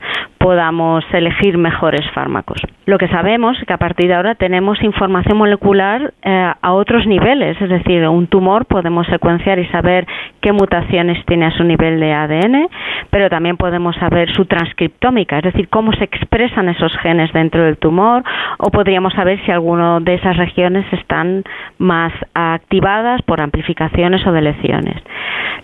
[0.47, 2.63] podamos elegir mejores fármacos.
[2.85, 7.05] Lo que sabemos es que a partir de ahora tenemos información molecular eh, a otros
[7.05, 10.07] niveles, es decir, un tumor podemos secuenciar y saber
[10.41, 12.69] qué mutaciones tiene a su nivel de ADN,
[13.11, 17.79] pero también podemos saber su transcriptómica, es decir, cómo se expresan esos genes dentro del
[17.79, 18.23] tumor,
[18.59, 21.43] o podríamos saber si alguna de esas regiones están
[21.79, 25.03] más activadas por amplificaciones o deleciones.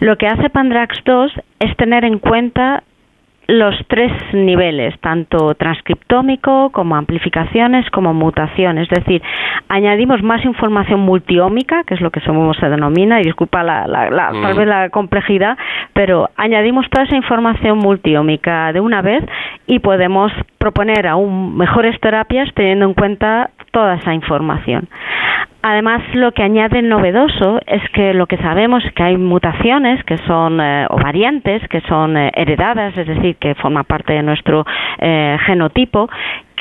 [0.01, 2.83] Lo que hace Pandrax 2 es tener en cuenta
[3.49, 8.89] los tres niveles, tanto transcriptómico como amplificaciones como mutaciones.
[8.91, 9.23] Es decir,
[9.69, 14.31] añadimos más información multiómica, que es lo que somos se denomina, y disculpa la, la,
[14.31, 15.59] tal vez la complejidad,
[15.93, 19.25] pero añadimos toda esa información multiómica de una vez
[19.67, 24.89] y podemos proponer aún mejores terapias teniendo en cuenta toda esa información.
[25.63, 30.19] Además, lo que añade novedoso es que lo que sabemos es que hay mutaciones que
[30.27, 34.67] son eh, o variantes que son eh, heredadas, es decir, que forman parte de nuestro
[34.99, 36.09] eh, genotipo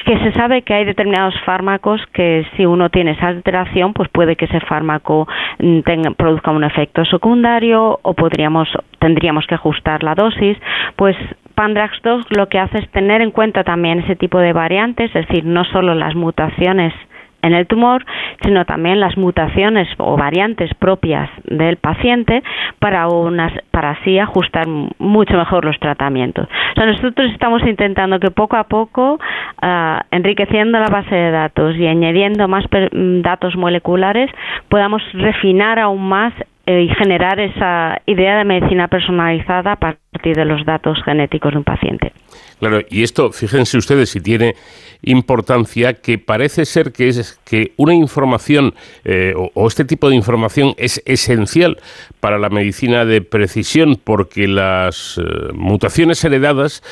[0.05, 4.35] que se sabe que hay determinados fármacos que si uno tiene esa alteración, pues puede
[4.35, 5.27] que ese fármaco
[5.59, 5.81] mm,
[6.17, 8.67] produzca un efecto secundario o podríamos
[8.99, 10.57] tendríamos que ajustar la dosis,
[10.95, 11.15] pues
[11.55, 15.27] Pandrax 2 lo que hace es tener en cuenta también ese tipo de variantes, es
[15.27, 16.93] decir, no solo las mutaciones
[17.41, 18.05] en el tumor,
[18.43, 22.43] sino también las mutaciones o variantes propias del paciente
[22.79, 26.47] para unas para así ajustar mucho mejor los tratamientos.
[26.75, 29.19] nosotros estamos intentando que poco a poco,
[29.61, 34.29] ah, enriqueciendo la base de datos y añadiendo más datos moleculares,
[34.69, 36.33] podamos refinar aún más
[36.65, 41.57] eh, y generar esa idea de medicina personalizada a partir de los datos genéticos de
[41.57, 42.13] un paciente.
[42.61, 44.55] Claro, y esto, fíjense ustedes si tiene
[45.01, 50.75] importancia, que parece ser que es que una información eh, o, este tipo de información
[50.77, 51.79] es esencial
[52.19, 55.23] para la medicina de precisión, porque las eh,
[55.55, 56.83] mutaciones heredadas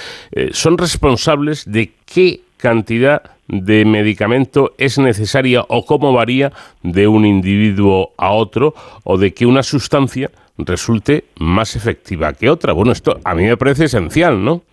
[0.54, 6.52] son responsables de qué cantidad de medicamento es necesaria o cómo varía
[6.82, 8.74] de un individuo a otro
[9.04, 12.74] o de que una sustancia resulte más efectiva que otra.
[12.74, 14.64] Bueno, esto a mí me parece esencial, ¿no?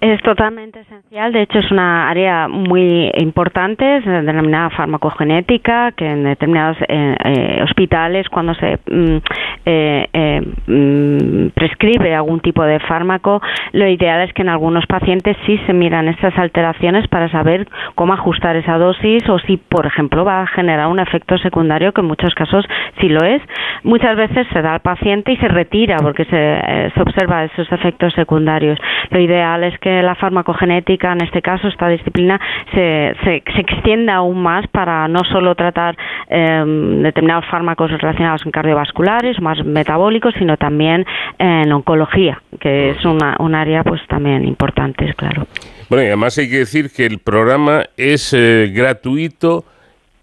[0.00, 6.24] Es totalmente esencial, de hecho es una área muy importante, es denominada farmacogenética, que en
[6.24, 9.16] determinados eh, eh, hospitales cuando se mm,
[9.64, 13.40] eh, mm, prescribe algún tipo de fármaco,
[13.72, 18.12] lo ideal es que en algunos pacientes sí se miran estas alteraciones para saber cómo
[18.12, 22.08] ajustar esa dosis o si, por ejemplo, va a generar un efecto secundario, que en
[22.08, 22.66] muchos casos
[23.00, 23.40] sí lo es.
[23.82, 28.12] Muchas veces se da al paciente y se retira porque se, se observa esos efectos
[28.14, 28.78] secundarios.
[29.10, 32.40] Lo ideal es que la farmacogenética, en este caso, esta disciplina,
[32.72, 35.96] se, se, se extienda aún más para no solo tratar
[36.28, 41.04] em, determinados fármacos relacionados con cardiovasculares, más metabólicos, sino también
[41.38, 45.46] en oncología, que es una, un área pues también importante, claro.
[45.88, 49.64] Bueno, y además hay que decir que el programa es eh, gratuito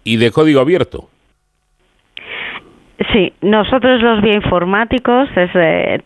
[0.04, 1.08] y de código abierto.
[3.12, 6.00] Sí, nosotros los bioinformáticos es, eh,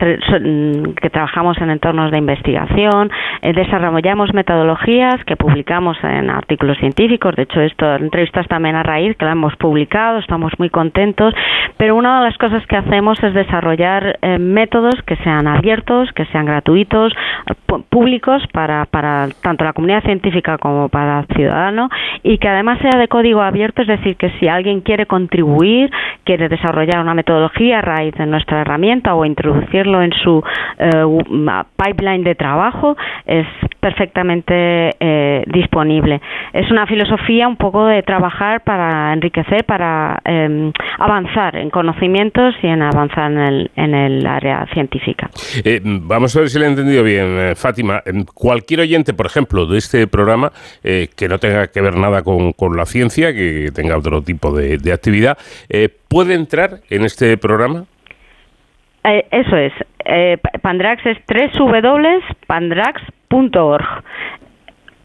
[0.98, 3.10] que trabajamos en entornos de investigación,
[3.42, 9.14] eh, desarrollamos metodologías que publicamos en artículos científicos, de hecho esto entrevistas también a raíz
[9.18, 11.34] que la hemos publicado, estamos muy contentos,
[11.76, 16.24] pero una de las cosas que hacemos es desarrollar eh, métodos que sean abiertos, que
[16.26, 17.12] sean gratuitos,
[17.90, 21.90] públicos para, para tanto la comunidad científica como para el ciudadano
[22.22, 25.90] y que además sea de código abierto, es decir, que si alguien quiere contribuir,
[26.24, 30.42] quiere desarrollar desarrollar una metodología a raíz de nuestra herramienta o introducirlo en su
[30.78, 32.96] eh, pipeline de trabajo
[33.26, 33.46] es
[33.80, 36.20] perfectamente eh, disponible.
[36.52, 42.66] Es una filosofía un poco de trabajar para enriquecer, para em, avanzar en conocimientos y
[42.66, 45.30] en avanzar en el, en el área científica.
[45.64, 48.02] Eh, vamos a ver si le he entendido bien, Fátima.
[48.34, 50.52] Cualquier oyente, por ejemplo, de este programa
[50.82, 54.92] que no tenga que ver nada con, con la ciencia, que tenga otro tipo de
[54.92, 55.38] actividad,
[56.08, 57.84] puede entrar en este programa?
[59.04, 59.72] Eh, eso es.
[60.04, 61.18] Eh, Pandrax es
[61.58, 63.84] www.pandrax.org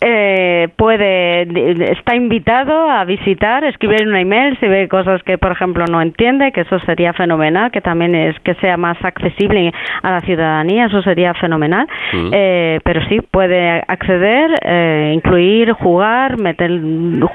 [0.05, 1.43] eh, puede
[1.91, 6.51] está invitado a visitar, escribir un email si ve cosas que por ejemplo no entiende,
[6.51, 9.71] que eso sería fenomenal, que también es que sea más accesible
[10.01, 11.88] a la ciudadanía, eso sería fenomenal.
[12.11, 12.30] Mm.
[12.34, 16.69] Eh, pero sí puede acceder, eh, incluir, jugar, meter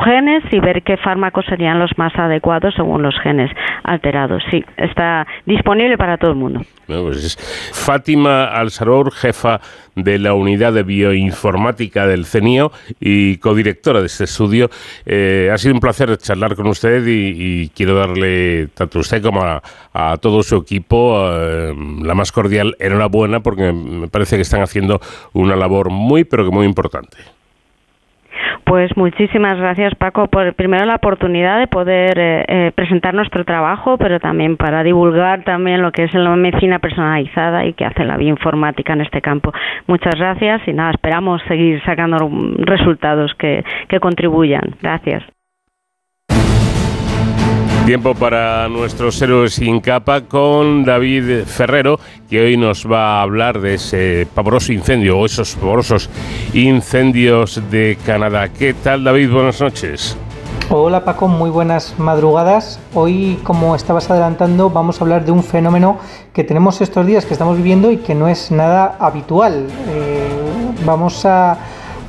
[0.05, 3.51] genes y ver qué fármacos serían los más adecuados según los genes
[3.83, 4.43] alterados.
[4.51, 6.61] Sí, está disponible para todo el mundo.
[6.87, 7.37] Pues
[7.73, 9.61] Fátima Alsaror, jefa
[10.03, 14.71] de la unidad de bioinformática del CENIO y codirectora de este estudio.
[15.07, 19.43] Eh, ha sido un placer charlar con usted y, quiero darle, tanto a usted como
[19.43, 25.01] a, todo su equipo, eh, la más cordial enhorabuena porque me parece que están haciendo
[25.33, 27.38] una labor muy, pero que muy importante.
[28.69, 33.97] Pues muchísimas gracias Paco por primero la oportunidad de poder eh, eh, presentar nuestro trabajo,
[33.97, 38.19] pero también para divulgar también lo que es la medicina personalizada y que hace la
[38.19, 39.55] bioinformática en este campo.
[39.87, 44.77] Muchas gracias y nada, esperamos seguir sacando resultados que, que contribuyan.
[44.83, 45.25] Gracias.
[47.89, 51.99] Tiempo para nuestros héroes sin capa con David Ferrero,
[52.29, 56.11] que hoy nos va a hablar de ese pavoroso incendio o esos pavorosos
[56.53, 58.51] incendios de Canadá.
[58.51, 59.33] ¿Qué tal, David?
[59.33, 60.19] Buenas noches.
[60.69, 62.79] Hola Paco, muy buenas madrugadas.
[62.93, 65.97] Hoy, como estabas adelantando, vamos a hablar de un fenómeno
[66.35, 69.67] que tenemos estos días que estamos viviendo y que no es nada habitual.
[69.89, 70.29] Eh,
[70.85, 71.57] vamos a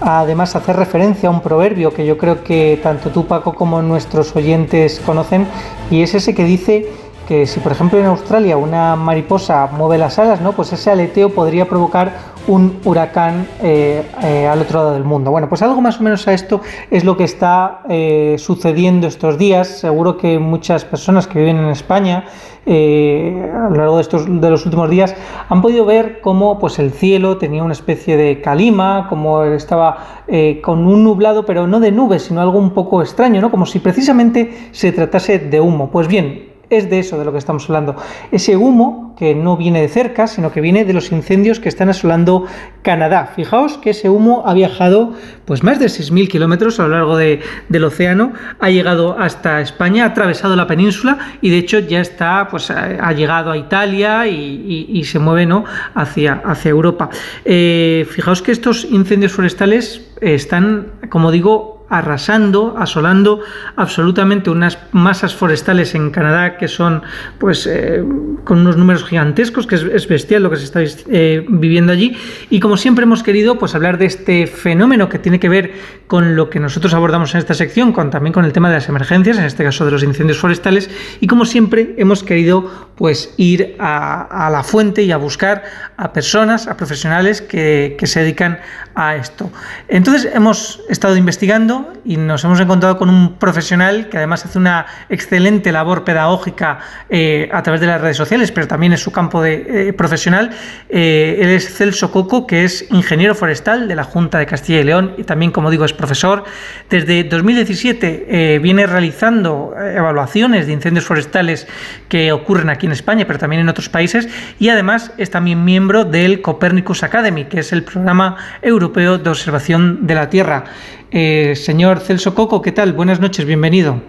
[0.01, 4.35] además hacer referencia a un proverbio que yo creo que tanto tú Paco como nuestros
[4.35, 5.47] oyentes conocen
[5.91, 6.87] y es ese que dice
[7.29, 10.53] que si por ejemplo en Australia una mariposa mueve las alas, ¿no?
[10.53, 12.11] pues ese aleteo podría provocar
[12.47, 15.29] un huracán eh, eh, al otro lado del mundo.
[15.29, 19.37] Bueno, pues algo más o menos a esto es lo que está eh, sucediendo estos
[19.37, 19.67] días.
[19.67, 22.25] Seguro que muchas personas que viven en España
[22.65, 25.15] a lo largo de, estos, de los últimos días
[25.49, 30.23] han podido ver cómo pues, el cielo tenía una especie de calima, como estaba
[30.63, 33.49] con un nublado, pero no de nubes, sino algo un poco extraño, ¿no?
[33.49, 35.89] como si precisamente se tratase de humo.
[35.89, 37.95] Pues bien, es de eso de lo que estamos hablando.
[38.31, 41.89] Ese humo que no viene de cerca, sino que viene de los incendios que están
[41.89, 42.45] asolando
[42.83, 43.33] Canadá.
[43.35, 45.13] Fijaos que ese humo ha viajado
[45.45, 50.07] pues más de 6.000 kilómetros a lo largo del océano, ha llegado hasta España, ha
[50.07, 55.19] atravesado la península y de hecho ya está, pues ha llegado a Italia y, se
[55.19, 55.65] mueve ¿no?
[55.95, 57.09] hacia, hacia Europa.
[57.43, 63.41] Eh, fijaos que estos incendios forestales están, como digo, arrasando, asolando
[63.75, 67.01] absolutamente unas masas forestales en Canadá que son
[67.39, 68.03] pues eh,
[68.43, 72.15] con unos números gigantescos, que es, bestial lo que se está eh, viviendo allí.
[72.49, 75.73] Y como siempre hemos querido pues hablar de este fenómeno que tiene que ver
[76.07, 78.89] con lo que nosotros abordamos en esta sección, con, también con el tema de las
[78.89, 80.89] emergencias, en este caso de los incendios forestales,
[81.19, 85.63] y como siempre hemos querido pues ir a, la fuente y a buscar
[85.97, 88.59] a personas, a profesionales que, que se dedican
[88.95, 89.51] a esto.
[89.87, 94.85] Entonces hemos estado investigando y nos hemos encontrado con un profesional que además hace una
[95.09, 96.79] excelente labor pedagógica
[97.09, 100.51] eh, a través de las redes sociales, pero también en su campo de, eh, profesional.
[100.89, 104.83] Eh, él es Celso Coco, que es ingeniero forestal de la Junta de Castilla y
[104.83, 106.43] León y también, como digo, es profesor.
[106.89, 111.67] Desde 2017 viene realizando evaluaciones de incendios forestales
[112.07, 114.27] que ocurren aquí en España, pero también en otros países,
[114.59, 120.07] y además es también miembro del Copernicus Academy, que es el programa europeo de observación
[120.07, 120.65] de la Tierra.
[121.11, 122.93] Eh, señor Celso Coco, ¿qué tal?
[122.93, 123.99] Buenas noches, bienvenido.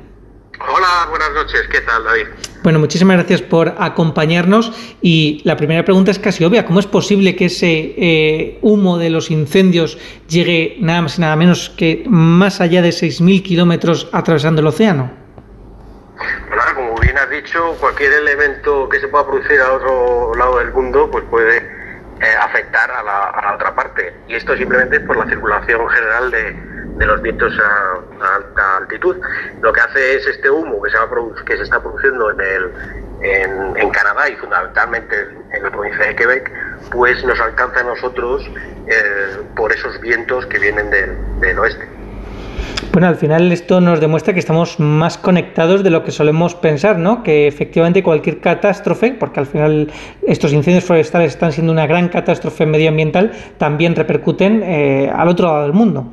[0.61, 2.27] Hola, buenas noches, ¿qué tal, David?
[2.63, 6.67] Bueno, muchísimas gracias por acompañarnos y la primera pregunta es casi obvia.
[6.67, 9.97] ¿Cómo es posible que ese eh, humo de los incendios
[10.29, 15.11] llegue nada más y nada menos que más allá de 6.000 kilómetros atravesando el océano?
[16.51, 20.71] Claro, como bien has dicho, cualquier elemento que se pueda producir a otro lado del
[20.73, 24.15] mundo pues puede eh, afectar a la, a la otra parte.
[24.29, 29.17] Y esto simplemente es por la circulación general de, de los vientos a, alta altitud.
[29.63, 31.09] Lo que hace es este humo que se, va
[31.47, 35.17] que se está produciendo en, el, en, Canadá y fundamentalmente
[35.53, 36.51] en la provincia de Quebec,
[36.91, 38.49] pues nos alcanza a nosotros
[38.87, 42.01] eh, por esos vientos que vienen del, del oeste.
[42.93, 46.99] Bueno, al final esto nos demuestra que estamos más conectados de lo que solemos pensar,
[46.99, 47.23] ¿no?
[47.23, 49.93] Que efectivamente cualquier catástrofe, porque al final
[50.27, 55.63] estos incendios forestales están siendo una gran catástrofe medioambiental, también repercuten eh, al otro lado
[55.63, 56.13] del mundo.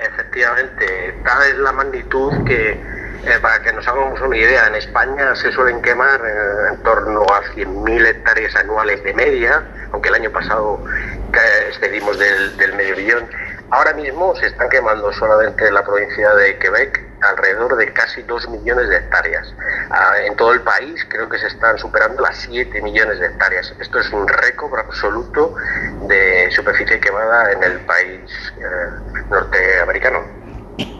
[0.00, 5.34] Efectivamente, tal es la magnitud que, eh, para que nos hagamos una idea, en España
[5.36, 9.62] se suelen quemar eh, en torno a 100.000 hectáreas anuales de media,
[9.92, 10.82] aunque el año pasado
[11.68, 13.28] excedimos del, medio billón.
[13.70, 18.48] Ahora mismo se están quemando solamente en la provincia de Quebec alrededor de casi 2
[18.48, 19.54] millones de hectáreas.
[19.90, 23.72] Ah, en todo el país creo que se están superando las 7 millones de hectáreas.
[23.78, 25.54] Esto es un récord absoluto
[26.08, 28.20] de superficie quemada en el país
[28.56, 30.39] eh, norteamericano.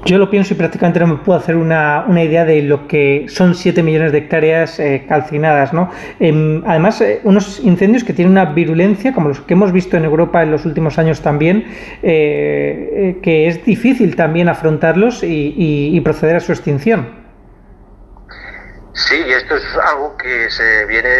[0.05, 3.55] Yo lo pienso y prácticamente no me puedo hacer una, idea de lo que son
[3.55, 5.73] 7 millones de hectáreas eh, calcinadas.
[5.73, 5.90] ¿no?
[6.19, 10.05] Em, además, eh, unos incendios que tienen una virulencia, como los que hemos visto en
[10.05, 11.65] Europa en los últimos años también,
[12.02, 17.20] eh, que es difícil también afrontarlos y proceder a su extinción.
[19.06, 21.10] Sí, y esto es algo que se viene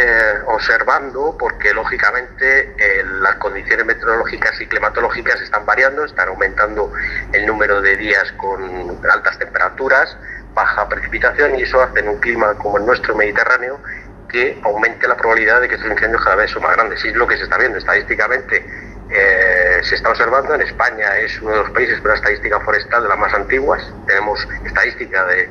[0.47, 6.93] observando porque lógicamente eh, las condiciones meteorológicas y climatológicas están variando, están aumentando
[7.33, 10.15] el número de días con altas temperaturas,
[10.53, 13.81] baja precipitación y eso hace en un clima como el nuestro Mediterráneo
[14.29, 17.03] que aumente la probabilidad de que estos incendios cada vez son más grandes.
[17.05, 18.65] Y es lo que se está viendo estadísticamente.
[19.11, 23.03] Eh, se está observando, en España es uno de los países con una estadística forestal
[23.03, 25.51] de las más antiguas, tenemos estadística de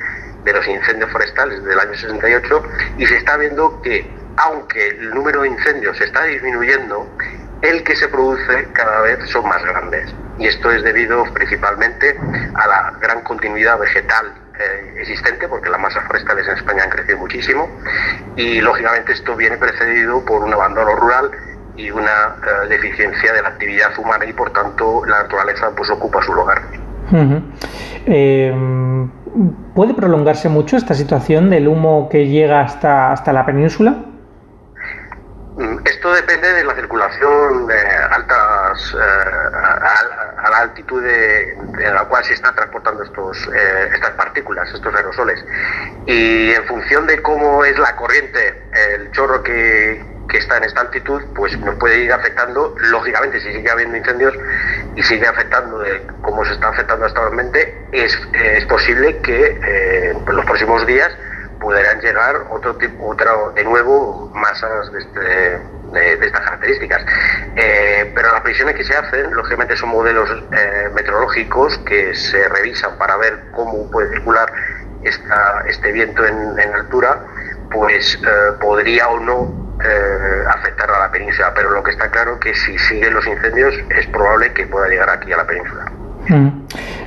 [0.50, 2.64] de los incendios forestales del año 68
[2.98, 7.08] y se está viendo que aunque el número de incendios está disminuyendo,
[7.62, 10.14] el que se produce cada vez son más grandes.
[10.40, 12.18] Y esto es debido principalmente
[12.56, 17.18] a la gran continuidad vegetal eh, existente, porque las masas forestales en España han crecido
[17.18, 17.70] muchísimo,
[18.38, 21.32] y lógicamente esto viene precedido por un abandono rural
[21.76, 26.22] y una eh, deficiencia de la actividad humana y por tanto la naturaleza pues ocupa
[26.24, 26.62] su lugar.
[29.76, 33.92] ¿Puede prolongarse mucho esta situación del humo que llega hasta, hasta la península?
[35.58, 37.68] Mm, esto depende de la circulación
[38.12, 39.00] altas, eh,
[40.38, 45.44] a, la altitud de, la cual se están transportando estos, eh, estas partículas, estos aerosoles.
[46.06, 48.64] Y en función de cómo es la corriente,
[48.96, 53.52] el chorro que, que está en esta altitud, pues nos puede ir afectando, lógicamente, si
[53.52, 54.34] sigue habiendo incendios
[54.96, 60.36] y sigue afectando de cómo se está afectando actualmente, es, es posible que eh, en
[60.36, 61.12] los próximos días
[61.60, 67.04] pudieran llegar otro tipo, otro, de nuevo masas de, este, estas características.
[67.58, 72.98] Eh, pero las previsiones que se hacen, lógicamente, son modelos eh, meteorológicos que se revisan
[72.98, 74.52] para ver cómo puede circular
[75.66, 77.24] este viento en, en altura,
[77.72, 78.20] pues
[78.60, 82.54] podría o no eh, afectar a la península, pero lo que está claro es que
[82.54, 85.86] si siguen los incendios es probable que pueda llegar aquí a la península.
[86.28, 86.50] Mm.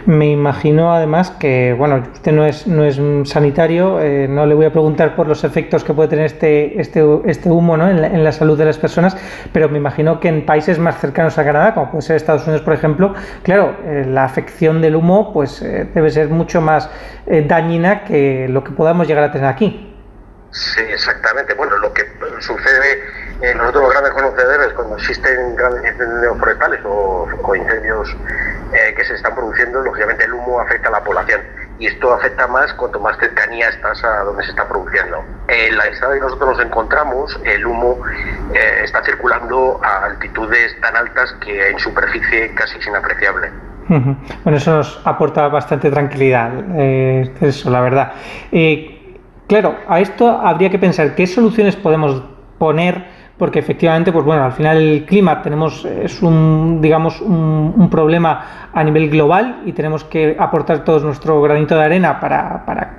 [0.07, 4.65] Me imagino además que, bueno, usted no es, no es sanitario, eh, no le voy
[4.65, 7.89] a preguntar por los efectos que puede tener este, este, este humo ¿no?
[7.89, 9.17] en, la, salud de las personas,
[9.53, 12.63] pero me imagino que en países más cercanos a Canadá, como puede ser Estados Unidos,
[12.63, 16.91] por ejemplo, claro, eh, la afección del humo pues debe ser mucho más
[17.47, 19.92] dañina que lo que podamos llegar a tener aquí.
[20.53, 21.55] Sí, exactamente.
[21.55, 22.03] Bueno, lo que
[22.41, 23.03] sucede
[23.41, 28.17] eh, nosotros los grandes conocedores cuando existen grandes incendios forestales o, o incendios
[28.73, 31.41] eh, que se están produciendo, lógicamente el humo afecta a la población
[31.79, 35.25] y esto afecta más cuanto más cercanía estás a donde se está produciendo.
[35.49, 37.99] En la estrada que nosotros nos encontramos, el humo
[38.55, 43.51] eh, está circulando a altitudes tan altas que en superficie casi es inapreciable.
[43.89, 48.13] Bueno, eso nos aporta bastante tranquilidad, eh, eso, la verdad.
[48.53, 49.02] Eh,
[49.47, 52.23] claro, a esto habría que pensar qué soluciones podemos
[52.59, 57.91] poner porque efectivamente, pues bueno, al final el clima tenemos, es un, digamos, un, un,
[57.91, 62.99] problema a nivel global y tenemos que aportar todos nuestro granito de arena para, para,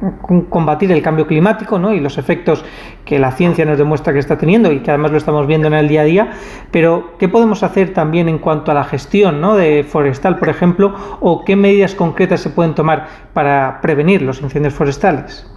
[0.50, 1.94] combatir el cambio climático ¿no?
[1.94, 2.66] y los efectos
[3.06, 5.76] que la ciencia nos demuestra que está teniendo y que además lo estamos viendo en
[5.76, 6.32] el día a día.
[6.72, 9.56] Pero, ¿qué podemos hacer también en cuanto a la gestión ¿no?
[9.56, 14.74] de forestal, por ejemplo, o qué medidas concretas se pueden tomar para prevenir los incendios
[14.74, 15.50] forestales?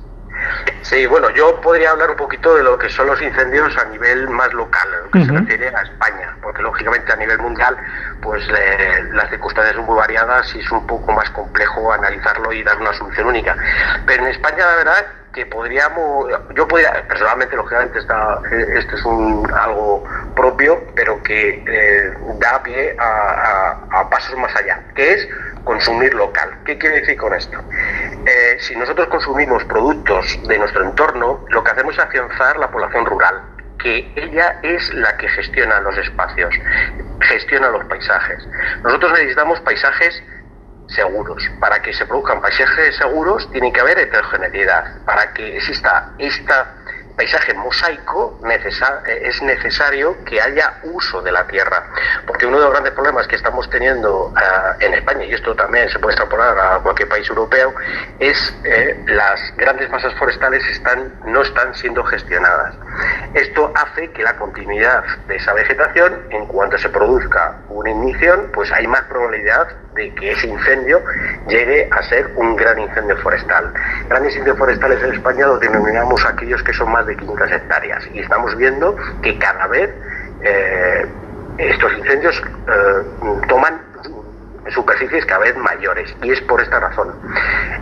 [0.89, 4.29] Sí, bueno, yo podría hablar un poquito de lo que son los incendios a nivel
[4.29, 5.27] más local, lo que uh -huh.
[5.27, 7.77] se refiere a España, porque lógicamente a nivel mundial,
[8.23, 12.63] pues eh, las circunstancias son muy variadas y es un poco más complejo analizarlo y
[12.63, 13.57] dar una solución única.
[14.07, 19.45] Pero en España, la verdad, que podríamos, yo podría, personalmente, lógicamente, está, esto es un,
[19.53, 20.05] algo
[20.37, 25.29] propio, pero que eh, da pie a, a, a pasos más allá, que es
[25.65, 26.49] consumir local.
[26.65, 27.59] ¿Qué quiere decir con esto?
[28.25, 33.07] Eh, si nosotros consumimos productos de nuestro entorno, lo que hacemos es afianzar la población
[33.07, 33.43] rural,
[33.79, 36.55] que ella es la que gestiona los espacios,
[37.21, 38.49] gestiona los paisajes.
[38.83, 40.23] Nosotros necesitamos paisajes
[40.89, 41.43] seguros.
[41.61, 45.05] Para que se produzcan paisajes seguros tiene que haber heterogeneidad.
[45.05, 46.75] Para que exista esta
[47.17, 51.83] paisaje mosaico necesar, es necesario que haya uso de la tierra,
[52.27, 54.35] porque uno de los grandes problemas que estamos teniendo uh,
[54.81, 57.75] en España, y esto también se puede extrapolar a cualquier país europeo,
[58.19, 62.75] es eh, las grandes masas forestales están, no están siendo gestionadas.
[63.35, 68.71] Esto hace que la continuidad de esa vegetación, en cuanto se produzca una ignición, pues
[68.73, 71.03] hay más probabilidad de que ese incendio
[71.49, 73.73] llegue a ser un gran incendio forestal.
[74.09, 78.21] Grandes incendios forestales en España lo denominamos aquellos que son más de 500 hectáreas y
[78.21, 79.91] estamos viendo que cada vez
[80.43, 81.07] eh,
[81.59, 83.03] estos incendios eh,
[83.49, 83.81] toman
[84.69, 87.15] superficies cada vez mayores y es por esta razón.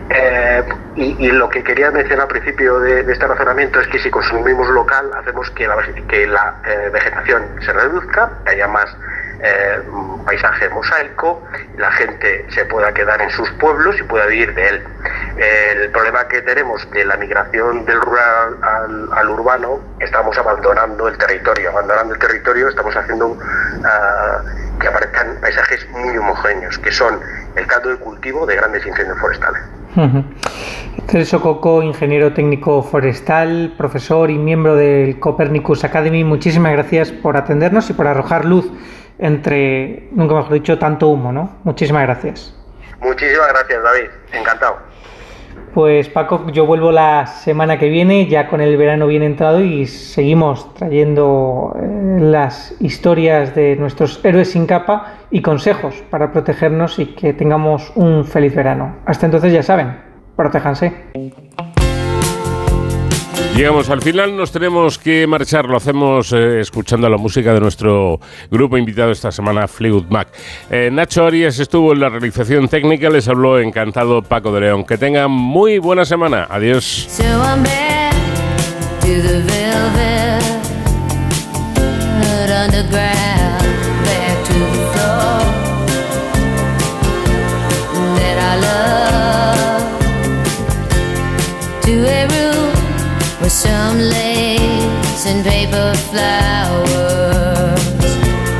[0.09, 0.63] Eh,
[0.95, 5.09] y, lo que quería mencionar al principio de, este razonamiento es que si consumimos local
[5.15, 5.75] hacemos que la,
[6.07, 6.55] que la
[6.93, 8.95] vegetación se reduzca, que haya más
[9.41, 9.79] eh,
[10.25, 11.43] paisaje mosaico,
[11.77, 14.83] la gente se pueda quedar en sus pueblos y pueda vivir de él.
[15.37, 18.57] El problema que tenemos de la migración del rural
[19.11, 21.69] al, urbano, estamos abandonando el territorio.
[21.69, 27.19] Abandonando el territorio estamos haciendo uh, que aparezcan paisajes muy homogéneos, que son
[27.55, 29.61] el caldo de cultivo de grandes incendios forestales.
[31.07, 37.89] Celso Coco, ingeniero técnico forestal, profesor y miembro del Copernicus Academy, muchísimas gracias por atendernos
[37.89, 38.69] y por arrojar luz
[39.19, 41.57] entre, nunca mejor dicho, tanto humo, ¿no?
[41.63, 42.55] Muchísimas gracias.
[42.99, 44.09] Muchísimas gracias, David.
[44.33, 44.77] Encantado.
[45.73, 49.85] Pues Paco, yo vuelvo la semana que viene, ya con el verano bien entrado y
[49.87, 57.07] seguimos trayendo eh, las historias de nuestros héroes sin capa y consejos para protegernos y
[57.07, 58.95] que tengamos un feliz verano.
[59.05, 59.97] Hasta entonces ya saben,
[60.37, 60.93] protéjanse.
[63.55, 68.19] Llegamos al final, nos tenemos que marchar, lo hacemos eh, escuchando la música de nuestro
[68.51, 70.27] grupo invitado esta semana, Fleetwood Mac.
[70.69, 74.83] Eh, Nacho Arias estuvo en la realización técnica, les habló encantado Paco de León.
[74.83, 77.07] Que tengan muy buena semana, adiós.
[95.27, 97.83] And paper flowers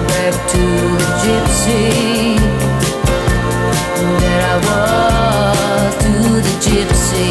[0.09, 0.63] back to
[1.01, 2.37] the gypsy.
[4.21, 6.13] That I was to
[6.47, 7.29] the gypsy.